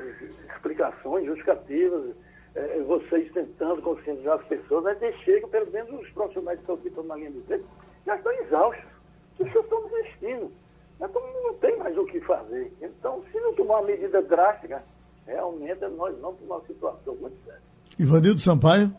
explicações 0.55 1.27
justificativas, 1.27 2.14
é, 2.55 2.81
vocês 2.83 3.33
tentando 3.33 3.83
conscientizar 3.83 4.38
as 4.38 4.46
pessoas, 4.46 4.85
mas 4.85 5.03
eles 5.03 5.18
chegam, 5.20 5.48
pelo 5.48 5.70
menos 5.70 6.00
os 6.00 6.11
profissionais 6.11 6.59
que 6.59 6.62
estão 6.62 6.74
aqui 6.77 6.88
estão 6.88 7.05
na 7.05 7.16
linha 7.16 7.31
de 7.31 7.40
frente, 7.42 7.64
já 8.07 8.16
estão 8.16 8.33
exaustos. 8.33 8.85
As 9.33 9.46
pessoas 9.46 9.64
estão 9.64 9.88
desistindo. 9.88 10.53
Então 11.00 11.22
não 11.42 11.55
tem 11.55 11.77
mais 11.77 11.96
o 11.98 12.05
que 12.07 12.20
fazer. 12.20 12.72
Então, 12.81 13.24
se 13.31 13.40
não 13.40 13.55
tomar 13.55 13.81
uma 13.81 13.87
medida 13.88 14.22
drástica, 14.22 14.83
realmente 15.27 15.81
nós 15.88 16.16
vamos 16.20 16.38
para 16.38 16.46
uma 16.46 16.66
situação 16.66 17.14
muito 17.16 17.37
séria. 17.44 17.61
Ivanildo 17.98 18.40
Sampaio. 18.40 18.94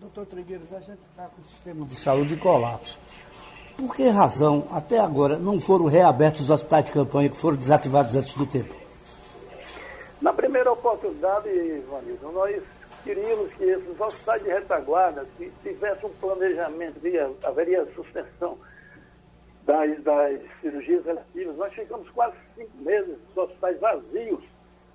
Doutor 0.00 0.26
Trigueiros, 0.26 0.72
a 0.72 0.80
gente 0.80 1.00
está 1.10 1.26
com 1.26 1.40
o 1.40 1.44
sistema 1.44 1.86
de 1.86 1.96
saúde 1.96 2.34
em 2.34 2.38
colapso. 2.38 2.98
Por 3.76 3.94
que 3.96 4.08
razão, 4.08 4.66
até 4.70 4.98
agora, 4.98 5.36
não 5.36 5.58
foram 5.58 5.86
reabertos 5.86 6.42
os 6.42 6.50
hospitais 6.50 6.84
de 6.86 6.92
campanha 6.92 7.28
que 7.28 7.36
foram 7.36 7.56
desativados 7.56 8.14
antes 8.14 8.32
do 8.34 8.46
tempo? 8.46 8.74
Na 10.22 10.32
primeira 10.32 10.70
oportunidade, 10.72 11.48
Ivanildo, 11.48 12.32
nós 12.32 12.62
queríamos 13.02 13.52
que 13.54 13.64
esses 13.64 14.00
hospitais 14.00 14.42
de 14.42 14.48
retaguarda 14.48 15.26
que 15.36 15.50
tivessem 15.62 16.08
um 16.08 16.12
planejamento, 16.14 17.00
haveria 17.42 17.84
suspensão 17.94 18.56
das, 19.66 20.02
das 20.02 20.40
cirurgias 20.60 21.04
relativas. 21.04 21.56
Nós 21.56 21.72
ficamos 21.74 22.08
quase 22.10 22.36
cinco 22.56 22.76
meses 22.78 23.16
os 23.30 23.36
hospitais 23.36 23.80
vazios, 23.80 24.44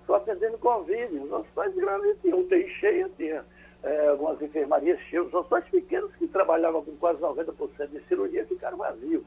só 0.08 0.16
atendendo 0.16 0.58
Covid. 0.58 1.18
Os 1.18 1.32
hospitais 1.32 1.76
grandes 1.76 2.18
tinham 2.22 2.40
UTI 2.40 2.70
cheia, 2.80 3.10
tinha 3.18 3.44
é, 3.84 4.08
algumas 4.08 4.42
enfermarias 4.42 5.00
cheias. 5.02 5.28
Os 5.28 5.34
hospitais 5.34 5.70
pequenos 5.70 6.16
que 6.16 6.28
trabalhavam 6.28 6.84
com 6.84 6.96
quase 6.98 7.20
90% 7.20 7.88
de 7.88 8.04
cirurgia 8.08 8.46
ficaram 8.46 8.78
vazios. 8.78 9.24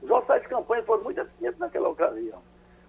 Os 0.00 0.10
hospitais 0.10 0.42
de 0.42 0.48
campanha 0.48 0.82
foram 0.82 1.04
muito 1.04 1.20
eficientes 1.20 1.58
naquela 1.58 1.88
ocasião. 1.88 2.40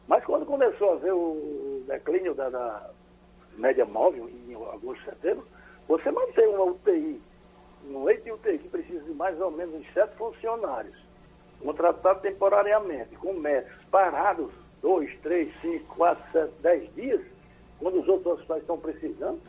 Mas 0.07 0.23
quando 0.25 0.45
começou 0.45 0.93
a 0.93 0.95
ver 0.95 1.13
o 1.13 1.83
declínio 1.87 2.33
da, 2.33 2.49
da 2.49 2.89
média 3.55 3.85
móvel, 3.85 4.29
em 4.29 4.53
agosto, 4.53 5.03
setembro, 5.05 5.45
você 5.87 6.11
mantém 6.11 6.47
uma 6.47 6.65
UTI, 6.65 7.21
um 7.87 8.03
leito 8.03 8.23
de 8.23 8.31
UTI 8.31 8.57
que 8.57 8.69
precisa 8.69 9.03
de 9.03 9.13
mais 9.13 9.39
ou 9.39 9.51
menos 9.51 9.85
sete 9.93 10.15
funcionários, 10.15 10.95
contratado 11.61 12.21
temporariamente, 12.21 13.15
com 13.15 13.33
médicos 13.33 13.85
parados, 13.91 14.51
dois, 14.81 15.13
três, 15.21 15.53
cinco, 15.61 15.95
quatro, 15.95 16.23
sete, 16.31 16.53
dez 16.61 16.95
dias, 16.95 17.21
quando 17.79 18.01
os 18.01 18.07
outros 18.07 18.33
hospitais 18.33 18.61
estão 18.61 18.77
precisando, 18.77 19.39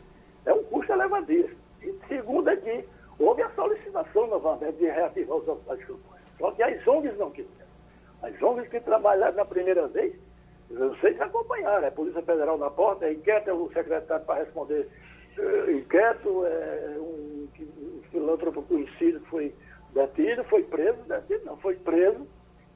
é 0.45 0.53
um 0.53 0.63
custo 0.65 0.91
elevadíssimo. 0.91 1.57
E 1.81 1.93
segundo 2.07 2.49
é 2.49 2.55
que 2.55 2.85
houve 3.19 3.41
a 3.41 3.49
solicitação 3.51 4.27
novamente 4.27 4.77
de 4.77 4.85
reativar 4.85 5.37
os 5.37 5.47
hospitais 5.47 5.79
campanha. 5.85 6.23
Só 6.37 6.51
que 6.51 6.63
as 6.63 6.87
ONGs 6.87 7.17
não 7.17 7.31
quiseram. 7.31 7.65
As 8.21 8.41
ONGs 8.41 8.69
que 8.69 8.79
trabalharam 8.79 9.35
na 9.35 9.45
primeira 9.45 9.87
vez, 9.87 10.13
vocês 10.69 11.19
acompanharam, 11.21 11.85
é 11.85 11.91
Polícia 11.91 12.21
Federal 12.21 12.57
na 12.57 12.69
porta, 12.69 13.05
é 13.05 13.13
inquieto, 13.13 13.49
é 13.49 13.53
o 13.53 13.71
secretário 13.71 14.25
para 14.25 14.43
responder 14.43 14.89
é, 15.37 15.71
inquieto, 15.71 16.45
é 16.45 16.95
um, 16.97 17.47
um 17.59 18.01
filântropo 18.11 18.63
conhecido 18.63 19.19
que 19.19 19.29
foi 19.29 19.53
Detido, 19.95 20.43
foi 20.43 20.61
preso, 20.61 20.97
detido 21.07 21.45
não, 21.45 21.55
foi 21.55 21.75
preso, 21.75 22.27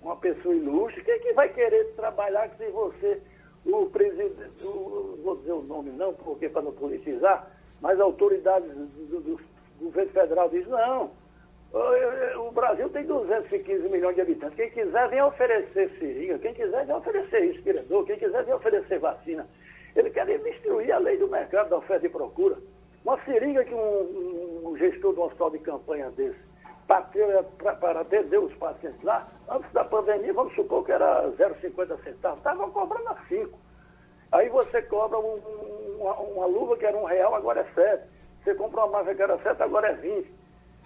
uma 0.01 0.15
pessoa 0.15 0.55
ilustre. 0.55 1.03
Quem 1.03 1.15
é 1.15 1.19
que 1.19 1.33
vai 1.33 1.49
querer 1.49 1.93
trabalhar 1.97 2.49
se 2.57 2.65
você, 2.69 3.21
o 3.65 3.87
presidente, 3.87 4.39
o, 4.63 5.19
vou 5.21 5.35
dizer 5.35 5.51
o 5.51 5.61
nome 5.61 5.91
não, 5.91 6.13
porque 6.13 6.47
para 6.47 6.61
não 6.61 6.71
politizar, 6.71 7.51
mas 7.81 7.99
autoridades 7.99 8.69
do, 8.73 9.19
do 9.21 9.39
governo 9.79 10.11
federal 10.11 10.49
diz 10.49 10.67
não, 10.67 11.11
o 11.71 12.51
Brasil 12.51 12.89
tem 12.89 13.05
215 13.05 13.89
milhões 13.89 14.15
de 14.15 14.21
habitantes. 14.21 14.55
Quem 14.55 14.71
quiser 14.71 15.07
vem 15.09 15.21
oferecer 15.21 15.89
seringa, 15.99 16.39
quem 16.39 16.53
quiser 16.53 16.85
vem 16.85 16.95
oferecer 16.95 17.39
respirador, 17.39 18.05
quem 18.05 18.17
quiser 18.17 18.43
vem 18.43 18.53
oferecer 18.53 18.99
vacina. 18.99 19.47
Ele 19.95 20.09
quer 20.09 20.25
destruir 20.25 20.91
a 20.91 20.97
lei 20.97 21.17
do 21.17 21.27
mercado 21.27 21.69
da 21.69 21.77
oferta 21.77 22.05
e 22.05 22.09
procura. 22.09 22.57
Uma 23.03 23.23
seringa 23.23 23.63
que 23.63 23.73
um, 23.73 24.69
um 24.69 24.77
gestor 24.77 25.13
de 25.13 25.19
um 25.19 25.23
hospital 25.23 25.51
de 25.51 25.59
campanha 25.59 26.09
desse 26.11 26.49
para 26.87 28.01
atender 28.01 28.39
os 28.39 28.53
pacientes 28.55 29.01
lá, 29.03 29.27
antes 29.47 29.71
da 29.71 29.85
pandemia, 29.85 30.33
vamos 30.33 30.55
supor 30.55 30.83
que 30.83 30.91
era 30.91 31.29
0,50 31.37 32.03
centavos, 32.03 32.39
estavam 32.39 32.71
cobrando 32.71 33.09
a 33.09 33.17
5. 33.27 33.59
Aí 34.31 34.47
você 34.49 34.81
cobra 34.83 35.17
um, 35.17 35.39
uma, 35.99 36.13
uma, 36.19 36.45
luva 36.45 36.77
que 36.77 36.85
era 36.85 36.95
um 36.95 37.05
real, 37.05 37.33
agora 37.33 37.61
é 37.61 37.73
7. 37.73 38.03
Você 38.43 38.55
compra 38.55 38.81
uma 38.81 38.99
máquina 38.99 39.15
que 39.15 39.21
era 39.21 39.37
7, 39.39 39.63
agora 39.63 39.89
é 39.89 39.93
20. 39.95 40.31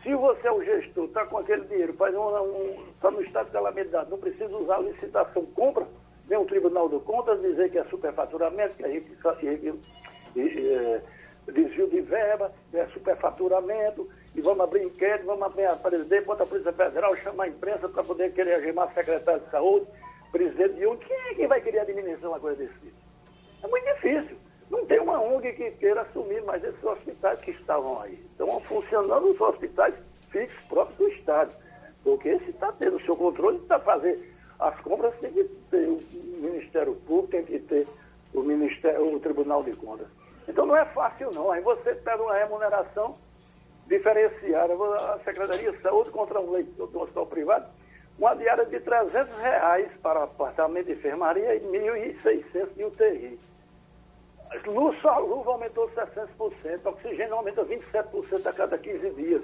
Se 0.02 0.14
você 0.16 0.48
é 0.48 0.52
o 0.52 0.64
gestor, 0.64 1.06
está 1.06 1.26
com 1.26 1.38
aquele 1.38 1.66
dinheiro, 1.66 1.94
faz 1.94 2.14
um, 2.16 2.92
está 2.94 3.10
no 3.10 3.22
estado 3.22 3.46
de 3.46 3.52
calamidade, 3.52 4.10
não 4.10 4.18
precisa 4.18 4.54
usar 4.56 4.76
a 4.76 4.82
licitação, 4.82 5.46
compra, 5.48 5.88
vem 6.28 6.38
o 6.38 6.46
Tribunal 6.46 6.90
do 6.90 7.00
Contas 7.00 7.42
dizer 7.42 7.72
que 7.72 7.78
é 7.78 7.86
superfaturamento, 7.86 8.76
que 8.76 8.84
é 8.84 9.02
desvio 11.52 11.88
de 11.90 12.02
verba, 12.02 12.52
é 12.74 12.86
superfaturamento, 12.88 14.10
e 14.36 14.42
vamos 14.42 14.62
abrir 14.62 14.84
inquérito, 14.84 15.26
vamos 15.26 15.44
abrir 15.44 15.66
a 15.66 15.76
presidente, 15.76 16.26
bota 16.26 16.44
a 16.44 16.48
Polícia 16.48 16.74
Federal, 16.74 17.16
chamar 17.18 17.46
a 17.46 17.48
imprensa 17.48 17.88
para 17.88 18.04
poder 18.04 18.34
querer 18.34 18.56
agemar 18.56 18.94
secretário 18.94 19.42
de 19.42 19.52
saúde, 19.52 19.88
presidente 20.32 20.74
de 20.74 20.86
onde, 20.86 21.06
quem 21.06 21.18
é 21.18 21.34
que 21.36 21.48
vai 21.48 21.62
querer 21.62 21.80
administrar 21.80 22.32
uma 22.32 22.40
coisa 22.40 22.58
desse 22.58 22.78
tipo? 22.80 23.03
É 23.64 23.68
muito 23.68 23.86
difícil. 23.96 24.38
Não 24.70 24.86
tem 24.86 25.00
uma 25.00 25.22
ONG 25.22 25.54
que 25.54 25.72
queira 25.72 26.02
assumir 26.02 26.44
mais 26.44 26.64
esses 26.64 26.84
hospitais 26.84 27.40
que 27.40 27.52
estavam 27.52 28.02
aí. 28.02 28.14
Estão 28.32 28.60
funcionando 28.62 29.26
os 29.32 29.40
hospitais 29.40 29.94
fixos 30.30 30.60
próprios 30.68 30.98
do 30.98 31.08
Estado. 31.10 31.54
Porque 32.04 32.38
se 32.40 32.50
está 32.50 32.72
tendo 32.74 32.98
o 32.98 33.02
seu 33.02 33.16
controle, 33.16 33.58
está 33.58 33.80
fazer 33.80 34.34
as 34.60 34.80
compras, 34.82 35.14
tem 35.20 35.32
que 35.32 35.44
ter 35.72 35.88
o 35.88 36.00
Ministério 36.42 36.96
Público, 37.08 37.32
tem 37.32 37.46
que 37.46 37.60
ter 37.60 37.88
o, 38.34 38.42
Ministério, 38.42 39.16
o 39.16 39.20
Tribunal 39.20 39.64
de 39.64 39.74
Contas. 39.74 40.08
Então 40.48 40.66
não 40.66 40.76
é 40.76 40.86
fácil 40.86 41.32
não. 41.32 41.52
Aí 41.52 41.62
você 41.62 41.96
pega 41.96 42.22
uma 42.22 42.36
remuneração 42.36 43.16
diferenciada. 43.88 44.74
A 44.74 45.20
Secretaria 45.24 45.72
de 45.72 45.82
Saúde 45.82 46.10
contra 46.10 46.40
um 46.42 46.52
leito 46.52 46.88
do 46.88 47.00
hospital 47.00 47.26
privado, 47.28 47.68
uma 48.18 48.36
diária 48.36 48.66
de 48.66 48.80
300 48.80 49.38
reais 49.38 49.92
para 50.02 50.24
apartamento 50.24 50.88
de 50.88 50.94
enfermaria 50.94 51.56
e 51.56 51.62
1.600 51.62 52.74
de 52.76 52.84
UTI. 52.84 53.40
Luz, 54.66 55.06
a 55.06 55.18
luva 55.18 55.52
aumentou 55.52 55.90
60%, 55.90 56.86
oxigênio 56.86 57.36
aumenta 57.36 57.64
27% 57.66 58.46
a 58.46 58.54
cada 58.54 58.78
15 58.78 59.10
dias. 59.12 59.42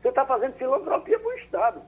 Você 0.00 0.08
está 0.08 0.24
fazendo 0.24 0.54
filantropia 0.54 1.18
para 1.18 1.28
o 1.28 1.38
Estado. 1.38 1.82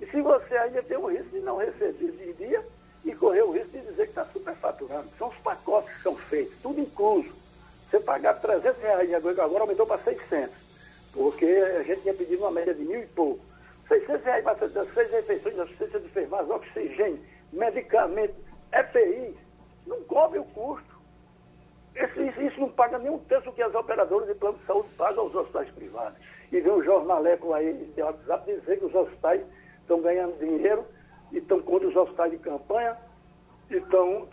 E 0.00 0.06
se 0.06 0.20
você 0.20 0.56
ainda 0.56 0.82
tem 0.82 0.96
o 0.96 1.06
risco 1.06 1.30
de 1.30 1.40
não 1.40 1.58
receber 1.58 2.12
de 2.12 2.32
dia 2.34 2.66
e 3.04 3.14
correr 3.14 3.42
o 3.42 3.52
risco 3.52 3.70
de 3.70 3.80
dizer 3.80 4.04
que 4.04 4.10
está 4.10 4.24
superfaturando. 4.26 5.08
São 5.18 5.28
os 5.28 5.36
pacotes 5.38 5.94
que 5.94 6.02
são 6.02 6.16
feitos, 6.16 6.56
tudo 6.62 6.80
incluso. 6.80 7.32
Você 7.90 8.00
pagar 8.00 8.34
300 8.40 8.80
reais 8.80 9.12
agora 9.14 9.60
aumentou 9.60 9.86
para 9.86 9.98
600 9.98 10.70
porque 11.12 11.44
a 11.44 11.82
gente 11.82 12.02
tinha 12.02 12.14
pedido 12.14 12.42
uma 12.42 12.50
média 12.50 12.74
de 12.74 12.84
mil 12.84 13.00
e 13.02 13.06
pouco. 13.06 13.44
600 13.88 14.24
reais 14.24 14.44
para 14.44 14.86
seis 14.94 15.10
refeições, 15.10 15.58
assistência 15.58 15.98
de 15.98 16.06
enfermagem, 16.06 16.52
oxigênio, 16.52 17.20
medicamento, 17.52 18.34
EPI, 18.72 19.36
não 19.86 20.00
cobre 20.04 20.38
o 20.38 20.44
custo. 20.44 21.00
Esse, 21.94 22.20
isso, 22.22 22.40
isso, 22.40 22.60
não 22.60 22.69
paga 22.80 22.98
nem 22.98 23.10
um 23.10 23.18
terço 23.18 23.52
que 23.52 23.62
as 23.62 23.74
operadoras 23.74 24.26
de 24.26 24.34
plano 24.36 24.56
de 24.56 24.64
saúde 24.64 24.88
pagam 24.96 25.24
aos 25.24 25.34
hospitais 25.34 25.68
privados. 25.72 26.18
E 26.50 26.60
vem 26.62 26.72
um 26.72 26.82
jornaleco 26.82 27.52
aí 27.52 27.74
de 27.74 28.02
WhatsApp 28.02 28.50
dizer 28.50 28.78
que 28.78 28.86
os 28.86 28.94
hospitais 28.94 29.42
estão 29.82 30.00
ganhando 30.00 30.38
dinheiro 30.38 30.86
e 31.30 31.36
estão 31.36 31.60
contra 31.60 31.88
os 31.88 31.94
hospitais 31.94 32.30
de 32.30 32.38
campanha 32.38 32.96
e 33.70 33.76
estão, 33.76 34.26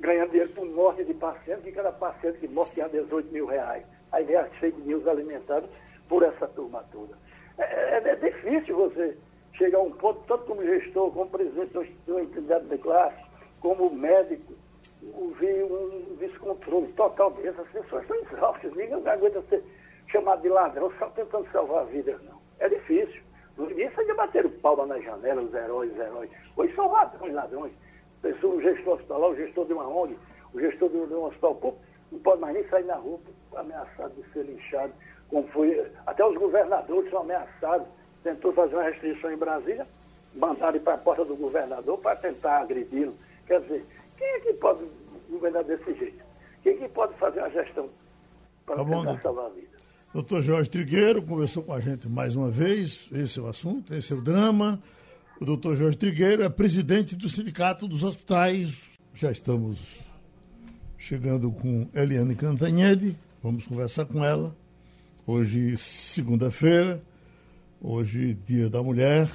ganhando 0.00 0.30
dinheiro 0.30 0.50
por 0.54 0.64
morte 0.64 1.04
de 1.04 1.12
paciente, 1.12 1.60
que 1.60 1.72
cada 1.72 1.92
paciente 1.92 2.38
que 2.38 2.48
morre 2.48 2.70
ganha 2.74 2.88
18 2.88 3.30
mil 3.30 3.44
reais 3.44 3.84
aí 4.12 4.24
vem 4.24 4.36
as 4.36 4.50
fake 4.54 4.80
news 4.80 5.06
alimentadas 5.06 5.68
por 6.08 6.22
essa 6.22 6.48
turma 6.48 6.82
toda. 6.90 7.18
É, 7.58 7.64
é, 7.64 8.02
é, 8.02 8.16
difícil 8.16 8.76
você 8.76 9.14
chegar 9.52 9.76
a 9.76 9.82
um 9.82 9.92
ponto, 9.92 10.22
tanto 10.26 10.44
como 10.44 10.62
gestor, 10.62 11.12
como 11.12 11.28
presidente 11.28 11.94
de 12.06 12.10
uma 12.10 12.22
entidade 12.22 12.64
de 12.64 12.78
classe, 12.78 13.22
como 13.60 13.90
médico, 13.90 14.54
ver 15.38 15.64
um 15.64 16.16
descontrole 16.16 16.92
total 16.92 17.30
dessas 17.32 17.68
pessoas 17.68 18.02
estão 18.02 18.16
exaustas, 18.16 18.74
ninguém 18.74 19.08
aguenta 19.08 19.42
ser 19.42 19.62
chamado 20.08 20.42
de 20.42 20.48
ladrão 20.48 20.92
só 20.98 21.06
tentando 21.10 21.50
salvar 21.50 21.86
vidas, 21.86 22.22
não. 22.22 22.40
É 22.60 22.68
difícil. 22.68 23.22
Ninguém 23.58 23.90
sai 23.92 24.04
de 24.04 24.14
bater 24.14 24.46
o 24.46 24.50
palma 24.50 24.86
na 24.86 24.98
janela, 25.00 25.42
os 25.42 25.52
heróis, 25.52 25.92
os 25.92 25.98
heróis. 25.98 26.30
Hoje 26.56 26.74
são 26.74 26.90
ladrões, 26.90 27.34
ladrões. 27.34 27.72
Pessoa, 28.20 28.54
o 28.54 28.62
gestor 28.62 28.94
hospitalar, 28.94 29.30
o 29.30 29.36
gestor 29.36 29.66
de 29.66 29.72
uma 29.72 29.88
ONG, 29.88 30.16
o 30.54 30.60
gestor 30.60 30.88
de 30.88 30.96
um 30.96 31.24
hospital 31.24 31.54
público, 31.56 31.84
não 32.12 32.18
pode 32.20 32.40
mais 32.40 32.54
nem 32.54 32.68
sair 32.68 32.84
na 32.84 32.94
rua 32.94 33.18
ameaçado 33.56 34.14
de 34.14 34.32
ser 34.32 34.44
linchado, 34.44 34.92
como 35.28 35.46
foi. 35.48 35.90
Até 36.06 36.24
os 36.24 36.36
governadores 36.36 37.10
são 37.10 37.20
ameaçados. 37.20 37.86
Tentou 38.22 38.52
fazer 38.52 38.76
uma 38.76 38.84
restrição 38.84 39.32
em 39.32 39.36
Brasília, 39.36 39.86
mandaram 40.36 40.78
para 40.78 40.94
a 40.94 40.98
porta 40.98 41.24
do 41.24 41.34
governador 41.34 42.00
para 42.00 42.14
tentar 42.16 42.60
agredi-lo. 42.60 43.14
Quer 43.46 43.60
dizer, 43.62 43.84
quem 44.22 44.30
é 44.30 44.40
que 44.40 44.52
pode 44.54 44.84
governar 45.28 45.64
desse 45.64 45.94
jeito? 45.94 46.22
Quem 46.62 46.74
é 46.74 46.76
que 46.76 46.88
pode 46.90 47.18
fazer 47.18 47.40
uma 47.40 47.50
gestão 47.50 47.88
para 48.64 48.76
tá 48.76 48.84
tentar 48.84 49.20
salvar 49.20 49.46
a 49.46 49.48
vida? 49.48 49.72
Doutor 50.14 50.42
Jorge 50.42 50.70
Trigueiro 50.70 51.22
conversou 51.22 51.64
com 51.64 51.72
a 51.72 51.80
gente 51.80 52.08
mais 52.08 52.36
uma 52.36 52.48
vez. 52.48 53.08
Esse 53.12 53.40
é 53.40 53.42
o 53.42 53.48
assunto, 53.48 53.92
esse 53.92 54.12
é 54.12 54.16
o 54.16 54.20
drama. 54.20 54.80
O 55.40 55.44
doutor 55.44 55.74
Jorge 55.76 55.98
Trigueiro 55.98 56.44
é 56.44 56.48
presidente 56.48 57.16
do 57.16 57.28
Sindicato 57.28 57.88
dos 57.88 58.04
Hospitais. 58.04 58.88
Já 59.12 59.32
estamos 59.32 60.00
chegando 60.96 61.50
com 61.50 61.88
Eliane 61.92 62.36
Cantanhede 62.36 63.18
Vamos 63.42 63.66
conversar 63.66 64.04
com 64.04 64.24
ela. 64.24 64.56
Hoje, 65.26 65.76
segunda-feira, 65.76 67.02
hoje, 67.80 68.34
Dia 68.46 68.70
da 68.70 68.80
Mulher, 68.80 69.28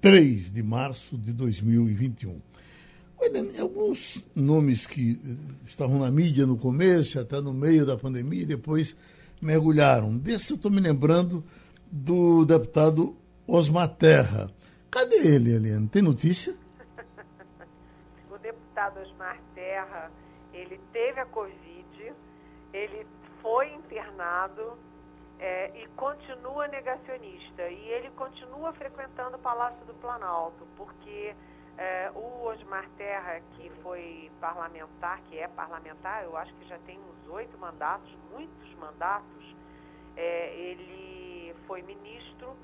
3 0.00 0.52
de 0.52 0.62
março 0.62 1.18
de 1.18 1.32
2021. 1.32 2.40
Olha, 3.22 3.60
alguns 3.60 4.24
nomes 4.34 4.86
que 4.86 5.20
eh, 5.22 5.66
estavam 5.66 5.98
na 5.98 6.10
mídia 6.10 6.46
no 6.46 6.56
começo, 6.56 7.20
até 7.20 7.38
no 7.38 7.52
meio 7.52 7.84
da 7.84 7.94
pandemia, 7.94 8.44
e 8.44 8.46
depois 8.46 8.96
mergulharam. 9.42 10.16
Desse 10.16 10.52
eu 10.52 10.56
estou 10.56 10.70
me 10.70 10.80
lembrando 10.80 11.44
do 11.92 12.46
deputado 12.46 13.14
Osmar 13.46 13.88
Terra. 13.88 14.50
Cadê 14.90 15.34
ele, 15.34 15.52
Eliane? 15.52 15.86
Tem 15.88 16.00
notícia? 16.00 16.54
o 18.32 18.38
deputado 18.38 19.00
Osmar 19.00 19.38
Terra, 19.54 20.10
ele 20.54 20.80
teve 20.90 21.20
a 21.20 21.26
Covid, 21.26 22.14
ele 22.72 23.06
foi 23.42 23.70
internado 23.74 24.78
é, 25.38 25.82
e 25.82 25.86
continua 25.88 26.68
negacionista. 26.68 27.68
E 27.68 27.88
ele 27.88 28.08
continua 28.12 28.72
frequentando 28.72 29.36
o 29.36 29.40
Palácio 29.40 29.84
do 29.84 29.92
Planalto, 29.94 30.66
porque 30.74 31.34
é, 31.80 32.10
o 32.14 32.44
Osmar 32.44 32.86
Terra, 32.98 33.40
que 33.56 33.70
foi 33.82 34.30
parlamentar, 34.38 35.18
que 35.22 35.38
é 35.38 35.48
parlamentar, 35.48 36.24
eu 36.24 36.36
acho 36.36 36.52
que 36.56 36.68
já 36.68 36.78
tem 36.80 37.00
uns 37.00 37.30
oito 37.30 37.56
mandatos, 37.56 38.14
muitos 38.30 38.74
mandatos, 38.74 39.56
é, 40.14 40.54
ele 40.54 41.54
foi 41.66 41.80
ministro 41.80 42.54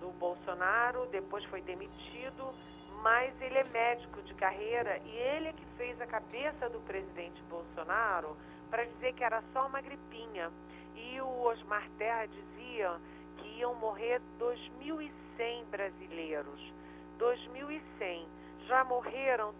do 0.00 0.08
Bolsonaro, 0.18 1.06
depois 1.06 1.44
foi 1.44 1.62
demitido, 1.62 2.52
mas 3.00 3.32
ele 3.40 3.58
é 3.58 3.64
médico 3.68 4.20
de 4.22 4.34
carreira 4.34 4.98
e 5.04 5.10
ele 5.10 5.48
é 5.48 5.52
que 5.52 5.64
fez 5.76 6.00
a 6.00 6.06
cabeça 6.06 6.68
do 6.68 6.80
presidente 6.80 7.40
Bolsonaro 7.44 8.36
para 8.70 8.84
dizer 8.86 9.12
que 9.12 9.22
era 9.22 9.40
só 9.52 9.68
uma 9.68 9.80
gripinha. 9.80 10.50
E 10.96 11.20
o 11.20 11.42
Osmar 11.42 11.88
Terra 11.96 12.26
dizia 12.26 12.98
que 13.36 13.60
iam 13.60 13.74
morrer 13.76 14.20
2.100 14.40 15.64
brasileiros. 15.70 16.72
2.100. 17.20 18.26
Já 18.66 18.84
morreram 18.84 19.54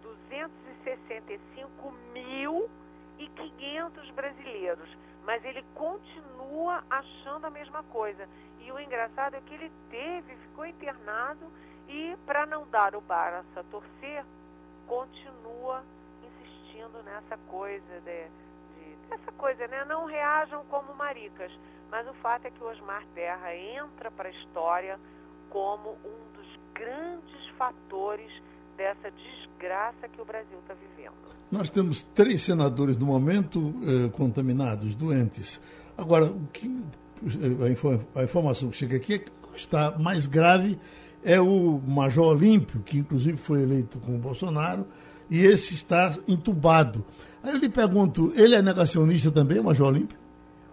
265.500 3.17 4.11
brasileiros. 4.13 4.89
Mas 5.23 5.43
ele 5.43 5.63
continua 5.73 6.83
achando 6.89 7.45
a 7.45 7.49
mesma 7.49 7.83
coisa. 7.83 8.27
E 8.59 8.71
o 8.71 8.79
engraçado 8.79 9.35
é 9.35 9.41
que 9.41 9.53
ele 9.53 9.71
teve, 9.89 10.35
ficou 10.37 10.65
internado 10.65 11.51
e, 11.87 12.15
para 12.25 12.45
não 12.45 12.67
dar 12.67 12.95
o 12.95 13.01
braço 13.01 13.59
a 13.59 13.63
torcer, 13.63 14.23
continua 14.87 15.83
insistindo 16.23 17.01
nessa 17.03 17.37
coisa 17.49 18.01
de 18.01 18.27
essa 19.11 19.31
coisa, 19.33 19.67
né? 19.67 19.85
Não 19.85 20.05
reajam 20.05 20.65
como 20.65 20.93
maricas. 20.95 21.51
Mas 21.89 22.07
o 22.07 22.13
fato 22.15 22.45
é 22.45 22.51
que 22.51 22.63
o 22.63 22.67
Osmar 22.67 23.03
Terra 23.13 23.55
entra 23.55 24.09
para 24.11 24.29
a 24.29 24.31
história 24.31 24.99
como 25.49 25.91
um 26.03 26.33
dos 26.33 26.59
grandes 26.73 27.47
fatores 27.57 28.31
dessa 28.75 29.11
desgraça 29.11 30.07
que 30.07 30.21
o 30.21 30.25
Brasil 30.25 30.57
está 30.59 30.73
vivendo. 30.73 31.13
Nós 31.51 31.69
temos 31.69 32.03
três 32.03 32.41
senadores 32.41 32.97
no 32.97 33.05
momento 33.05 33.73
eh, 33.83 34.09
contaminados, 34.09 34.95
doentes. 34.95 35.61
Agora, 35.97 36.25
o 36.25 36.47
que, 36.47 36.67
a, 38.15 38.19
a, 38.19 38.23
informação 38.23 38.69
que 38.69 38.75
chega 38.77 38.97
aqui 38.97 39.13
é 39.13 39.19
que 39.19 39.31
está 39.55 39.97
mais 39.97 40.25
grave 40.25 40.79
é 41.23 41.39
o 41.39 41.79
Major 41.79 42.27
Olímpio, 42.27 42.81
que 42.81 42.97
inclusive 42.97 43.37
foi 43.37 43.61
eleito 43.61 43.99
com 43.99 44.15
o 44.15 44.19
Bolsonaro, 44.19 44.85
e 45.29 45.43
esse 45.43 45.73
está 45.73 46.15
entubado. 46.27 47.05
Aí 47.43 47.51
eu 47.51 47.57
lhe 47.57 47.69
pergunto, 47.69 48.31
ele 48.35 48.55
é 48.55 48.61
negacionista 48.61 49.31
também, 49.31 49.59
o 49.59 49.63
Major 49.63 49.87
Olímpio? 49.87 50.17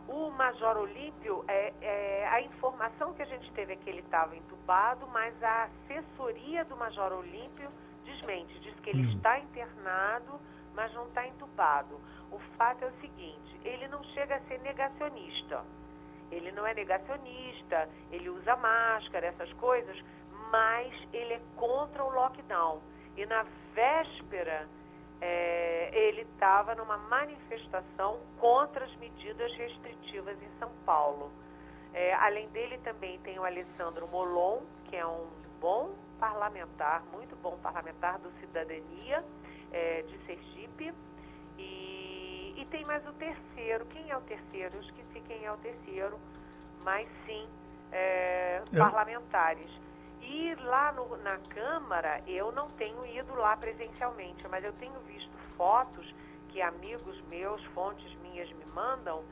O 0.08 0.30
Major 0.30 0.76
Olímpio, 0.76 1.44
é, 1.48 1.72
é, 1.80 2.28
a 2.28 2.42
informação 2.42 3.12
que 3.14 3.22
a 3.22 3.26
gente 3.26 3.50
teve 3.52 3.74
é 3.74 3.76
que 3.76 3.88
ele 3.88 4.00
estava 4.00 4.36
entubado, 4.36 5.06
mas 5.12 5.34
a 5.42 5.68
assessoria 5.68 6.64
do 6.64 6.76
Major 6.76 7.12
Olímpio 7.12 7.70
desmente, 8.04 8.58
diz 8.60 8.78
que 8.80 8.90
ele 8.90 9.06
hum. 9.06 9.16
está 9.16 9.38
internado, 9.38 10.40
mas 10.74 10.92
não 10.94 11.06
está 11.08 11.26
entubado. 11.26 12.00
O 12.30 12.38
fato 12.56 12.84
é 12.84 12.88
o 12.88 13.00
seguinte, 13.00 13.60
ele 13.64 13.88
não 13.88 14.02
chega 14.04 14.36
a 14.36 14.40
ser 14.42 14.58
negacionista. 14.60 15.64
Ele 16.30 16.50
não 16.52 16.66
é 16.66 16.72
negacionista, 16.72 17.88
ele 18.10 18.30
usa 18.30 18.56
máscara, 18.56 19.26
essas 19.26 19.52
coisas, 19.54 20.02
mas 20.50 20.92
ele 21.12 21.34
é 21.34 21.40
contra 21.56 22.02
o 22.02 22.10
lockdown. 22.10 22.80
E 23.16 23.26
na 23.26 23.44
véspera 23.74 24.66
é, 25.20 25.90
ele 25.92 26.22
estava 26.22 26.74
numa 26.74 26.96
manifestação 26.96 28.18
contra 28.38 28.84
as 28.84 28.96
medidas 28.96 29.52
restritivas 29.54 30.36
em 30.42 30.58
São 30.58 30.70
Paulo. 30.86 31.30
É, 31.92 32.14
além 32.14 32.48
dele 32.48 32.78
também 32.78 33.18
tem 33.20 33.38
o 33.38 33.44
Alessandro 33.44 34.08
Molon, 34.08 34.62
que 34.86 34.96
é 34.96 35.06
um 35.06 35.28
bom 35.60 35.94
parlamentar, 36.22 37.02
muito 37.10 37.34
bom 37.42 37.58
parlamentar 37.58 38.16
do 38.20 38.30
Cidadania 38.38 39.24
é, 39.72 40.02
de 40.02 40.16
Sergipe. 40.24 40.94
E, 41.58 42.54
e, 42.56 42.66
tem 42.70 42.84
mais 42.84 43.04
o 43.08 43.12
terceiro. 43.14 43.84
Quem 43.86 44.08
é 44.08 44.16
o 44.16 44.20
terceiro? 44.20 44.76
Eu 44.76 44.82
esqueci 44.82 45.20
quem 45.26 45.44
é 45.44 45.50
o 45.50 45.56
terceiro, 45.56 46.20
mas 46.84 47.08
sim, 47.26 47.48
é, 47.90 48.62
parlamentares. 48.78 49.68
E 50.20 50.54
lá 50.62 50.92
no, 50.92 51.16
na 51.24 51.38
Câmara, 51.38 52.22
eu 52.28 52.52
não 52.52 52.68
tenho 52.68 53.04
ido 53.04 53.34
lá 53.34 53.56
presencialmente, 53.56 54.46
mas 54.46 54.64
eu 54.64 54.72
tenho 54.74 55.00
visto 55.00 55.36
fotos 55.56 56.14
que 56.50 56.62
amigos 56.62 57.20
meus, 57.22 57.64
fontes 57.74 58.14
minhas 58.20 58.48
me 58.52 58.64
mandam, 58.72 59.24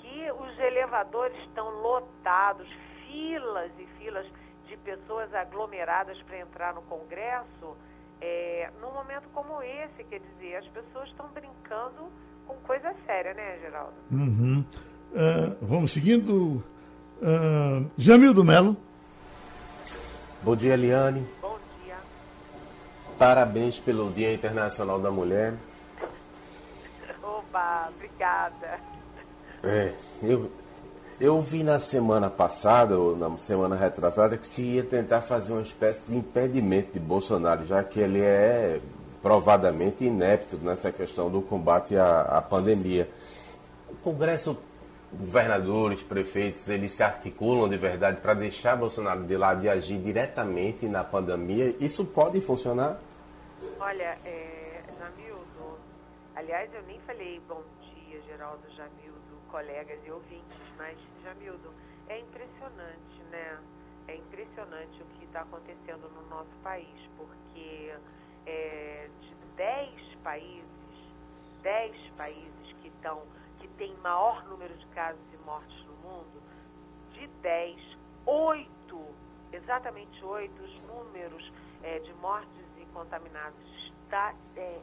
que 0.00 0.32
os 0.32 0.58
elevadores 0.58 1.36
estão 1.40 1.68
lotados, 1.82 2.66
filas 3.06 3.70
e 3.78 3.86
filas 3.98 4.26
de 4.72 4.76
pessoas 4.78 5.32
aglomeradas 5.34 6.16
para 6.22 6.40
entrar 6.40 6.74
no 6.74 6.80
Congresso, 6.82 7.76
é, 8.22 8.70
num 8.80 8.90
momento 8.92 9.28
como 9.34 9.62
esse, 9.62 10.02
quer 10.04 10.20
dizer, 10.20 10.56
as 10.56 10.66
pessoas 10.68 11.08
estão 11.08 11.28
brincando 11.28 12.10
com 12.46 12.54
coisa 12.66 12.94
séria, 13.04 13.34
né, 13.34 13.58
Geraldo? 13.60 13.92
Uhum. 14.10 14.64
Uh, 15.12 15.66
vamos 15.66 15.92
seguindo. 15.92 16.64
Uh, 17.20 17.90
Jamil 17.98 18.32
Melo. 18.42 18.76
Bom 20.42 20.56
dia, 20.56 20.72
Eliane. 20.72 21.26
Bom 21.40 21.58
dia. 21.84 21.96
Parabéns 23.18 23.78
pelo 23.78 24.10
Dia 24.10 24.32
Internacional 24.32 24.98
da 24.98 25.10
Mulher. 25.10 25.54
Opa, 27.22 27.90
obrigada. 27.94 28.80
É, 29.62 29.92
eu, 30.22 30.50
eu 31.22 31.40
vi 31.40 31.62
na 31.62 31.78
semana 31.78 32.28
passada, 32.28 32.98
ou 32.98 33.16
na 33.16 33.38
semana 33.38 33.76
retrasada, 33.76 34.36
que 34.36 34.44
se 34.44 34.60
ia 34.60 34.82
tentar 34.82 35.20
fazer 35.20 35.52
uma 35.52 35.62
espécie 35.62 36.00
de 36.00 36.16
impedimento 36.16 36.92
de 36.94 36.98
Bolsonaro, 36.98 37.64
já 37.64 37.84
que 37.84 38.00
ele 38.00 38.20
é 38.20 38.80
provadamente 39.22 40.04
inepto 40.04 40.56
nessa 40.56 40.90
questão 40.90 41.30
do 41.30 41.40
combate 41.40 41.96
à, 41.96 42.22
à 42.22 42.42
pandemia. 42.42 43.08
O 43.88 43.94
Congresso 44.02 44.58
governadores, 45.12 46.02
prefeitos, 46.02 46.68
eles 46.68 46.92
se 46.92 47.04
articulam 47.04 47.68
de 47.68 47.76
verdade 47.76 48.20
para 48.20 48.34
deixar 48.34 48.74
Bolsonaro 48.74 49.22
de 49.22 49.36
lado 49.36 49.64
e 49.64 49.68
agir 49.68 49.98
diretamente 49.98 50.86
na 50.86 51.04
pandemia? 51.04 51.76
Isso 51.78 52.04
pode 52.04 52.40
funcionar? 52.40 52.98
Olha, 53.78 54.18
é, 54.24 54.80
Jamildo, 54.98 55.78
aliás, 56.34 56.68
eu 56.74 56.82
nem 56.82 56.98
falei 57.06 57.40
bom 57.46 57.62
dia, 57.80 58.20
Geraldo, 58.26 58.62
Jamildo, 58.76 59.21
colegas 59.52 60.00
e 60.04 60.10
ouvintes, 60.10 60.58
mas, 60.78 60.98
Jamildo, 61.22 61.72
é 62.08 62.18
impressionante, 62.18 63.22
né? 63.30 63.60
É 64.08 64.16
impressionante 64.16 65.00
o 65.02 65.04
que 65.18 65.26
está 65.26 65.42
acontecendo 65.42 66.08
no 66.08 66.26
nosso 66.28 66.50
país, 66.62 67.10
porque 67.16 67.94
é, 68.46 69.08
de 69.20 69.34
10 69.56 70.14
países, 70.24 70.64
10 71.62 71.96
países 72.16 72.72
que 72.80 72.88
estão 72.88 73.22
que 73.60 73.68
tem 73.76 73.94
maior 73.98 74.44
número 74.48 74.74
de 74.74 74.86
casos 74.86 75.22
e 75.32 75.36
mortes 75.44 75.84
no 75.84 75.94
mundo, 75.96 76.42
de 77.12 77.26
10, 77.42 77.96
8, 78.26 78.66
exatamente 79.52 80.24
8, 80.24 80.62
os 80.62 80.82
números 80.82 81.52
é, 81.82 81.98
de 82.00 82.12
mortes 82.14 82.66
e 82.78 82.86
contaminados 82.86 83.92
está 84.04 84.34
é, 84.56 84.80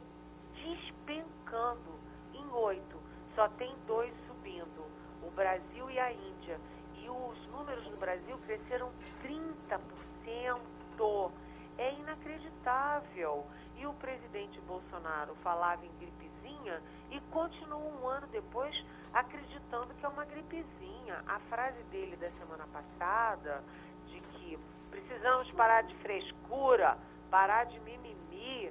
despencando 0.54 1.98
em 2.32 2.46
8. 2.50 3.00
Só 3.34 3.48
tem 3.50 3.74
dois 3.86 4.12
subindo, 4.40 4.84
o 5.22 5.30
Brasil 5.30 5.90
e 5.90 5.98
a 5.98 6.12
Índia. 6.12 6.58
E 6.96 7.08
os 7.08 7.46
números 7.48 7.86
no 7.90 7.96
Brasil 7.96 8.38
cresceram 8.46 8.90
30%. 9.22 11.30
É 11.78 11.94
inacreditável. 11.94 13.46
E 13.76 13.86
o 13.86 13.94
presidente 13.94 14.60
Bolsonaro 14.60 15.34
falava 15.36 15.84
em 15.84 15.90
gripezinha 15.98 16.82
e 17.10 17.18
continua 17.32 17.78
um 17.78 18.06
ano 18.06 18.26
depois 18.26 18.74
acreditando 19.12 19.94
que 19.94 20.04
é 20.04 20.08
uma 20.08 20.24
gripezinha. 20.24 21.22
A 21.26 21.38
frase 21.48 21.82
dele 21.84 22.16
da 22.16 22.30
semana 22.32 22.66
passada, 22.66 23.64
de 24.08 24.20
que 24.20 24.58
precisamos 24.90 25.50
parar 25.52 25.82
de 25.82 25.94
frescura, 25.96 26.98
parar 27.30 27.64
de 27.64 27.80
mimimi, 27.80 28.70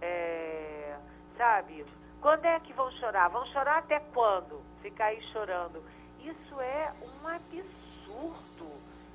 é, 0.00 0.96
sabe? 1.36 1.84
Quando 2.22 2.46
é 2.46 2.58
que 2.60 2.72
vão 2.72 2.90
chorar? 2.92 3.28
Vão 3.28 3.44
chorar 3.46 3.78
até 3.78 4.00
quando? 4.00 4.67
Ficar 4.82 5.06
aí 5.06 5.22
chorando. 5.32 5.82
Isso 6.20 6.60
é 6.60 6.92
um 7.02 7.28
absurdo. 7.28 8.70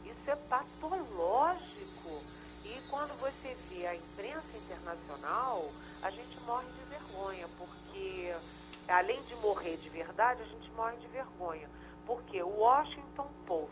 Isso 0.05 0.31
é 0.31 0.35
patológico. 0.35 2.23
E 2.65 2.81
quando 2.89 3.17
você 3.19 3.55
vê 3.69 3.87
a 3.87 3.95
imprensa 3.95 4.57
internacional, 4.57 5.69
a 6.01 6.09
gente 6.09 6.39
morre 6.41 6.65
de 6.67 6.83
vergonha, 6.85 7.47
porque 7.57 8.33
além 8.87 9.21
de 9.23 9.35
morrer 9.35 9.77
de 9.77 9.89
verdade, 9.89 10.41
a 10.41 10.45
gente 10.45 10.69
morre 10.71 10.95
de 10.97 11.07
vergonha. 11.07 11.69
Porque 12.05 12.41
o 12.41 12.59
Washington 12.59 13.27
Post, 13.45 13.71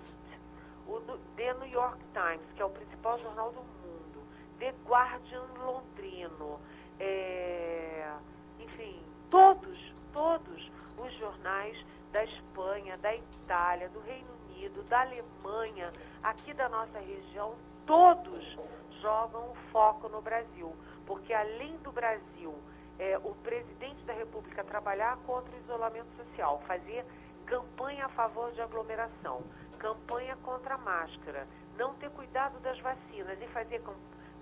o 0.87 0.99
The 1.35 1.53
New 1.53 1.67
York 1.67 1.99
Times, 2.13 2.45
que 2.55 2.61
é 2.61 2.65
o 2.65 2.69
principal 2.69 3.19
jornal 3.19 3.51
do 3.51 3.61
mundo, 3.61 4.23
The 4.59 4.73
Guardian 4.85 5.45
londrino, 5.63 6.59
é, 6.99 8.13
enfim, 8.59 9.01
todos, 9.29 9.93
todos 10.13 10.71
os 10.97 11.13
jornais 11.17 11.83
da 12.11 12.23
Espanha, 12.23 12.97
da 12.97 13.15
Itália, 13.15 13.89
do 13.89 13.99
Reino 14.01 14.29
Unido, 14.45 14.83
da 14.83 15.01
Alemanha, 15.01 15.91
aqui 16.21 16.53
da 16.53 16.67
nossa 16.69 16.99
região, 16.99 17.55
todos 17.85 18.57
jogam 19.01 19.51
o 19.51 19.55
foco 19.71 20.07
no 20.09 20.21
Brasil. 20.21 20.75
Porque 21.05 21.33
além 21.33 21.75
do 21.77 21.91
Brasil, 21.91 22.53
é, 22.99 23.17
o 23.17 23.33
presidente 23.35 24.03
da 24.03 24.13
República 24.13 24.63
trabalhar 24.63 25.17
contra 25.25 25.51
o 25.55 25.59
isolamento 25.59 26.09
social, 26.15 26.61
fazer 26.67 27.05
campanha 27.45 28.05
a 28.05 28.09
favor 28.09 28.51
de 28.51 28.61
aglomeração, 28.61 29.41
campanha 29.79 30.37
contra 30.37 30.75
a 30.75 30.77
máscara, 30.77 31.47
não 31.77 31.95
ter 31.95 32.09
cuidado 32.11 32.59
das 32.59 32.79
vacinas 32.79 33.41
e 33.41 33.47
fazer 33.47 33.81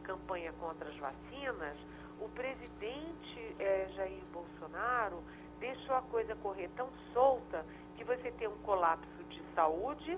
campanha 0.03 0.51
contra 0.60 0.89
as 0.89 0.97
vacinas, 0.97 1.77
o 2.19 2.27
presidente 2.29 3.55
é, 3.58 3.88
Jair 3.95 4.23
Bolsonaro 4.34 5.23
deixou 5.60 5.95
a 5.95 6.02
coisa 6.04 6.36
correr 6.38 6.69
tão 6.76 6.89
solta 7.13 7.65
que 7.95 8.04
você 8.04 8.32
tem 8.32 8.48
um 8.48 8.58
colapso 8.60 9.24
de 9.30 9.41
saúde 9.54 10.17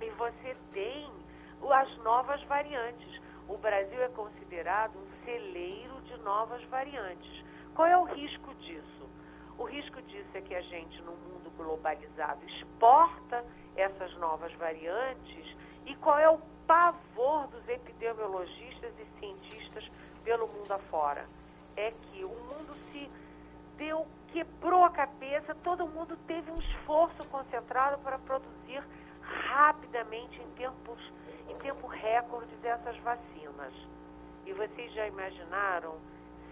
e 0.00 0.10
você 0.10 0.56
tem 0.72 1.10
as 1.70 1.96
novas 1.98 2.42
variantes. 2.44 3.20
O 3.48 3.56
Brasil 3.58 4.02
é 4.02 4.08
considerado 4.08 4.96
um 4.98 5.24
celeiro 5.24 6.00
de 6.02 6.16
novas 6.18 6.62
variantes. 6.64 7.44
Qual 7.74 7.86
é 7.86 7.96
o 7.96 8.04
risco 8.04 8.54
disso? 8.56 9.08
O 9.58 9.64
risco 9.64 10.02
disso 10.02 10.28
é 10.34 10.40
que 10.40 10.54
a 10.54 10.60
gente, 10.60 11.00
no 11.02 11.12
mundo 11.12 11.50
globalizado, 11.56 12.44
exporta 12.46 13.44
essas 13.76 14.14
novas 14.18 14.52
variantes 14.54 15.56
e 15.86 15.94
qual 15.96 16.18
é 16.18 16.28
o 16.28 16.38
pavor 16.66 17.46
dos 17.48 17.66
epidemiologistas 17.68 18.92
e 18.98 19.18
cientistas 19.18 19.88
pelo 20.24 20.48
mundo 20.48 20.72
afora? 20.72 21.26
É 21.76 21.90
que 21.90 22.24
o 22.24 22.28
mundo 22.28 22.74
se 22.90 23.10
deu, 23.76 24.06
quebrou 24.36 24.84
a 24.84 24.90
cabeça, 24.90 25.54
todo 25.64 25.88
mundo 25.88 26.14
teve 26.26 26.50
um 26.50 26.56
esforço 26.56 27.26
concentrado 27.28 27.96
para 28.02 28.18
produzir 28.18 28.82
rapidamente, 29.22 30.38
em 30.42 30.50
tempos, 30.50 31.00
em 31.48 31.56
tempo 31.56 31.86
recorde, 31.86 32.50
essas 32.62 32.98
vacinas. 32.98 33.72
E 34.44 34.52
vocês 34.52 34.92
já 34.92 35.06
imaginaram 35.06 35.94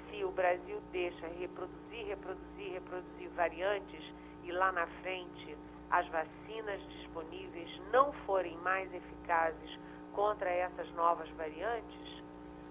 se 0.08 0.24
o 0.24 0.30
Brasil 0.30 0.80
deixa 0.92 1.26
reproduzir, 1.26 2.06
reproduzir, 2.06 2.72
reproduzir 2.72 3.28
variantes 3.36 4.02
e 4.44 4.50
lá 4.50 4.72
na 4.72 4.86
frente 5.02 5.54
as 5.90 6.08
vacinas 6.08 6.80
disponíveis 6.88 7.68
não 7.92 8.14
forem 8.24 8.56
mais 8.58 8.92
eficazes 8.94 9.78
contra 10.14 10.48
essas 10.48 10.90
novas 10.92 11.28
variantes, 11.32 12.22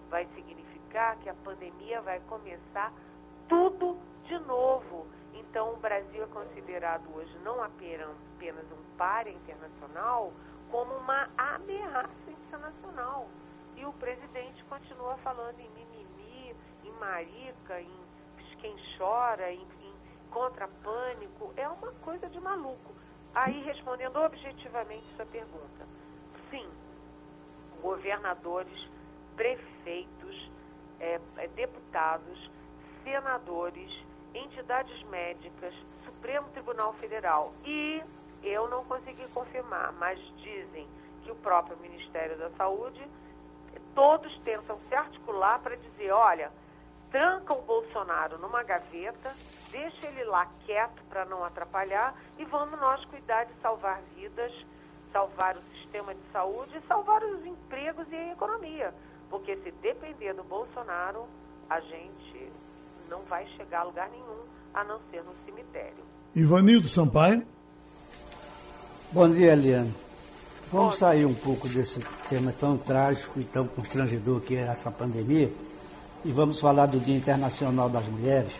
vai 0.10 0.26
significar 0.34 1.18
que 1.18 1.30
a 1.30 1.36
pandemia 1.36 2.02
vai 2.02 2.20
começar 2.22 2.92
tudo 3.48 3.96
de 4.24 4.40
novo. 4.40 5.08
Então, 5.34 5.74
o 5.74 5.78
Brasil 5.78 6.24
é 6.24 6.28
considerado 6.28 7.04
hoje 7.16 7.38
não 7.44 7.62
apenas 7.64 8.10
um 8.72 8.98
páreo 8.98 9.34
internacional, 9.34 10.32
como 10.70 10.94
uma 10.96 11.30
ameaça 11.38 12.10
internacional. 12.30 13.28
E 13.76 13.86
o 13.86 13.94
presidente 13.94 14.64
continua 14.66 15.18
falando 15.18 15.60
em 15.60 15.70
mimimi, 15.70 16.56
em 16.84 16.92
marica, 17.00 17.82
em 17.82 18.04
quem 18.60 18.76
chora, 18.98 19.52
em, 19.52 19.62
em 19.62 19.94
contra 20.32 20.68
pânico. 20.68 21.54
É 21.58 21.68
uma 21.68 21.92
coisa 22.02 22.30
de 22.30 22.40
maluco. 22.40 22.94
Aí, 23.36 23.64
respondendo 23.64 24.18
objetivamente 24.18 25.06
sua 25.16 25.26
pergunta, 25.26 25.88
sim, 26.50 26.68
governadores, 27.82 28.88
prefeitos, 29.36 30.52
é, 31.00 31.20
é 31.38 31.48
deputados, 31.50 32.50
senadores, 33.04 33.92
entidades 34.34 35.04
médicas, 35.10 35.74
Supremo 36.06 36.48
Tribunal 36.50 36.94
Federal 36.94 37.54
e 37.66 38.02
eu 38.44 38.68
não 38.68 38.84
consegui 38.86 39.26
confirmar, 39.30 39.94
mas 39.94 40.20
dizem 40.38 40.88
que 41.24 41.32
o 41.32 41.36
próprio 41.36 41.78
Ministério 41.78 42.38
da 42.38 42.50
Saúde, 42.52 43.02
todos 43.96 44.38
tentam 44.40 44.78
se 44.88 44.96
articular 44.96 45.60
para 45.60 45.78
dizer, 45.78 46.12
olha, 46.12 46.52
tranca 47.12 47.54
o 47.54 47.62
Bolsonaro 47.62 48.38
numa 48.40 48.64
gaveta, 48.64 49.34
deixa 49.72 50.08
ele 50.08 50.24
lá 50.26 50.48
quieto 50.66 51.02
para 51.10 51.26
não 51.26 51.44
atrapalhar 51.44 52.14
e 52.38 52.46
vamos 52.46 52.80
nós 52.80 53.04
cuidar 53.06 53.46
de 53.46 53.54
salvar 53.62 54.02
vidas, 54.16 54.52
salvar 55.12 55.56
o 55.56 55.62
sistema 55.78 56.14
de 56.14 56.22
saúde 56.32 56.82
salvar 56.88 57.24
os 57.24 57.46
empregos 57.46 58.12
e 58.12 58.16
a 58.16 58.34
economia. 58.34 58.94
Porque 59.30 59.56
se 59.58 59.72
depender 59.72 60.34
do 60.34 60.44
Bolsonaro, 60.44 61.28
a 61.70 61.80
gente 61.80 62.33
não 63.14 63.22
vai 63.26 63.46
chegar 63.56 63.82
a 63.82 63.84
lugar 63.84 64.10
nenhum 64.10 64.40
a 64.74 64.84
não 64.84 65.00
ser 65.12 65.24
no 65.24 65.32
cemitério. 65.46 66.04
Ivanildo 66.36 66.88
Sampaio. 66.88 67.46
Bom 69.12 69.30
dia, 69.30 69.54
Eliane. 69.54 69.94
Vamos 70.72 70.98
sair 70.98 71.24
um 71.24 71.36
pouco 71.36 71.70
desse 71.70 72.00
tema 72.28 72.52
tão 72.52 72.76
trágico 72.76 73.40
e 73.40 73.44
tão 73.44 73.68
constrangedor 73.68 74.42
que 74.42 74.56
é 74.56 74.62
essa 74.62 74.90
pandemia 74.90 75.52
e 76.26 76.32
vamos 76.32 76.60
falar 76.60 76.88
do 76.88 77.00
Dia 77.00 77.16
Internacional 77.16 77.88
das 77.88 78.08
Mulheres. 78.08 78.60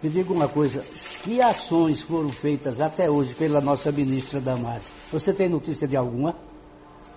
Me 0.00 0.08
diga 0.08 0.32
uma 0.32 0.46
coisa, 0.46 0.80
que 1.24 1.42
ações 1.42 2.00
foram 2.00 2.30
feitas 2.30 2.80
até 2.80 3.10
hoje 3.10 3.34
pela 3.34 3.60
nossa 3.60 3.90
ministra 3.90 4.40
Damares? 4.40 4.92
Você 5.10 5.34
tem 5.34 5.48
notícia 5.48 5.88
de 5.88 5.96
alguma? 5.96 6.36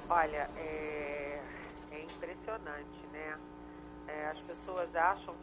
Olha, 0.09 0.49
é, 0.57 1.39
é 1.91 2.01
impressionante, 2.01 3.05
né? 3.13 3.35
É, 4.07 4.31
as 4.31 4.39
pessoas 4.39 4.95
acham 4.95 5.35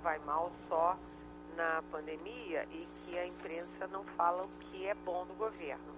vai 0.00 0.18
mal 0.20 0.50
só 0.68 0.96
na 1.56 1.82
pandemia 1.90 2.66
e 2.70 2.88
que 3.04 3.18
a 3.18 3.26
imprensa 3.26 3.86
não 3.90 4.04
fala 4.16 4.44
o 4.44 4.48
que 4.60 4.86
é 4.86 4.94
bom 4.94 5.26
do 5.26 5.34
governo. 5.34 5.94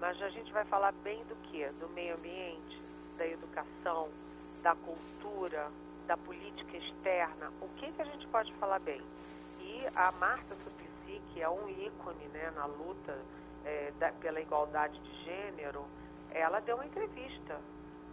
Mas 0.00 0.20
a 0.20 0.28
gente 0.28 0.52
vai 0.52 0.64
falar 0.64 0.92
bem 1.02 1.24
do 1.24 1.36
que? 1.36 1.66
Do 1.80 1.88
meio 1.90 2.14
ambiente, 2.16 2.82
da 3.16 3.26
educação, 3.26 4.08
da 4.62 4.74
cultura, 4.74 5.70
da 6.06 6.16
política 6.16 6.76
externa. 6.76 7.52
O 7.60 7.68
que, 7.76 7.90
que 7.92 8.02
a 8.02 8.04
gente 8.04 8.26
pode 8.28 8.52
falar 8.54 8.80
bem? 8.80 9.00
E 9.60 9.86
a 9.94 10.12
Marta 10.12 10.54
Suplicy, 10.56 11.22
que 11.32 11.40
é 11.40 11.48
um 11.48 11.68
ícone 11.68 12.28
né, 12.28 12.52
na 12.54 12.66
luta 12.66 13.16
é, 13.64 13.92
da, 13.98 14.12
pela 14.12 14.40
igualdade 14.40 14.98
de 14.98 15.24
gênero, 15.24 15.86
ela 16.30 16.60
deu 16.60 16.76
uma 16.76 16.86
entrevista 16.86 17.60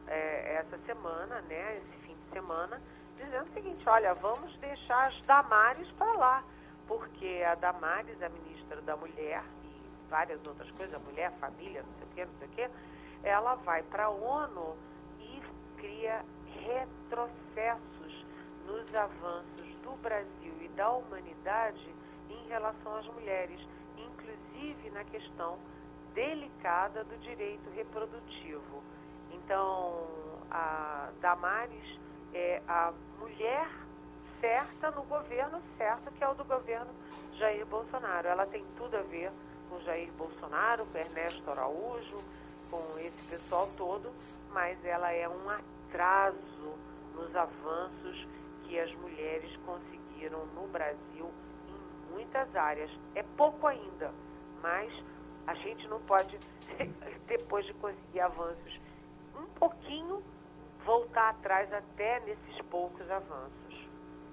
é, 0.07 0.55
essa 0.55 0.77
semana, 0.85 1.41
né, 1.41 1.77
esse 1.77 2.05
fim 2.05 2.15
de 2.15 2.33
semana, 2.33 2.81
dizendo 3.23 3.49
o 3.49 3.53
seguinte, 3.53 3.87
olha, 3.87 4.13
vamos 4.15 4.55
deixar 4.57 5.07
as 5.07 5.21
Damares 5.21 5.89
para 5.91 6.11
lá, 6.13 6.43
porque 6.87 7.43
a 7.47 7.55
Damares, 7.55 8.21
a 8.21 8.29
ministra 8.29 8.81
da 8.81 8.95
Mulher, 8.95 9.43
e 9.63 10.09
várias 10.09 10.45
outras 10.45 10.69
coisas, 10.71 11.01
mulher, 11.03 11.31
família, 11.39 11.83
não 11.83 11.93
sei 11.93 12.03
o 12.03 12.15
quê, 12.15 12.25
não 12.25 12.39
sei 12.39 12.47
o 12.47 12.51
quê, 12.51 12.69
ela 13.23 13.55
vai 13.55 13.83
para 13.83 14.05
a 14.05 14.09
ONU 14.09 14.75
e 15.19 15.41
cria 15.77 16.25
retrocessos 16.59 18.25
nos 18.65 18.93
avanços 18.95 19.75
do 19.83 19.91
Brasil 20.01 20.53
e 20.61 20.67
da 20.69 20.91
humanidade 20.91 21.93
em 22.29 22.47
relação 22.47 22.97
às 22.97 23.07
mulheres, 23.07 23.59
inclusive 23.97 24.89
na 24.91 25.03
questão 25.05 25.57
delicada 26.13 27.03
do 27.03 27.17
direito 27.19 27.69
reprodutivo. 27.71 28.83
Então, 29.31 30.07
a 30.49 31.09
Damares 31.21 31.99
é 32.33 32.61
a 32.67 32.93
mulher 33.21 33.69
certa 34.39 34.89
no 34.91 35.03
governo 35.03 35.61
certo, 35.77 36.11
que 36.11 36.23
é 36.23 36.27
o 36.27 36.33
do 36.33 36.43
governo 36.43 36.91
Jair 37.37 37.65
Bolsonaro. 37.65 38.27
Ela 38.27 38.45
tem 38.47 38.65
tudo 38.75 38.97
a 38.97 39.01
ver 39.01 39.31
com 39.69 39.79
Jair 39.81 40.11
Bolsonaro, 40.13 40.85
com 40.87 40.97
Ernesto 40.97 41.49
Araújo, 41.49 42.17
com 42.69 42.99
esse 42.99 43.21
pessoal 43.29 43.69
todo, 43.77 44.11
mas 44.49 44.83
ela 44.83 45.11
é 45.11 45.29
um 45.29 45.49
atraso 45.49 46.75
nos 47.13 47.35
avanços 47.35 48.27
que 48.63 48.79
as 48.79 48.91
mulheres 48.95 49.55
conseguiram 49.65 50.45
no 50.47 50.67
Brasil 50.67 51.29
em 51.67 52.13
muitas 52.13 52.55
áreas. 52.55 52.89
É 53.15 53.23
pouco 53.37 53.67
ainda, 53.67 54.11
mas 54.61 54.91
a 55.45 55.53
gente 55.55 55.87
não 55.87 55.99
pode, 56.01 56.37
depois 57.27 57.65
de 57.65 57.73
conseguir 57.75 58.21
avanços 58.21 58.79
um 59.35 59.45
pouquinho, 59.59 60.23
voltar 60.85 61.29
atrás 61.29 61.71
até 61.73 62.19
nesses 62.21 62.61
poucos 62.69 63.09
avanços. 63.09 63.61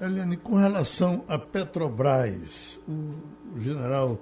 Eliane, 0.01 0.37
com 0.37 0.55
relação 0.55 1.25
a 1.27 1.39
Petrobras, 1.39 2.79
o 2.87 3.59
general 3.59 4.19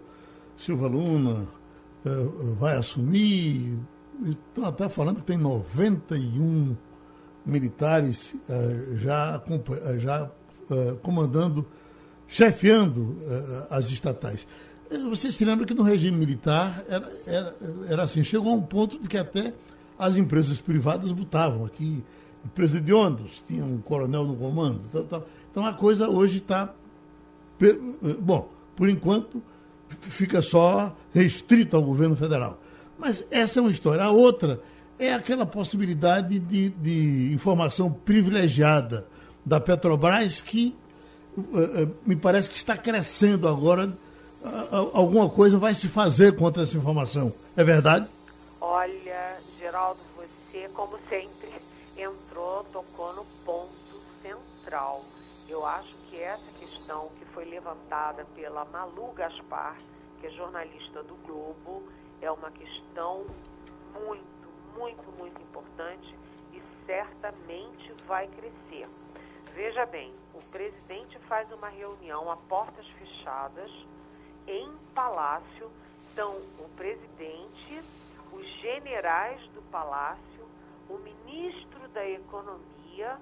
Silva 0.56 0.86
Luna 0.86 1.46
uh, 2.04 2.54
vai 2.54 2.76
assumir, 2.76 3.78
estão 4.24 4.64
até 4.64 4.88
falando 4.88 5.16
que 5.16 5.26
tem 5.26 5.36
91 5.36 6.74
militares 7.44 8.32
uh, 8.48 8.96
já, 8.96 9.38
uh, 9.38 9.98
já 9.98 10.30
comandando, 11.02 11.64
chefiando 12.26 13.16
as 13.70 13.88
estatais. 13.88 14.48
Vocês 15.08 15.36
se 15.36 15.44
lembram 15.44 15.64
que 15.64 15.74
no 15.74 15.84
regime 15.84 16.16
militar 16.16 16.82
era, 16.88 17.08
era, 17.24 17.56
era 17.88 18.02
assim, 18.02 18.24
chegou 18.24 18.52
a 18.52 18.56
um 18.56 18.62
ponto 18.62 18.98
de 18.98 19.06
que 19.06 19.16
até 19.16 19.54
as 19.96 20.16
empresas 20.16 20.58
privadas 20.58 21.12
botavam 21.12 21.64
aqui, 21.64 22.02
empresa 22.46 22.82
tinha 23.46 23.64
um 23.64 23.78
coronel 23.78 24.24
no 24.24 24.36
comando. 24.36 24.80
Tal, 24.92 25.04
tal. 25.04 25.26
Então 25.50 25.66
a 25.66 25.74
coisa 25.74 26.08
hoje 26.08 26.38
está. 26.38 26.72
Bom, 28.20 28.48
por 28.74 28.88
enquanto, 28.88 29.42
fica 30.00 30.42
só 30.42 30.94
restrito 31.12 31.76
ao 31.76 31.82
governo 31.82 32.16
federal. 32.16 32.58
Mas 32.98 33.24
essa 33.30 33.58
é 33.58 33.62
uma 33.62 33.70
história. 33.70 34.02
A 34.04 34.10
outra 34.10 34.60
é 34.98 35.12
aquela 35.12 35.44
possibilidade 35.44 36.38
de, 36.38 36.70
de 36.70 37.32
informação 37.32 37.92
privilegiada 37.92 39.06
da 39.44 39.60
Petrobras 39.60 40.40
que 40.40 40.74
uh, 41.36 41.90
me 42.04 42.16
parece 42.16 42.50
que 42.50 42.56
está 42.56 42.76
crescendo 42.76 43.48
agora. 43.48 43.92
Alguma 44.92 45.28
coisa 45.28 45.58
vai 45.58 45.74
se 45.74 45.88
fazer 45.88 46.36
contra 46.36 46.62
essa 46.62 46.76
informação. 46.76 47.32
É 47.56 47.64
verdade? 47.64 48.06
Olha, 48.60 49.38
Geraldo, 49.58 49.98
você, 50.16 50.68
como 50.72 50.96
sempre, 51.08 51.35
Eu 55.48 55.64
acho 55.64 55.94
que 56.10 56.20
essa 56.20 56.52
questão 56.58 57.08
que 57.18 57.24
foi 57.26 57.46
levantada 57.46 58.26
pela 58.34 58.62
Malu 58.66 59.10
Gaspar, 59.12 59.74
que 60.20 60.26
é 60.26 60.30
jornalista 60.30 61.02
do 61.02 61.14
Globo, 61.26 61.82
é 62.20 62.30
uma 62.30 62.50
questão 62.50 63.24
muito, 63.94 64.48
muito, 64.76 65.10
muito 65.16 65.40
importante 65.40 66.14
e 66.52 66.60
certamente 66.84 67.90
vai 68.06 68.28
crescer. 68.28 68.86
Veja 69.54 69.86
bem, 69.86 70.12
o 70.34 70.42
presidente 70.50 71.18
faz 71.20 71.50
uma 71.52 71.70
reunião 71.70 72.30
a 72.30 72.36
portas 72.36 72.86
fechadas 72.98 73.70
em 74.46 74.70
palácio. 74.94 75.70
Então, 76.12 76.36
o 76.58 76.68
presidente, 76.76 77.82
os 78.30 78.46
generais 78.60 79.40
do 79.54 79.62
palácio, 79.70 80.46
o 80.90 80.98
ministro 80.98 81.88
da 81.94 82.06
Economia, 82.06 83.18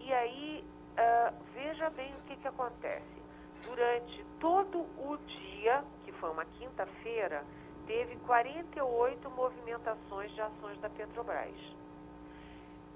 e 0.00 0.12
aí 0.12 0.64
uh, 0.98 1.34
veja 1.54 1.90
bem 1.90 2.12
o 2.14 2.20
que, 2.22 2.36
que 2.36 2.48
acontece. 2.48 3.18
Durante 3.64 4.24
todo 4.40 4.78
o 4.78 5.18
dia, 5.26 5.84
que 6.04 6.12
foi 6.12 6.30
uma 6.30 6.44
quinta-feira, 6.44 7.44
teve 7.86 8.16
48 8.26 9.30
movimentações 9.30 10.30
de 10.32 10.40
ações 10.40 10.80
da 10.80 10.88
Petrobras. 10.90 11.54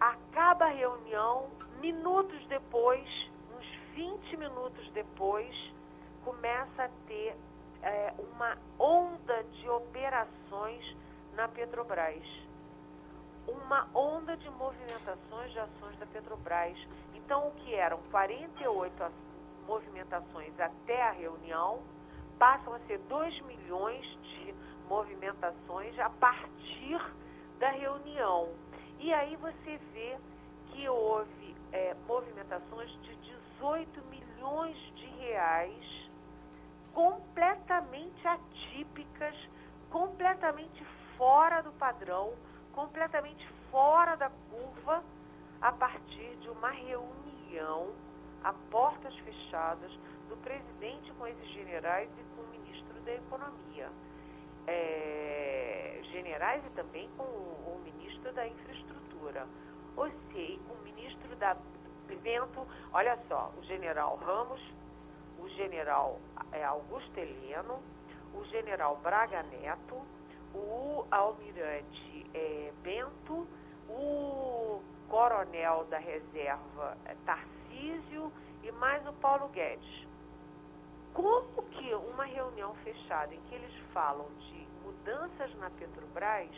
Acaba 0.01 0.67
a 0.67 0.69
reunião, 0.69 1.51
minutos 1.81 2.45
depois, 2.49 3.09
uns 3.57 3.67
20 3.95 4.37
minutos 4.37 4.91
depois, 4.93 5.55
começa 6.25 6.85
a 6.85 6.89
ter 7.07 7.37
é, 7.83 8.13
uma 8.19 8.57
onda 8.79 9.43
de 9.45 9.69
operações 9.69 10.97
na 11.35 11.49
Petrobras. 11.49 12.42
Uma 13.47 13.89
onda 13.95 14.37
de 14.37 14.49
movimentações 14.51 15.53
de 15.53 15.59
ações 15.59 15.99
da 15.99 16.07
Petrobras. 16.07 16.79
Então, 17.15 17.49
o 17.49 17.51
que 17.53 17.75
eram 17.75 17.99
48 18.11 19.13
movimentações 19.67 20.59
até 20.59 21.03
a 21.03 21.13
reunião, 21.13 21.83
passam 22.39 22.75
a 22.75 22.79
ser 22.81 22.99
2 22.99 23.41
milhões 23.43 24.05
de 24.23 24.55
movimentações 24.89 25.99
a 25.99 26.11
partir 26.11 27.01
da 27.59 27.71
reunião. 27.71 28.49
E 28.99 29.13
aí 29.13 29.37
você 29.37 29.79
vê 29.93 30.19
que 30.67 30.89
houve 30.89 31.57
é, 31.73 31.95
movimentações 32.07 32.91
de 33.03 33.15
18 33.17 34.05
milhões 34.07 34.77
de 34.97 35.07
reais 35.07 36.11
completamente 36.93 38.27
atípicas, 38.27 39.35
completamente 39.91 40.85
fora 41.17 41.63
do 41.63 41.73
padrão, 41.73 42.33
completamente 42.73 43.47
fora 43.71 44.17
da 44.17 44.31
curva, 44.51 45.03
a 45.61 45.73
partir 45.73 46.37
de 46.41 46.49
uma 46.49 46.71
reunião 46.71 47.93
a 48.43 48.53
portas 48.71 49.15
fechadas 49.19 49.93
do 50.29 50.37
presidente 50.39 51.13
com 51.13 51.27
esses 51.27 51.49
generais 51.51 52.11
e 52.19 52.25
com 52.35 52.43
o 52.43 52.49
ministro 52.49 53.01
da 53.03 53.15
Economia. 53.15 53.89
É, 54.67 56.01
generais 56.11 56.65
e 56.67 56.71
também 56.71 57.09
com 57.17 57.25
o, 57.25 57.77
o, 57.77 57.83
ministro 57.85 58.33
da 58.33 58.47
Infraestrutura. 58.47 59.47
Ou 59.97 60.11
seja, 60.33 60.59
com 60.69 60.75
o 60.75 60.83
ministro 60.83 61.37
da 61.37 61.57
Bento, 62.23 62.67
olha 62.93 63.19
só, 63.27 63.53
o 63.59 63.63
general 63.65 64.17
Ramos, 64.17 64.61
o 65.39 65.49
general 65.51 66.21
é, 66.53 66.63
Augusto 66.63 67.19
Heleno, 67.19 67.83
o 68.35 68.45
general 68.45 68.97
Braga 69.03 69.43
Neto, 69.45 70.01
o 70.55 71.07
almirante 71.11 72.12
é, 72.35 72.73
Bento, 72.83 73.47
o 73.89 74.83
coronel 75.09 75.85
da 75.91 75.99
reserva 75.99 76.97
é, 77.05 77.15
Tarcísio 77.27 78.33
e 78.63 78.73
mais 78.73 79.07
o 79.07 79.13
Paulo 79.15 79.49
Guedes. 79.49 80.07
Como 81.13 81.63
que 81.71 81.95
uma 81.95 82.25
reunião 82.25 82.75
fechada 82.77 83.35
em 83.35 83.41
que 83.43 83.55
eles 83.55 83.75
falam 83.93 84.27
de 84.39 84.67
mudanças 84.83 85.55
na 85.57 85.69
Petrobras 85.71 86.51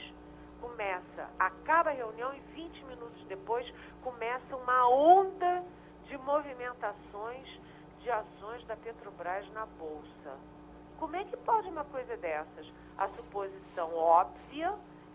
começa, 0.60 1.28
acaba 1.38 1.90
a 1.90 1.92
reunião 1.92 2.32
e 2.32 2.40
20 2.54 2.84
minutos 2.84 3.24
depois 3.24 3.68
começa 4.02 4.56
uma 4.56 4.88
onda 4.88 5.62
de 6.06 6.16
movimentações 6.18 7.60
de 8.00 8.10
ações 8.10 8.64
da 8.66 8.76
Petrobras 8.76 9.50
na 9.52 9.66
Bolsa. 9.66 10.38
Como 10.98 11.16
é 11.16 11.24
que 11.24 11.36
pode 11.38 11.68
uma 11.68 11.84
coisa 11.84 12.16
dessas? 12.16 12.70
A 12.96 13.08
suposição 13.08 13.94
óbvia 13.94 14.72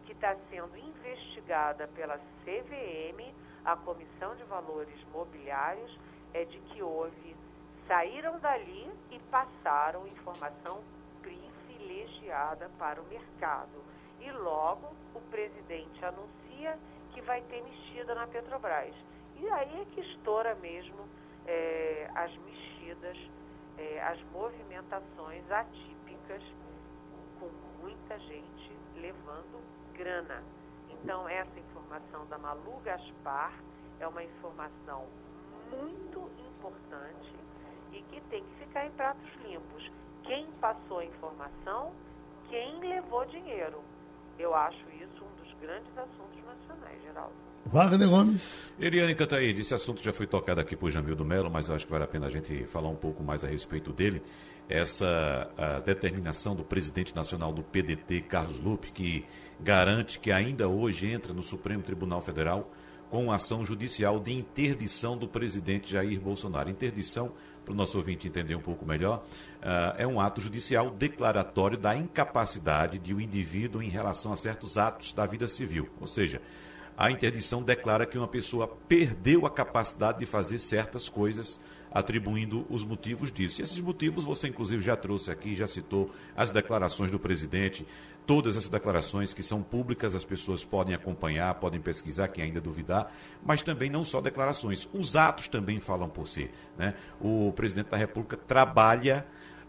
que 0.10 0.14
está 0.14 0.36
sendo 0.49 0.76
investigada 0.76 1.88
pela 1.89 2.18
CVM, 2.18 3.32
a 3.64 3.76
Comissão 3.76 4.36
de 4.36 4.43
Valores 4.45 4.99
Mobiliários, 5.14 5.95
é 6.34 6.45
de 6.45 6.60
que 6.62 6.82
houve, 6.82 7.36
saíram 7.88 8.39
dali 8.39 8.91
e 9.12 9.20
passaram 9.30 10.07
informação 10.07 10.82
privilegiada 11.22 12.72
para 12.80 12.99
o 12.99 13.05
mercado. 13.05 13.84
E 14.20 14.32
logo 14.32 14.88
o 15.14 15.22
presidente 15.30 16.03
anuncia 16.03 16.76
que 17.14 17.22
vai 17.22 17.41
ter 17.43 17.62
mexida 17.62 18.16
na 18.16 18.26
Petrobras. 18.26 18.95
E 19.36 19.47
aí 19.47 19.82
é 19.82 19.86
que 19.93 20.01
estoura 20.01 20.55
mesmo 20.55 21.07
é, 21.45 22.10
as 22.16 22.36
mexidas, 22.38 23.18
é, 23.78 24.01
as 24.01 24.20
movimentações 24.32 25.51
atípicas, 25.51 26.41
com 27.39 27.51
muita 27.80 28.18
gente 28.18 28.72
levando 28.95 29.79
grana. 30.00 30.41
Então, 30.89 31.28
essa 31.28 31.60
informação 31.60 32.26
da 32.28 32.38
Malu 32.38 32.80
Gaspar 32.86 33.54
é 34.00 34.08
uma 34.08 34.24
informação 34.24 35.06
muito 35.70 36.32
importante 36.47 37.36
e 37.91 38.02
que 38.04 38.22
tem 38.30 38.43
que 38.43 38.66
ficar 38.66 38.86
em 38.86 38.91
pratos 38.91 39.30
limpos. 39.45 39.91
Quem 40.24 40.47
passou 40.62 41.00
a 41.00 41.06
informação, 41.06 41.91
quem 42.50 42.80
levou 42.80 43.26
dinheiro. 43.26 43.82
Eu 44.38 44.56
acho 44.56 44.80
isso 45.04 45.24
um 45.24 45.43
dos 45.43 45.54
grandes 45.60 45.91
assuntos 45.97 46.43
nacionais, 46.45 47.02
Geraldo. 47.04 47.34
Wagner 47.66 48.10
Gomes. 48.10 48.72
Eliane 48.80 49.14
Cantaíde, 49.14 49.62
esse 49.62 49.74
assunto 49.74 50.02
já 50.02 50.14
foi 50.14 50.26
tocado 50.26 50.62
aqui 50.62 50.78
por 50.78 50.89
Jamil 50.89 51.16
do 51.16 51.26
Melo, 51.26 51.52
mas 51.52 51.68
eu 51.68 51.76
acho 51.76 51.86
que 51.86 51.91
vale 51.91 52.06
a 52.06 52.08
pena 52.08 52.28
a 52.28 52.30
gente 52.30 52.64
falar 52.66 52.88
um 52.88 52.95
pouco 52.95 53.22
mais 53.22 53.43
a 53.43 53.47
respeito 53.47 53.91
dele 53.91 54.24
essa 54.70 55.50
determinação 55.84 56.56
do 56.56 56.64
presidente 56.64 57.16
nacional 57.16 57.52
do 57.52 57.64
PDT, 57.64 58.22
Carlos 58.22 58.60
Lupe, 58.60 58.91
que 58.91 59.26
garante 59.60 60.20
que 60.20 60.32
ainda 60.32 60.68
hoje 60.68 61.07
entra 61.07 61.34
no 61.34 61.43
Supremo 61.43 61.84
Tribunal 61.84 62.22
Federal 62.22 62.72
com 63.10 63.32
ação 63.32 63.66
judicial 63.66 64.20
de 64.20 64.32
interdição 64.32 65.18
do 65.18 65.28
presidente 65.28 65.91
Jair 65.91 66.20
Bolsonaro. 66.22 66.70
Interdição, 66.70 67.32
para 67.66 67.74
o 67.74 67.76
nosso 67.76 67.97
ouvinte 67.97 68.28
entender 68.28 68.55
um 68.55 68.62
pouco 68.62 68.86
melhor, 68.86 69.26
uh, 69.57 69.95
é 69.97 70.05
um 70.05 70.20
ato 70.20 70.39
judicial 70.39 70.91
declaratório 70.91 71.78
da 71.78 71.95
incapacidade 71.95 72.99
de 72.99 73.14
um 73.14 73.20
indivíduo 73.20 73.82
em 73.82 73.89
relação 73.89 74.32
a 74.32 74.38
certos 74.38 74.78
atos 74.78 75.12
da 75.12 75.26
vida 75.26 75.47
civil. 75.47 75.89
Ou 75.99 76.05
seja, 76.05 76.39
a 76.95 77.10
interdição 77.10 77.64
declara 77.64 78.05
que 78.05 78.18
uma 78.18 78.28
pessoa 78.28 78.68
perdeu 78.68 79.45
a 79.45 79.49
capacidade 79.49 80.20
de 80.20 80.26
fazer 80.26 80.60
certas 80.60 81.10
coisas, 81.10 81.60
atribuindo 81.92 82.66
os 82.70 82.84
motivos 82.84 83.32
disso. 83.32 83.62
E 83.62 83.64
esses 83.64 83.80
motivos 83.80 84.24
você, 84.24 84.48
inclusive, 84.48 84.84
já 84.84 84.96
trouxe 84.96 85.32
aqui, 85.32 85.56
já 85.56 85.68
citou 85.68 86.10
as 86.36 86.52
declarações 86.52 87.12
do 87.12 87.20
presidente, 87.20 87.86
todas 88.26 88.56
essas 88.56 88.70
declarações 88.70 89.34
que 89.34 89.42
são 89.42 89.62
públicas, 89.62 90.14
as 90.14 90.24
pessoas 90.24 90.64
podem 90.64 90.94
acompanhar, 90.94 91.54
podem 91.56 91.82
pesquisar, 91.82 92.28
quem 92.28 92.44
ainda 92.44 92.62
duvidar, 92.62 93.12
mas 93.44 93.62
também 93.62 93.90
não 93.90 94.06
só 94.06 94.22
declarações, 94.22 94.88
os 94.94 95.16
atos 95.16 95.48
também 95.48 95.80
falam 95.80 96.08
por 96.08 96.28
si. 96.28 96.50
Né? 96.78 96.94
O 97.20 97.52
presidente 97.54 97.90
da 97.90 97.98
República 97.98 98.38
trabalha 98.38 99.26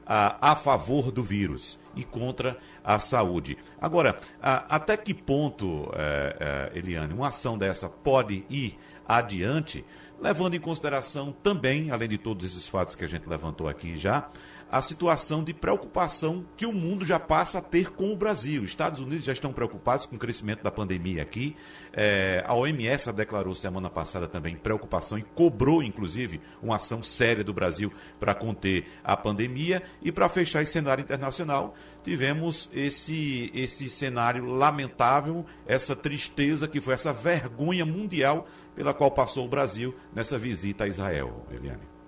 a, 0.07 0.53
a 0.53 0.57
favor 0.57 1.13
do 1.13 1.23
vírus 1.23 1.79
e 1.95 2.05
contra 2.05 2.59
a 2.83 2.99
saúde. 2.99 3.57
Agora, 3.81 4.19
a, 4.43 4.77
até 4.77 4.97
que 4.97 5.15
ponto, 5.15 5.91
é, 5.95 6.71
é, 6.75 6.79
Eliane, 6.79 7.15
uma 7.15 7.29
ação 7.29 7.57
dessa 7.57 7.89
pode 7.89 8.45
ir 8.51 8.77
adiante, 9.07 9.85
levando 10.21 10.55
em 10.55 10.61
consideração 10.61 11.33
também, 11.43 11.91
além 11.91 12.09
de 12.09 12.19
todos 12.19 12.45
esses 12.45 12.69
fatos 12.69 12.95
que 12.95 13.05
a 13.05 13.09
gente 13.09 13.29
levantou 13.29 13.69
aqui 13.69 13.97
já, 13.97 14.29
a 14.71 14.81
situação 14.81 15.43
de 15.43 15.53
preocupação 15.53 16.47
que 16.57 16.65
o 16.65 16.73
mundo 16.73 17.05
já 17.05 17.19
passa 17.19 17.59
a 17.59 17.61
ter 17.63 17.91
com 17.91 18.13
o 18.13 18.17
Brasil. 18.17 18.63
Estados 18.63 19.01
Unidos 19.01 19.25
já 19.25 19.33
estão 19.33 19.53
preocupados 19.53 20.07
com 20.07 20.15
o 20.15 20.19
crescimento 20.19 20.63
da 20.63 20.71
pandemia 20.71 21.23
aqui. 21.23 21.57
É, 21.93 22.45
a 22.47 22.55
OMS 22.55 23.13
declarou 23.13 23.55
semana 23.55 23.91
passada 23.91 24.29
também 24.29 24.55
preocupação 24.55 25.19
e 25.19 25.23
cobrou, 25.23 25.83
inclusive, 25.83 26.41
uma 26.63 26.77
ação 26.77 27.03
séria 27.03 27.43
do 27.43 27.53
Brasil 27.53 27.93
para 28.21 28.35
conter 28.35 28.87
a 29.03 29.17
pandemia. 29.17 29.83
E 30.01 30.13
para 30.13 30.29
fechar 30.29 30.63
esse 30.63 30.73
cenário 30.73 31.03
internacional, 31.03 31.75
tivemos 32.05 32.71
esse, 32.73 33.51
esse 33.53 33.91
cenário 33.91 34.45
lamentável, 34.45 35.45
essa 35.67 35.97
tristeza 35.97 36.69
que 36.69 36.81
foi 36.81 36.95
essa 36.95 37.13
vergonha 37.13 37.85
mundial 37.85 38.47
pela 38.75 38.95
qual 38.95 39.11
passou 39.11 39.47
o 39.47 39.49
Brasil 39.49 39.95
nessa 40.15 40.39
visita 40.39 40.85
a 40.85 40.89
Israel, 40.89 41.45
Eliane. 41.51 42.00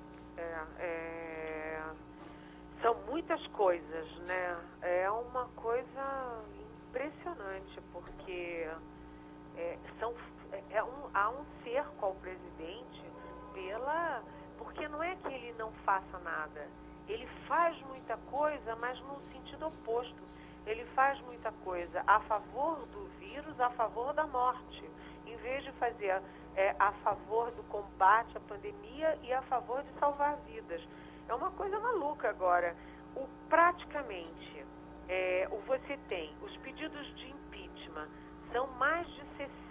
Ele 15.52 15.58
não 15.58 15.70
faça 15.84 16.18
nada. 16.20 16.66
Ele 17.06 17.26
faz 17.46 17.78
muita 17.82 18.16
coisa, 18.30 18.74
mas 18.76 18.98
no 19.00 19.20
sentido 19.32 19.66
oposto. 19.66 20.22
Ele 20.64 20.84
faz 20.94 21.20
muita 21.22 21.50
coisa 21.64 22.02
a 22.06 22.20
favor 22.20 22.86
do 22.86 23.06
vírus, 23.18 23.60
a 23.60 23.70
favor 23.70 24.12
da 24.14 24.26
morte, 24.26 24.88
em 25.26 25.36
vez 25.38 25.64
de 25.64 25.72
fazer 25.72 26.22
é, 26.54 26.74
a 26.78 26.92
favor 27.04 27.50
do 27.50 27.62
combate 27.64 28.36
à 28.36 28.40
pandemia 28.40 29.18
e 29.22 29.32
a 29.32 29.42
favor 29.42 29.82
de 29.82 29.92
salvar 29.98 30.36
vidas. 30.46 30.80
É 31.28 31.34
uma 31.34 31.50
coisa 31.50 31.78
maluca 31.80 32.30
agora 32.30 32.76
o, 33.16 33.26
praticamente, 33.48 34.64
é, 35.08 35.48
o, 35.50 35.58
você 35.66 35.98
tem 36.08 36.32
os 36.40 36.56
pedidos 36.58 37.14
de 37.16 37.28
impeachment, 37.28 38.08
são 38.52 38.66
mais 38.78 39.06
de 39.08 39.22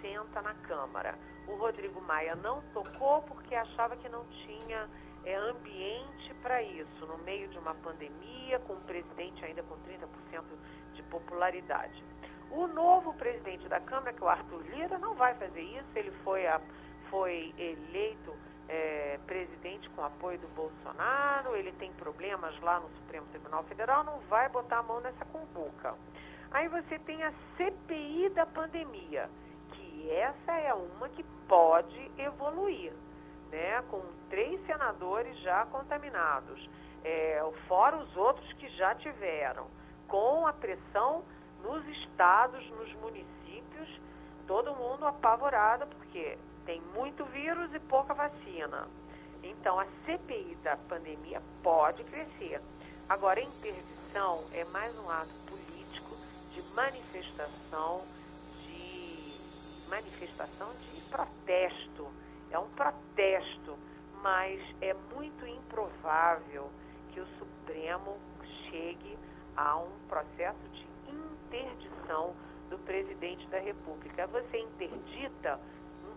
60 0.02 0.42
na 0.42 0.54
Câmara. 0.66 1.14
O 1.48 1.56
Rodrigo 1.56 2.00
Maia 2.02 2.36
não 2.36 2.60
tocou 2.74 3.22
porque 3.22 3.54
achava 3.54 3.96
que 3.96 4.08
não 4.08 4.24
tinha 4.26 4.88
é, 5.24 5.34
ambiente 5.36 6.34
para 6.42 6.62
isso, 6.62 7.06
no 7.06 7.18
meio 7.18 7.48
de 7.48 7.58
uma 7.58 7.74
pandemia, 7.74 8.58
com 8.60 8.74
o 8.74 8.80
presidente 8.80 9.44
ainda 9.44 9.62
com 9.62 9.76
30% 9.76 10.42
de 10.94 11.02
popularidade. 11.04 12.02
O 12.50 12.66
novo 12.66 13.14
presidente 13.14 13.66
da 13.68 13.80
Câmara, 13.80 14.12
que 14.12 14.22
é 14.22 14.26
o 14.26 14.28
Arthur 14.28 14.62
Lira, 14.66 14.98
não 14.98 15.14
vai 15.14 15.34
fazer 15.34 15.62
isso, 15.62 15.86
ele 15.94 16.10
foi, 16.22 16.46
a, 16.46 16.60
foi 17.08 17.54
eleito 17.56 18.36
é, 18.68 19.18
presidente 19.26 19.88
com 19.90 20.04
apoio 20.04 20.38
do 20.38 20.48
Bolsonaro, 20.48 21.56
ele 21.56 21.72
tem 21.72 21.92
problemas 21.92 22.58
lá 22.60 22.80
no 22.80 22.88
Supremo 22.90 23.26
Tribunal 23.28 23.64
Federal, 23.64 24.04
não 24.04 24.18
vai 24.28 24.48
botar 24.48 24.78
a 24.78 24.82
mão 24.82 25.00
nessa 25.00 25.24
cumbuca. 25.26 25.94
Aí 26.50 26.68
você 26.68 26.98
tem 26.98 27.22
a 27.22 27.32
CPI 27.56 28.28
da 28.30 28.44
pandemia, 28.44 29.30
que 29.72 30.10
essa 30.10 30.52
é 30.52 30.74
uma 30.74 31.08
que 31.08 31.22
pode 31.48 32.10
evoluir, 32.18 32.92
né? 33.52 33.82
Com 33.90 34.02
três 34.28 34.64
senadores 34.66 35.38
já 35.40 35.64
contaminados, 35.66 36.68
é, 37.04 37.40
fora 37.68 37.96
os 37.98 38.16
outros 38.16 38.50
que 38.54 38.68
já 38.70 38.94
tiveram, 38.94 39.66
com 40.08 40.46
a 40.46 40.52
pressão 40.52 41.22
nos 41.62 41.86
estados, 41.88 42.68
nos 42.70 42.92
municípios, 42.94 44.00
todo 44.46 44.74
mundo 44.74 45.06
apavorado, 45.06 45.86
porque 45.86 46.36
tem 46.64 46.80
muito 46.94 47.24
vírus 47.26 47.72
e 47.74 47.78
pouca 47.78 48.14
vacina. 48.14 48.88
Então, 49.42 49.78
a 49.78 49.86
CPI 50.04 50.56
da 50.62 50.76
pandemia 50.76 51.42
pode 51.62 52.04
crescer. 52.04 52.60
Agora, 53.08 53.40
a 53.40 53.42
interdição 53.42 54.44
é 54.52 54.64
mais 54.66 54.96
um 54.98 55.10
ato 55.10 55.34
político 55.48 56.16
de 56.52 56.62
manifestação, 56.74 58.02
de 58.64 59.34
manifestação 59.88 60.68
de 60.74 61.00
protesto. 61.10 62.21
É 62.52 62.58
um 62.58 62.68
protesto, 62.70 63.76
mas 64.22 64.60
é 64.80 64.94
muito 65.14 65.46
improvável 65.46 66.70
que 67.12 67.20
o 67.20 67.26
Supremo 67.38 68.16
chegue 68.70 69.18
a 69.56 69.78
um 69.78 69.90
processo 70.08 70.68
de 70.70 70.86
interdição 71.10 72.34
do 72.70 72.78
presidente 72.78 73.46
da 73.48 73.58
República. 73.58 74.26
Você 74.28 74.58
interdita 74.58 75.58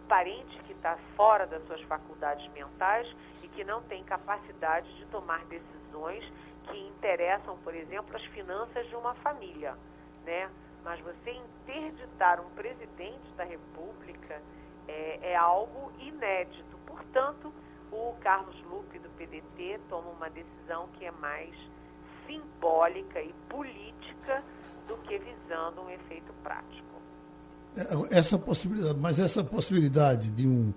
parente 0.08 0.58
que 0.64 0.74
está 0.74 0.98
fora 1.16 1.46
das 1.46 1.66
suas 1.66 1.82
faculdades 1.84 2.48
mentais 2.54 3.08
e 3.44 3.48
que 3.48 3.64
não 3.64 3.82
tem 3.84 4.04
capacidade 4.04 4.92
de 4.96 5.06
tomar 5.08 5.44
decisões 5.46 6.24
que 6.68 6.78
interessam, 6.88 7.58
por 7.60 7.76
exemplo, 7.76 8.16
as 8.16 8.24
finanças 8.26 8.88
de 8.88 8.96
uma 8.96 9.14
família, 9.16 9.76
né? 10.24 10.50
Mas 10.84 11.00
você 11.02 11.32
interditar 11.32 12.40
um 12.40 12.50
presidente 12.52 13.32
da 13.36 13.44
República 13.44 14.42
é, 14.88 15.32
é 15.32 15.36
algo 15.36 15.92
inédito. 16.00 16.78
Portanto, 16.86 17.54
o 17.92 18.14
Carlos 18.22 18.56
Lupe 18.70 19.00
do 19.00 19.10
PDT 19.10 19.80
toma 19.90 20.10
uma 20.10 20.30
decisão 20.30 20.88
que 20.98 21.06
é 21.06 21.12
mais 21.12 21.54
simbólica 22.28 23.22
e 23.22 23.34
política 23.50 24.44
do 24.88 24.98
que 24.98 25.18
visando 25.18 25.82
um 25.82 25.90
efeito 25.90 26.34
prático. 26.44 26.86
É, 27.76 28.18
essa 28.18 28.38
possibilidade, 28.38 28.98
mas 29.00 29.20
essa 29.20 29.44
possibilidade 29.44 30.32
de 30.32 30.48
um, 30.48 30.74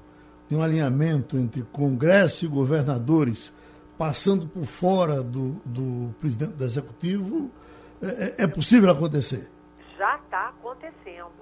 de 0.48 0.56
um 0.56 0.62
alinhamento 0.62 1.36
entre 1.36 1.62
Congresso 1.62 2.44
e 2.44 2.48
governadores, 2.48 3.52
passando 3.96 4.46
por 4.46 4.64
fora 4.64 5.22
do, 5.22 5.52
do 5.64 6.14
presidente 6.20 6.52
do 6.52 6.64
Executivo, 6.64 7.50
é, 8.02 8.06
é, 8.06 8.44
é 8.44 8.46
possível 8.46 8.90
acontecer? 8.90 9.48
Já 9.96 10.16
está 10.16 10.48
acontecendo. 10.48 11.37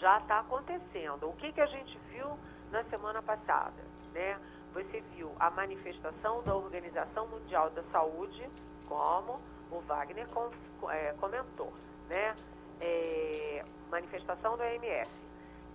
Já 0.00 0.18
está 0.18 0.40
acontecendo. 0.40 1.28
O 1.28 1.34
que, 1.34 1.52
que 1.52 1.60
a 1.60 1.66
gente 1.66 1.98
viu 2.10 2.38
na 2.70 2.82
semana 2.84 3.22
passada? 3.22 3.82
Né? 4.12 4.38
Você 4.72 5.00
viu 5.14 5.30
a 5.38 5.50
manifestação 5.50 6.42
da 6.42 6.54
Organização 6.54 7.26
Mundial 7.28 7.70
da 7.70 7.82
Saúde, 7.92 8.48
como 8.88 9.40
o 9.70 9.80
Wagner 9.80 10.26
com, 10.28 10.50
é, 10.90 11.12
comentou. 11.20 11.72
Né? 12.08 12.34
É, 12.80 13.64
manifestação 13.90 14.56
do 14.56 14.62
OMS, 14.62 15.10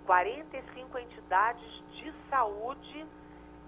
45 0.06 0.98
entidades 0.98 1.84
de 1.92 2.12
saúde 2.30 3.06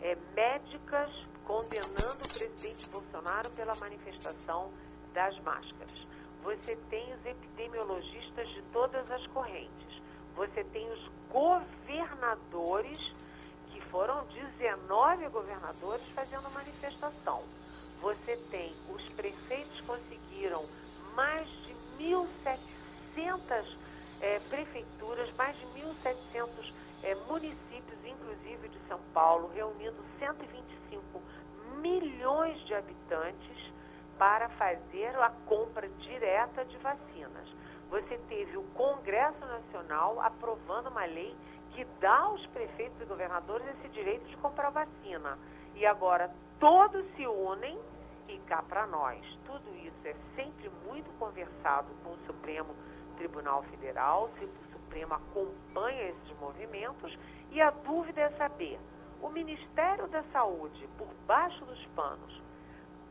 é, 0.01 0.15
médicas 0.33 1.11
condenando 1.45 2.15
o 2.15 2.37
presidente 2.37 2.89
Bolsonaro 2.91 3.49
pela 3.51 3.75
manifestação 3.75 4.71
das 5.13 5.37
máscaras. 5.39 6.07
Você 6.43 6.75
tem 6.89 7.13
os 7.13 7.25
epidemiologistas 7.25 8.47
de 8.49 8.61
todas 8.73 9.09
as 9.11 9.25
correntes. 9.27 9.86
Você 10.37 10.63
tem 10.65 10.87
os 10.91 11.09
governadores, 11.31 12.99
que 13.71 13.81
foram 13.89 14.23
19 14.25 15.29
governadores 15.29 16.07
fazendo 16.09 16.47
manifestação. 16.51 17.43
Você 18.01 18.37
tem 18.51 18.71
os 18.93 19.01
prefeitos 19.13 19.81
conseguiram 19.81 20.63
mais 21.15 21.47
de 21.65 21.73
1.700 21.97 23.77
é, 24.21 24.39
prefeituras, 24.47 25.35
mais 25.35 25.57
de 25.57 25.65
1.700 25.65 26.71
é, 27.01 27.15
municípios, 27.27 27.97
inclusive 28.05 28.69
de 28.69 28.79
São 28.87 28.99
Paulo, 29.15 29.49
reunindo 29.55 30.05
125 30.19 31.19
milhões 31.81 32.63
de 32.67 32.75
habitantes 32.75 33.73
para 34.19 34.49
fazer 34.49 35.15
a 35.17 35.31
compra 35.47 35.89
direta 35.89 36.63
de 36.63 36.77
vacinas. 36.77 37.56
Você 37.89 38.17
teve 38.29 38.57
o 38.57 38.63
Congresso 38.73 39.39
Nacional 39.39 40.19
aprovando 40.21 40.87
uma 40.87 41.05
lei 41.05 41.35
que 41.71 41.85
dá 41.99 42.17
aos 42.17 42.45
prefeitos 42.47 42.99
e 43.01 43.05
governadores 43.05 43.67
esse 43.67 43.89
direito 43.89 44.25
de 44.27 44.37
comprar 44.37 44.69
vacina. 44.71 45.37
E 45.75 45.85
agora 45.85 46.33
todos 46.59 47.05
se 47.15 47.25
unem 47.27 47.79
e 48.27 48.37
cá 48.39 48.61
para 48.63 48.85
nós. 48.87 49.23
Tudo 49.45 49.75
isso 49.75 49.95
é 50.05 50.15
sempre 50.35 50.69
muito 50.85 51.09
conversado 51.17 51.87
com 52.03 52.11
o 52.11 52.17
Supremo 52.25 52.75
Tribunal 53.17 53.63
Federal, 53.63 54.29
o 54.39 54.71
Supremo 54.71 55.13
acompanha 55.13 56.09
esses 56.09 56.39
movimentos 56.39 57.17
e 57.51 57.61
a 57.61 57.71
dúvida 57.71 58.21
é 58.21 58.29
saber: 58.31 58.79
o 59.21 59.29
Ministério 59.29 60.07
da 60.07 60.23
Saúde, 60.31 60.87
por 60.97 61.07
baixo 61.25 61.63
dos 61.65 61.85
panos, 61.87 62.41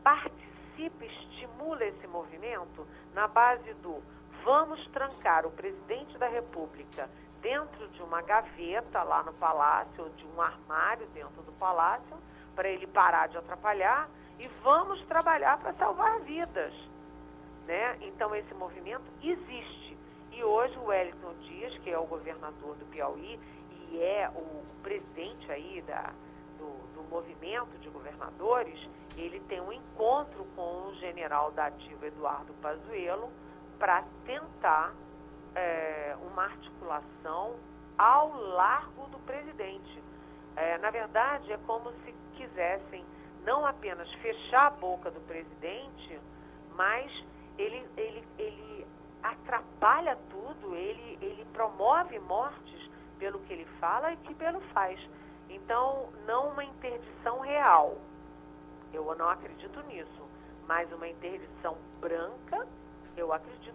participa, 0.03 1.05
estimula 1.05 1.85
esse 1.85 2.07
movimento 2.07 2.87
na 3.13 3.27
base 3.27 3.73
do 3.75 4.01
vamos 4.47 4.79
trancar 4.93 5.45
o 5.45 5.51
presidente 5.51 6.17
da 6.17 6.29
República 6.29 7.09
dentro 7.41 7.85
de 7.89 8.01
uma 8.01 8.21
gaveta 8.21 9.03
lá 9.03 9.21
no 9.21 9.33
palácio, 9.33 10.05
ou 10.05 10.09
de 10.11 10.25
um 10.25 10.41
armário 10.41 11.05
dentro 11.07 11.41
do 11.41 11.51
palácio, 11.59 12.15
para 12.55 12.69
ele 12.69 12.87
parar 12.87 13.27
de 13.27 13.37
atrapalhar, 13.37 14.09
e 14.39 14.47
vamos 14.63 15.03
trabalhar 15.05 15.57
para 15.57 15.73
salvar 15.73 16.21
vidas. 16.21 16.73
Né? 17.65 17.97
Então, 18.03 18.33
esse 18.33 18.53
movimento 18.53 19.03
existe. 19.21 19.97
E 20.31 20.41
hoje 20.41 20.77
o 20.77 20.85
Wellington 20.85 21.33
Dias, 21.41 21.77
que 21.79 21.89
é 21.89 21.99
o 21.99 22.05
governador 22.05 22.73
do 22.77 22.85
Piauí 22.85 23.37
e 23.91 24.01
é 24.01 24.31
o 24.33 24.63
presidente 24.81 25.51
aí 25.51 25.83
da, 25.85 26.13
do, 26.57 26.69
do 26.95 27.03
movimento 27.09 27.77
de 27.81 27.89
governadores, 27.89 28.79
ele 29.17 29.41
tem 29.41 29.59
um 29.59 29.73
encontro 29.73 30.45
com 30.55 30.87
o 30.87 30.95
general 30.95 31.51
da 31.51 31.65
ativa 31.65 32.07
Eduardo 32.07 32.53
Pazuello 32.61 33.29
para 33.79 34.03
tentar 34.25 34.93
é, 35.55 36.15
uma 36.21 36.43
articulação 36.43 37.55
ao 37.97 38.31
largo 38.33 39.07
do 39.07 39.19
presidente. 39.19 40.03
É, 40.55 40.77
na 40.79 40.89
verdade, 40.89 41.51
é 41.51 41.57
como 41.65 41.91
se 42.03 42.13
quisessem 42.35 43.05
não 43.43 43.65
apenas 43.65 44.11
fechar 44.15 44.67
a 44.67 44.69
boca 44.71 45.09
do 45.09 45.19
presidente, 45.21 46.19
mas 46.75 47.11
ele, 47.57 47.87
ele, 47.95 48.27
ele 48.37 48.87
atrapalha 49.23 50.17
tudo, 50.29 50.75
ele, 50.75 51.17
ele 51.21 51.45
promove 51.53 52.19
mortes 52.19 52.89
pelo 53.17 53.39
que 53.39 53.53
ele 53.53 53.65
fala 53.79 54.13
e 54.13 54.17
que 54.17 54.35
pelo 54.35 54.61
faz. 54.73 54.99
Então, 55.49 56.09
não 56.25 56.49
uma 56.49 56.63
interdição 56.63 57.39
real. 57.39 57.97
Eu 58.93 59.15
não 59.15 59.29
acredito 59.29 59.81
nisso. 59.83 60.27
Mas 60.67 60.91
uma 60.91 61.07
interdição 61.07 61.77
branca, 61.99 62.67
eu 63.15 63.31
acredito 63.31 63.66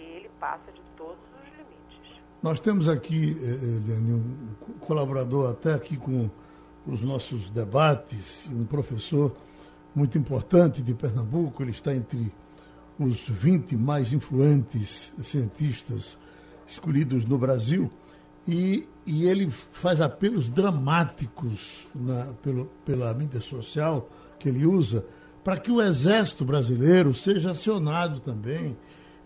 ele 0.00 0.30
passa 0.40 0.72
de 0.72 0.80
todos 0.96 1.18
os 1.18 1.50
limites. 1.56 2.22
Nós 2.42 2.60
temos 2.60 2.88
aqui, 2.88 3.36
Eliane, 3.40 4.14
um 4.14 4.46
colaborador 4.80 5.50
até 5.50 5.74
aqui 5.74 5.96
com 5.96 6.30
os 6.86 7.02
nossos 7.02 7.50
debates, 7.50 8.48
um 8.52 8.64
professor 8.64 9.34
muito 9.94 10.16
importante 10.16 10.82
de 10.82 10.94
Pernambuco, 10.94 11.62
ele 11.62 11.72
está 11.72 11.94
entre 11.94 12.32
os 12.98 13.28
20 13.28 13.76
mais 13.76 14.12
influentes 14.12 15.12
cientistas 15.22 16.18
escolhidos 16.66 17.24
no 17.24 17.38
Brasil, 17.38 17.90
e, 18.46 18.86
e 19.04 19.26
ele 19.26 19.50
faz 19.50 20.00
apelos 20.00 20.50
dramáticos 20.50 21.86
na, 21.94 22.32
pelo, 22.42 22.66
pela 22.84 23.12
mídia 23.12 23.40
social 23.40 24.08
que 24.38 24.48
ele 24.48 24.64
usa 24.64 25.04
para 25.44 25.56
que 25.56 25.70
o 25.70 25.80
Exército 25.80 26.44
Brasileiro 26.44 27.14
seja 27.14 27.50
acionado 27.52 28.20
também. 28.20 28.76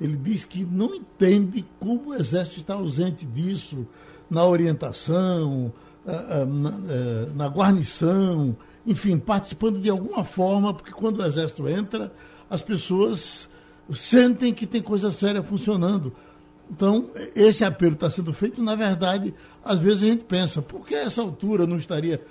Ele 0.01 0.17
diz 0.17 0.45
que 0.45 0.65
não 0.65 0.95
entende 0.95 1.65
como 1.79 2.11
o 2.11 2.15
Exército 2.15 2.59
está 2.59 2.75
ausente 2.75 3.25
disso 3.25 3.87
na 4.29 4.45
orientação, 4.45 5.73
na, 6.05 6.71
na 7.35 7.47
guarnição, 7.49 8.57
enfim, 8.87 9.19
participando 9.19 9.81
de 9.81 9.89
alguma 9.89 10.25
forma, 10.25 10.75
porque 10.75 10.91
quando 10.91 11.21
o 11.21 11.25
Exército 11.25 11.69
entra, 11.69 12.13
as 12.51 12.61
pessoas 12.61 13.49
sentem 13.93 14.53
que 14.53 14.67
tem 14.67 14.83
coisa 14.83 15.11
séria 15.13 15.43
funcionando. 15.43 16.13
Então, 16.71 17.11
esse 17.35 17.65
apelo 17.65 17.95
está 17.95 18.11
sendo 18.11 18.33
feito, 18.33 18.63
na 18.63 18.75
verdade, 18.75 19.35
às 19.65 19.79
vezes 19.79 20.03
a 20.03 20.07
gente 20.07 20.25
pensa, 20.25 20.63
por 20.63 20.87
que 20.87 20.95
essa 20.95 21.23
altura 21.23 21.67
não 21.67 21.77
estaria. 21.77 22.23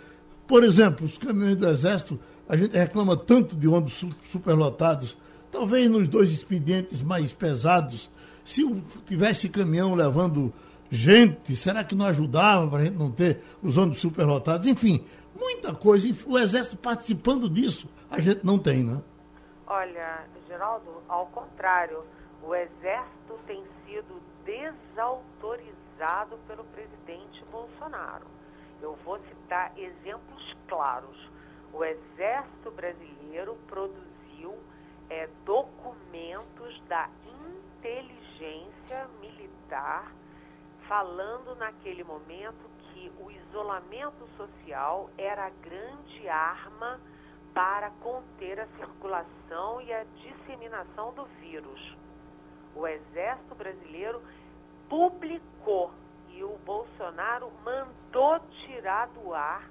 Por 0.47 0.63
exemplo, 0.63 1.05
os 1.05 1.17
caminhões 1.17 1.55
do 1.55 1.67
Exército, 1.67 2.19
a 2.47 2.57
gente 2.57 2.75
reclama 2.75 3.15
tanto 3.15 3.55
de 3.55 3.67
ônibus 3.67 4.05
superlotados, 4.31 5.17
talvez 5.53 5.87
nos 5.89 6.07
dois 6.07 6.31
expedientes 6.31 7.01
mais 7.01 7.31
pesados, 7.31 8.09
se 8.43 8.65
tivesse 9.05 9.47
caminhão 9.47 9.93
levando 9.93 10.51
gente, 10.89 11.55
será 11.55 11.83
que 11.83 11.95
não 11.95 12.07
ajudava 12.07 12.67
para 12.67 12.79
a 12.79 12.85
gente 12.85 12.97
não 12.97 13.11
ter 13.11 13.41
os 13.61 13.77
ônibus 13.77 14.01
superlotados? 14.01 14.65
Enfim, 14.65 15.05
muita 15.39 15.73
coisa. 15.73 16.07
O 16.25 16.37
Exército 16.37 16.75
participando 16.75 17.47
disso, 17.47 17.87
a 18.09 18.19
gente 18.19 18.43
não 18.43 18.57
tem, 18.57 18.83
né? 18.83 18.99
Olha, 19.67 20.25
Geraldo, 20.47 21.03
ao 21.07 21.27
contrário, 21.27 22.03
o 22.41 22.53
Exército 22.53 23.39
tem 23.47 23.63
sido 23.85 24.21
desautorizado 24.43 26.37
pelo 26.47 26.63
presidente 26.65 27.45
Bolsonaro. 27.51 28.25
Eu 28.81 28.97
vou 29.05 29.17
citar 29.29 29.71
exemplos 29.77 30.53
claros. 30.67 31.31
O 31.71 31.83
Exército 31.83 32.69
Brasileiro 32.71 33.57
produziu 33.67 34.12
é, 35.13 35.29
documentos 35.45 36.81
da 36.87 37.07
inteligência 37.77 39.07
militar 39.21 40.11
falando 40.87 41.55
naquele 41.55 42.03
momento 42.03 42.67
que 42.81 43.11
o 43.19 43.29
isolamento 43.29 44.27
social 44.35 45.09
era 45.15 45.45
a 45.45 45.49
grande 45.49 46.27
arma 46.27 46.99
para 47.53 47.91
conter 48.01 48.59
a 48.59 48.67
circulação 48.79 49.81
e 49.81 49.93
a 49.93 50.03
disseminação 50.03 51.13
do 51.13 51.25
vírus. 51.39 51.95
O 52.75 52.87
Exército 52.87 53.53
Brasileiro 53.53 54.19
publicou 54.89 55.91
e 56.29 56.43
o 56.43 56.57
Bolsonaro 56.65 57.51
mandou 57.63 58.39
tirar 58.65 59.07
do 59.09 59.31
ar, 59.31 59.69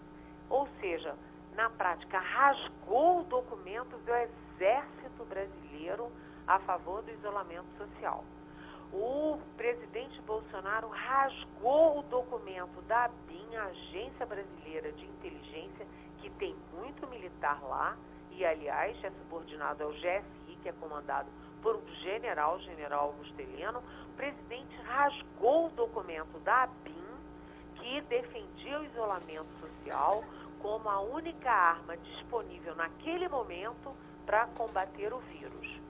ou 0.48 0.68
seja, 0.80 1.16
na 1.56 1.68
prática, 1.68 2.20
rasgou 2.20 3.20
o 3.20 3.24
documento 3.24 3.98
do 3.98 4.14
Exército 4.14 5.01
Brasileiro 5.24 6.10
a 6.46 6.58
favor 6.60 7.02
do 7.02 7.10
isolamento 7.10 7.66
social. 7.76 8.24
O 8.92 9.38
presidente 9.56 10.20
Bolsonaro 10.22 10.88
rasgou 10.88 12.00
o 12.00 12.02
documento 12.02 12.82
da 12.82 13.04
ABIN, 13.04 13.56
Agência 13.56 14.26
Brasileira 14.26 14.92
de 14.92 15.04
Inteligência, 15.06 15.86
que 16.20 16.28
tem 16.30 16.54
muito 16.76 17.06
militar 17.06 17.62
lá, 17.62 17.96
e 18.30 18.44
aliás 18.44 19.02
é 19.02 19.10
subordinado 19.10 19.84
ao 19.84 19.92
GSI, 19.92 20.58
que 20.62 20.68
é 20.68 20.72
comandado 20.72 21.28
por 21.62 21.76
um 21.76 21.86
general, 22.02 22.58
general 22.60 23.06
Augusto 23.06 23.40
Heleno, 23.40 23.78
o 23.78 24.16
presidente 24.16 24.76
rasgou 24.82 25.66
o 25.66 25.70
documento 25.70 26.38
da 26.40 26.64
ABIN, 26.64 27.02
que 27.76 28.00
defendia 28.02 28.80
o 28.80 28.84
isolamento 28.84 29.48
social 29.60 30.22
como 30.60 30.88
a 30.88 31.00
única 31.00 31.50
arma 31.50 31.96
disponível 31.96 32.74
naquele 32.76 33.28
momento 33.28 33.96
para 34.26 34.46
combater 34.48 35.12
o 35.12 35.18
vírus. 35.18 35.80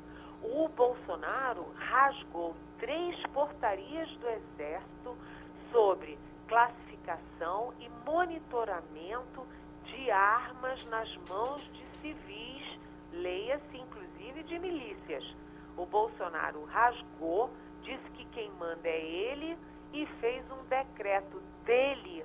O 0.43 0.69
Bolsonaro 0.69 1.73
rasgou 1.77 2.55
três 2.79 3.21
portarias 3.29 4.11
do 4.17 4.29
Exército 4.29 5.17
sobre 5.71 6.19
classificação 6.49 7.73
e 7.79 7.89
monitoramento 8.05 9.47
de 9.85 10.11
armas 10.11 10.85
nas 10.87 11.15
mãos 11.29 11.63
de 11.73 11.85
civis, 12.01 12.79
leia-se 13.13 13.77
inclusive 13.77 14.43
de 14.43 14.59
milícias. 14.59 15.25
O 15.77 15.87
Bolsonaro 15.87 16.65
rasgou, 16.65 17.51
disse 17.83 18.11
que 18.11 18.25
quem 18.27 18.51
manda 18.53 18.89
é 18.89 19.01
ele 19.01 19.57
e 19.93 20.07
fez 20.21 20.45
um 20.51 20.65
decreto 20.65 21.41
dele 21.65 22.25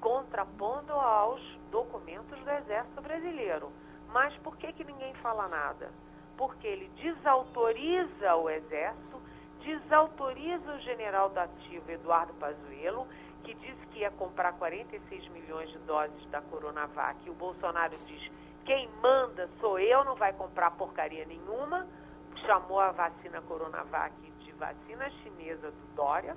contrapondo 0.00 0.92
aos 0.92 1.40
documentos 1.70 2.38
do 2.40 2.50
Exército 2.50 3.02
Brasileiro. 3.02 3.70
Mas 4.12 4.34
por 4.38 4.56
que, 4.56 4.72
que 4.72 4.84
ninguém 4.84 5.14
fala 5.14 5.48
nada? 5.48 5.90
Porque 6.36 6.66
ele 6.66 6.88
desautoriza 7.00 8.34
o 8.36 8.48
Exército, 8.48 9.20
desautoriza 9.62 10.72
o 10.72 10.80
general 10.80 11.30
da 11.30 11.44
ativa 11.44 11.92
Eduardo 11.92 12.32
Pazuello, 12.34 13.06
que 13.44 13.54
disse 13.54 13.86
que 13.88 14.00
ia 14.00 14.10
comprar 14.10 14.52
46 14.54 15.28
milhões 15.28 15.70
de 15.70 15.78
doses 15.80 16.26
da 16.30 16.40
Coronavac. 16.42 17.18
E 17.24 17.30
o 17.30 17.34
Bolsonaro 17.34 17.96
diz: 18.06 18.30
quem 18.64 18.88
manda 19.02 19.48
sou 19.60 19.78
eu, 19.78 20.04
não 20.04 20.14
vai 20.14 20.32
comprar 20.32 20.70
porcaria 20.72 21.24
nenhuma. 21.24 21.86
Chamou 22.46 22.80
a 22.80 22.90
vacina 22.90 23.40
Coronavac 23.42 24.14
de 24.38 24.52
vacina 24.52 25.10
chinesa 25.22 25.70
do 25.70 25.94
Dória. 25.94 26.36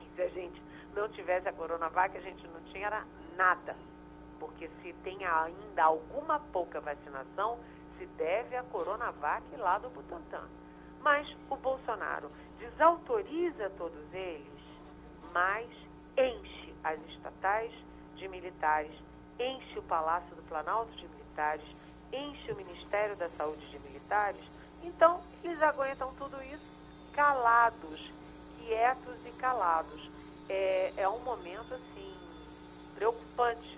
E 0.00 0.16
se 0.16 0.22
a 0.22 0.28
gente 0.28 0.62
não 0.94 1.08
tivesse 1.08 1.48
a 1.48 1.52
Coronavac, 1.52 2.16
a 2.16 2.20
gente 2.20 2.46
não 2.48 2.60
tinha 2.72 3.04
nada. 3.36 3.76
Porque 4.38 4.68
se 4.82 4.92
tem 5.04 5.24
ainda 5.24 5.84
alguma 5.84 6.40
pouca 6.52 6.80
vacinação, 6.80 7.58
se 7.98 8.06
deve 8.06 8.56
à 8.56 8.62
Coronavac 8.64 9.44
lá 9.56 9.78
do 9.78 9.90
Butantan. 9.90 10.46
Mas 11.00 11.28
o 11.50 11.56
Bolsonaro 11.56 12.30
desautoriza 12.58 13.70
todos 13.70 14.12
eles, 14.12 14.62
mas 15.32 15.68
enche 16.16 16.74
as 16.84 17.00
estatais 17.06 17.72
de 18.16 18.28
militares, 18.28 18.92
enche 19.38 19.78
o 19.78 19.82
Palácio 19.82 20.34
do 20.34 20.42
Planalto 20.42 20.92
de 20.92 21.08
militares, 21.08 21.64
enche 22.12 22.52
o 22.52 22.56
Ministério 22.56 23.16
da 23.16 23.28
Saúde 23.30 23.64
de 23.70 23.78
militares. 23.80 24.40
Então, 24.82 25.22
eles 25.42 25.62
aguentam 25.62 26.12
tudo 26.14 26.40
isso 26.42 26.68
calados 27.12 28.18
quietos 28.68 29.16
e 29.24 29.30
calados. 29.32 30.10
É, 30.48 30.92
é 30.98 31.08
um 31.08 31.20
momento, 31.20 31.74
assim, 31.74 32.14
preocupante, 32.94 33.77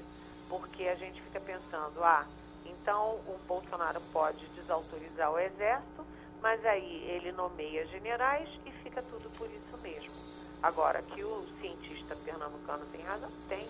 porque 0.50 0.88
a 0.88 0.96
gente 0.96 1.22
fica 1.22 1.40
pensando, 1.40 2.02
ah, 2.02 2.26
então 2.66 3.14
o 3.26 3.38
Bolsonaro 3.46 4.00
pode 4.12 4.44
desautorizar 4.48 5.32
o 5.32 5.38
Exército, 5.38 6.04
mas 6.42 6.64
aí 6.66 7.08
ele 7.08 7.30
nomeia 7.32 7.86
generais 7.86 8.48
e 8.66 8.72
fica 8.82 9.00
tudo 9.00 9.30
por 9.38 9.46
isso 9.46 9.78
mesmo. 9.80 10.12
Agora, 10.60 11.00
que 11.02 11.22
o 11.22 11.46
cientista 11.60 12.16
pernambucano 12.16 12.84
tem 12.86 13.00
razão, 13.02 13.30
tem 13.48 13.66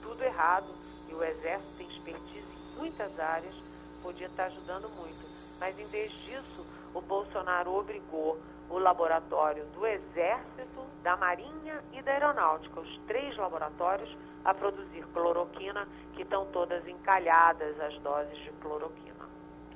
tudo 0.00 0.22
errado, 0.22 0.72
e 1.08 1.14
o 1.14 1.22
Exército 1.22 1.72
tem 1.76 1.88
expertise 1.88 2.46
em 2.46 2.78
muitas 2.78 3.18
áreas, 3.18 3.54
podia 4.02 4.28
estar 4.28 4.44
ajudando 4.44 4.88
muito. 4.90 5.24
Mas 5.58 5.78
em 5.78 5.86
vez 5.86 6.12
disso, 6.12 6.66
o 6.94 7.00
Bolsonaro 7.00 7.74
obrigou 7.74 8.38
o 8.70 8.78
laboratório 8.78 9.64
do 9.66 9.86
Exército, 9.86 10.84
da 11.02 11.16
Marinha 11.16 11.82
e 11.92 12.00
da 12.02 12.12
Aeronáutica, 12.12 12.80
os 12.80 12.98
três 13.06 13.36
laboratórios, 13.36 14.16
a 14.44 14.52
produzir 14.52 15.04
cloroquina, 15.12 15.86
que 16.14 16.22
estão 16.22 16.46
todas 16.52 16.86
encalhadas 16.86 17.80
as 17.80 17.98
doses 18.02 18.36
de 18.42 18.50
cloroquina. 18.60 19.04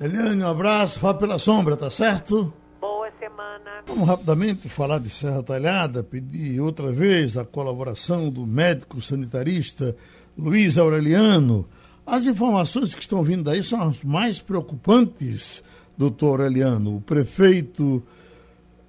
Eliane, 0.00 0.42
um 0.42 0.48
abraço, 0.48 1.00
vá 1.00 1.12
pela 1.14 1.38
sombra, 1.38 1.76
tá 1.76 1.90
certo? 1.90 2.52
Boa 2.80 3.10
semana. 3.18 3.82
Vamos 3.86 4.08
rapidamente 4.08 4.68
falar 4.68 4.98
de 5.00 5.10
Serra 5.10 5.42
Talhada, 5.42 6.04
pedir 6.04 6.60
outra 6.60 6.92
vez 6.92 7.36
a 7.36 7.44
colaboração 7.44 8.30
do 8.30 8.46
médico 8.46 9.00
sanitarista 9.00 9.96
Luiz 10.36 10.78
Aureliano. 10.78 11.68
As 12.06 12.26
informações 12.26 12.94
que 12.94 13.02
estão 13.02 13.22
vindo 13.22 13.42
daí 13.42 13.62
são 13.62 13.82
as 13.82 14.04
mais 14.04 14.38
preocupantes, 14.38 15.62
doutor 15.96 16.40
Aureliano. 16.40 16.96
O 16.96 17.00
prefeito 17.00 18.02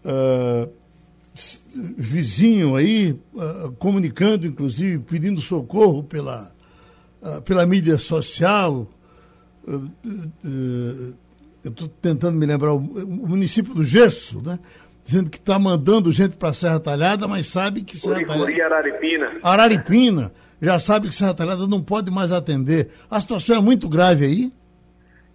uh, 0.05 0.71
vizinho 1.97 2.75
aí, 2.75 3.19
uh, 3.33 3.71
comunicando, 3.73 4.47
inclusive, 4.47 4.99
pedindo 4.99 5.41
socorro 5.41 6.03
pela, 6.03 6.51
uh, 7.21 7.41
pela 7.41 7.65
mídia 7.65 7.97
social. 7.97 8.87
eu 9.65 11.71
estou 11.71 11.87
tentando 12.01 12.37
me 12.37 12.45
lembrar, 12.45 12.73
o, 12.73 12.77
o, 12.77 13.27
município 13.27 13.73
do 13.73 13.85
Gesso, 13.85 14.41
né? 14.41 14.59
Dizendo 15.03 15.29
que 15.29 15.37
está 15.37 15.57
mandando 15.57 16.11
gente 16.11 16.37
para 16.37 16.53
Serra 16.53 16.79
Talhada, 16.79 17.27
mas 17.27 17.47
sabe 17.47 17.81
que 17.81 17.97
Serra 17.97 18.25
Talhada. 18.25 18.65
Araripina. 18.65 19.39
Araripina. 19.41 20.31
Já 20.61 20.77
sabe 20.77 21.07
que 21.07 21.15
Serra 21.15 21.33
Talhada 21.33 21.67
não 21.67 21.81
pode 21.81 22.11
mais 22.11 22.31
atender. 22.31 22.91
A 23.09 23.19
situação 23.19 23.55
é 23.55 23.61
muito 23.61 23.87
grave 23.87 24.25
aí? 24.25 24.53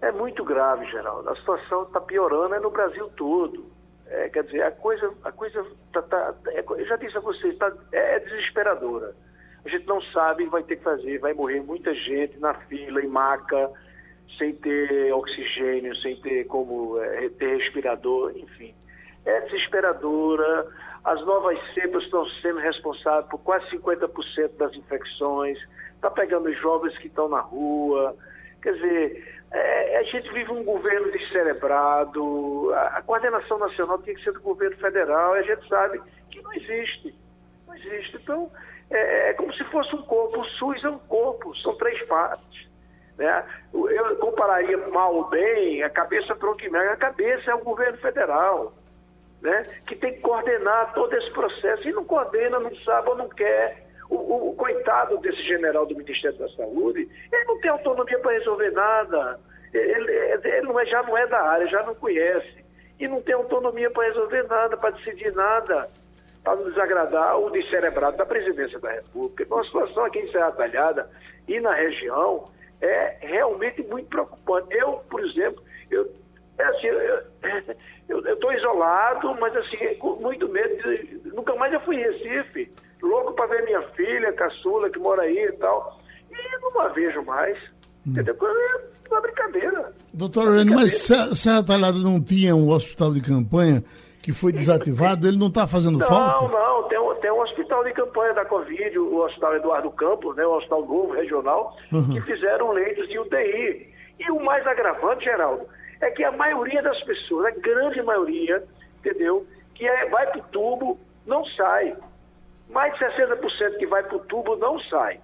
É 0.00 0.12
muito 0.12 0.44
grave, 0.44 0.84
Geraldo. 0.90 1.30
A 1.30 1.36
situação 1.36 1.84
está 1.84 1.98
piorando 1.98 2.54
é 2.54 2.60
no 2.60 2.70
Brasil 2.70 3.08
todo. 3.16 3.73
É, 4.06 4.28
quer 4.28 4.44
dizer, 4.44 4.62
a 4.62 4.70
coisa, 4.70 5.12
a 5.24 5.32
coisa 5.32 5.64
tá, 5.92 6.02
tá, 6.02 6.34
é, 6.48 6.64
eu 6.68 6.86
já 6.86 6.96
disse 6.96 7.16
a 7.16 7.20
vocês, 7.20 7.56
tá, 7.56 7.72
é, 7.92 8.16
é 8.16 8.20
desesperadora. 8.20 9.14
A 9.64 9.68
gente 9.68 9.86
não 9.86 10.00
sabe, 10.02 10.44
vai 10.46 10.62
ter 10.62 10.76
que 10.76 10.82
fazer, 10.82 11.18
vai 11.18 11.32
morrer 11.32 11.60
muita 11.60 11.94
gente 11.94 12.38
na 12.38 12.52
fila, 12.52 13.02
em 13.02 13.08
maca, 13.08 13.70
sem 14.36 14.54
ter 14.54 15.12
oxigênio, 15.12 15.96
sem 15.96 16.20
ter 16.20 16.44
como 16.44 17.00
é, 17.00 17.28
ter 17.30 17.56
respirador, 17.56 18.32
enfim. 18.36 18.74
É 19.24 19.40
desesperadora. 19.42 20.66
As 21.02 21.20
novas 21.24 21.58
cepas 21.72 22.02
estão 22.02 22.26
sendo 22.42 22.58
responsáveis 22.60 23.26
por 23.30 23.38
quase 23.38 23.66
50% 23.70 24.56
das 24.58 24.74
infecções. 24.74 25.58
Está 25.94 26.10
pegando 26.10 26.48
os 26.48 26.58
jovens 26.60 26.96
que 26.98 27.06
estão 27.06 27.28
na 27.28 27.40
rua. 27.40 28.14
Quer 28.62 28.74
dizer, 28.74 29.33
é, 29.54 29.98
a 29.98 30.02
gente 30.02 30.32
vive 30.32 30.50
um 30.50 30.64
governo 30.64 31.12
descerebrado. 31.12 32.72
A, 32.74 32.98
a 32.98 33.02
coordenação 33.02 33.56
nacional 33.56 33.98
tem 33.98 34.14
que 34.14 34.24
ser 34.24 34.32
do 34.32 34.40
governo 34.40 34.76
federal. 34.78 35.36
E 35.36 35.38
a 35.38 35.42
gente 35.42 35.68
sabe 35.68 36.02
que 36.28 36.42
não 36.42 36.52
existe. 36.52 37.14
Não 37.66 37.76
existe. 37.76 38.16
Então, 38.16 38.50
é, 38.90 39.30
é 39.30 39.32
como 39.34 39.52
se 39.54 39.62
fosse 39.64 39.94
um 39.94 40.02
corpo. 40.02 40.40
O 40.40 40.44
SUS 40.44 40.82
é 40.82 40.90
um 40.90 40.98
corpo, 40.98 41.54
são 41.58 41.76
três 41.76 42.02
partes. 42.06 42.68
Né? 43.16 43.44
Eu 43.72 44.16
compararia 44.16 44.76
mal 44.88 45.14
ou 45.14 45.28
bem, 45.28 45.84
a 45.84 45.90
cabeça 45.90 46.34
tronco 46.34 46.60
e 46.60 46.76
A 46.76 46.96
cabeça 46.96 47.52
é 47.52 47.54
o 47.54 47.62
governo 47.62 47.96
federal 47.98 48.72
né, 49.40 49.62
que 49.86 49.94
tem 49.94 50.14
que 50.14 50.20
coordenar 50.20 50.92
todo 50.94 51.14
esse 51.14 51.30
processo. 51.30 51.88
E 51.88 51.92
não 51.92 52.04
coordena, 52.04 52.58
não 52.58 52.74
sabe 52.78 53.10
ou 53.10 53.16
não 53.16 53.28
quer. 53.28 53.83
O, 54.10 54.16
o, 54.16 54.50
o 54.50 54.54
coitado 54.54 55.18
desse 55.18 55.42
general 55.42 55.86
do 55.86 55.96
Ministério 55.96 56.38
da 56.38 56.48
Saúde, 56.50 57.08
ele 57.32 57.44
não 57.44 57.58
tem 57.60 57.70
autonomia 57.70 58.18
para 58.18 58.32
resolver 58.32 58.70
nada. 58.70 59.40
Ele, 59.72 60.12
ele 60.12 60.62
não 60.62 60.78
é, 60.78 60.86
já 60.86 61.02
não 61.02 61.16
é 61.16 61.26
da 61.26 61.40
área, 61.40 61.66
já 61.66 61.82
não 61.82 61.94
conhece. 61.94 62.64
E 62.98 63.08
não 63.08 63.20
tem 63.22 63.34
autonomia 63.34 63.90
para 63.90 64.06
resolver 64.06 64.44
nada, 64.44 64.76
para 64.76 64.90
decidir 64.90 65.32
nada, 65.34 65.88
para 66.44 66.56
não 66.56 66.64
desagradar 66.64 67.38
o 67.38 67.50
descerebrado 67.50 68.16
da 68.16 68.26
presidência 68.26 68.78
da 68.78 68.92
República. 68.92 69.42
Então 69.42 69.58
a 69.58 69.64
situação 69.64 70.04
aqui 70.04 70.20
em 70.20 70.30
Serra 70.30 70.52
Talhada 70.52 71.10
e 71.48 71.58
na 71.58 71.74
região 71.74 72.44
é 72.80 73.16
realmente 73.20 73.82
muito 73.82 74.08
preocupante. 74.08 74.74
Eu, 74.76 75.02
por 75.10 75.24
exemplo, 75.24 75.62
eu, 75.90 76.08
é 76.58 76.64
assim, 76.64 76.86
eu 78.08 78.20
estou 78.20 78.52
isolado, 78.52 79.34
mas 79.40 79.56
assim, 79.56 79.94
com 79.96 80.16
muito 80.16 80.48
medo. 80.48 80.76
De, 80.94 81.28
nunca 81.30 81.54
mais 81.56 81.72
eu 81.72 81.80
fui 81.80 81.96
em 81.96 82.02
Recife, 82.02 82.72
filha, 84.14 84.32
caçula, 84.32 84.90
que 84.90 84.98
mora 84.98 85.22
aí 85.22 85.38
e 85.38 85.52
tal. 85.52 85.98
E 86.30 86.60
não 86.60 86.80
a 86.80 86.88
vejo 86.88 87.22
mais. 87.24 87.56
Hum. 88.06 88.10
Entendeu? 88.10 88.36
É 88.42 89.08
uma 89.10 89.20
brincadeira. 89.20 89.92
Doutor 90.12 90.44
Lorena, 90.44 90.74
mas 90.74 91.08
Serra 91.36 91.62
Talhada 91.64 91.98
não 91.98 92.20
tinha 92.20 92.54
um 92.54 92.68
hospital 92.70 93.12
de 93.12 93.20
campanha 93.20 93.82
que 94.22 94.32
foi 94.32 94.52
desativado? 94.52 95.26
Ele 95.26 95.38
não 95.38 95.48
está 95.48 95.66
fazendo 95.66 95.98
não, 95.98 96.06
falta? 96.06 96.40
Não, 96.40 96.48
não. 96.48 96.88
Tem, 96.88 96.98
tem 97.20 97.30
um 97.30 97.40
hospital 97.40 97.84
de 97.84 97.92
campanha 97.92 98.34
da 98.34 98.44
Covid, 98.44 98.98
o 98.98 99.18
Hospital 99.18 99.56
Eduardo 99.56 99.90
Campos, 99.90 100.36
né, 100.36 100.46
o 100.46 100.56
Hospital 100.56 100.80
Novo 100.80 101.12
Regional, 101.12 101.76
uhum. 101.92 102.14
que 102.14 102.20
fizeram 102.22 102.72
leitos 102.72 103.08
de 103.08 103.18
UTI. 103.18 103.92
E 104.18 104.30
o 104.30 104.42
mais 104.42 104.66
agravante, 104.66 105.24
Geraldo, 105.24 105.66
é 106.00 106.10
que 106.10 106.22
a 106.22 106.32
maioria 106.32 106.82
das 106.82 107.00
pessoas, 107.02 107.46
a 107.46 107.60
grande 107.60 108.02
maioria, 108.02 108.62
entendeu? 109.00 109.46
Que 109.74 109.86
é, 109.86 110.08
vai 110.08 110.26
para 110.26 110.38
o 110.38 110.44
tubo, 110.44 110.98
não 111.26 111.44
sai. 111.46 111.94
Mais 112.68 112.92
de 112.94 113.04
60% 113.04 113.78
que 113.78 113.86
vai 113.86 114.02
para 114.02 114.16
o 114.16 114.20
tubo 114.20 114.56
não 114.56 114.78
sai. 114.80 115.20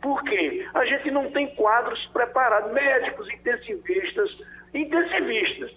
Por 0.00 0.22
quê? 0.24 0.66
A 0.74 0.84
gente 0.84 1.10
não 1.10 1.30
tem 1.32 1.54
quadros 1.54 2.04
preparados, 2.12 2.72
médicos, 2.72 3.28
intensivistas, 3.30 4.44
intensivistas. 4.72 5.72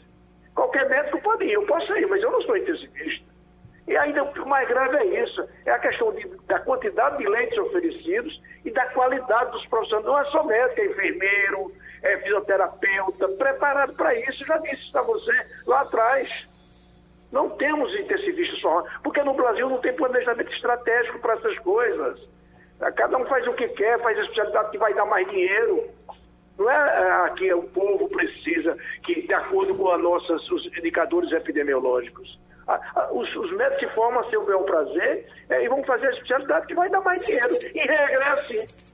Qualquer 0.53 0.87
médico 0.89 1.21
pode 1.21 1.45
ir, 1.45 1.53
eu 1.53 1.65
posso 1.65 1.91
ir, 1.97 2.07
mas 2.07 2.21
eu 2.21 2.31
não 2.31 2.41
sou 2.41 2.55
intensivista. 2.57 3.31
E 3.87 3.97
ainda 3.97 4.23
o 4.23 4.45
mais 4.45 4.67
grave 4.67 4.95
é 4.97 5.23
isso, 5.23 5.47
é 5.65 5.71
a 5.71 5.79
questão 5.79 6.13
de, 6.13 6.27
da 6.47 6.59
quantidade 6.59 7.17
de 7.17 7.27
leitos 7.27 7.57
oferecidos 7.57 8.41
e 8.63 8.71
da 8.71 8.85
qualidade 8.87 9.51
dos 9.51 9.65
profissionais. 9.67 10.05
Não 10.05 10.19
é 10.19 10.25
só 10.25 10.43
médico, 10.43 10.81
é 10.81 10.85
enfermeiro, 10.85 11.73
é 12.03 12.17
fisioterapeuta, 12.17 13.27
preparado 13.29 13.93
para 13.95 14.13
isso. 14.15 14.45
Já 14.45 14.57
disse 14.57 14.87
isso 14.87 14.97
a 14.97 15.01
você 15.01 15.45
lá 15.65 15.81
atrás. 15.81 16.50
Não 17.31 17.49
temos 17.51 17.93
intensivistas 17.97 18.59
só, 18.59 18.83
porque 19.03 19.23
no 19.23 19.33
Brasil 19.33 19.69
não 19.69 19.77
tem 19.77 19.93
planejamento 19.93 20.51
estratégico 20.51 21.19
para 21.19 21.35
essas 21.35 21.57
coisas. 21.59 22.19
Cada 22.95 23.17
um 23.17 23.25
faz 23.25 23.47
o 23.47 23.53
que 23.53 23.67
quer, 23.69 24.01
faz 24.01 24.17
a 24.17 24.21
especialidade 24.21 24.71
que 24.71 24.77
vai 24.77 24.93
dar 24.93 25.05
mais 25.05 25.27
dinheiro. 25.29 25.87
Não 26.57 26.69
é, 26.69 26.75
é 26.75 27.11
aqui 27.25 27.53
o 27.53 27.63
povo 27.63 28.09
precisa 28.09 28.75
que, 29.03 29.21
de 29.21 29.33
acordo 29.33 29.75
com 29.75 29.89
as 29.91 30.01
nossas, 30.01 30.49
os 30.51 30.65
indicadores 30.77 31.31
epidemiológicos, 31.31 32.39
os, 33.11 33.35
os 33.35 33.51
médicos 33.53 33.79
se 33.79 33.95
formam 33.95 34.21
a 34.21 34.29
seu 34.29 34.45
bel 34.45 34.63
prazer 34.63 35.27
é, 35.49 35.63
e 35.63 35.67
vão 35.67 35.83
fazer 35.83 36.07
a 36.07 36.11
especialidade 36.11 36.67
que 36.67 36.75
vai 36.75 36.89
dar 36.89 37.01
mais 37.01 37.23
dinheiro. 37.23 37.53
E 37.73 37.79
regra 37.79 38.23
é 38.23 38.29
assim. 38.29 38.90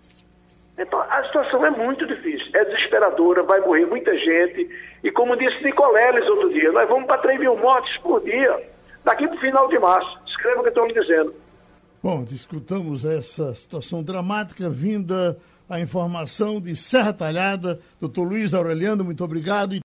Então, 0.78 1.02
a 1.02 1.24
situação 1.24 1.66
é 1.66 1.72
muito 1.72 2.06
difícil, 2.06 2.48
é 2.54 2.64
desesperadora, 2.66 3.42
vai 3.44 3.60
morrer 3.62 3.86
muita 3.88 4.16
gente. 4.16 4.70
E 5.04 5.12
como 5.12 5.36
disse 5.36 5.64
Nicoleles 5.64 6.28
outro 6.30 6.54
dia, 6.54 6.72
nós 6.72 6.88
vamos 6.88 7.08
para 7.08 7.18
3 7.18 7.40
mil 7.40 7.58
mortes 7.58 7.98
por 7.98 8.24
dia, 8.24 8.70
daqui 9.04 9.28
para 9.28 9.38
o 9.38 9.40
final 9.40 9.68
de 9.68 9.80
março. 9.80 10.20
Escreva 10.28 10.60
o 10.60 10.64
que 10.64 10.70
estou 10.70 10.86
lhe 10.86 10.94
dizendo. 10.94 11.34
Bom, 12.04 12.24
discutamos 12.24 13.06
essa 13.06 13.56
situação 13.56 14.04
dramática 14.04 14.70
vinda 14.70 15.36
a 15.70 15.80
informação 15.80 16.62
de 16.62 16.76
Serra 16.76 17.12
Talhada. 17.12 17.80
Doutor 18.00 18.24
Luiz 18.24 18.54
Aureliano, 18.54 19.04
muito 19.04 19.24
obrigado. 19.24 19.74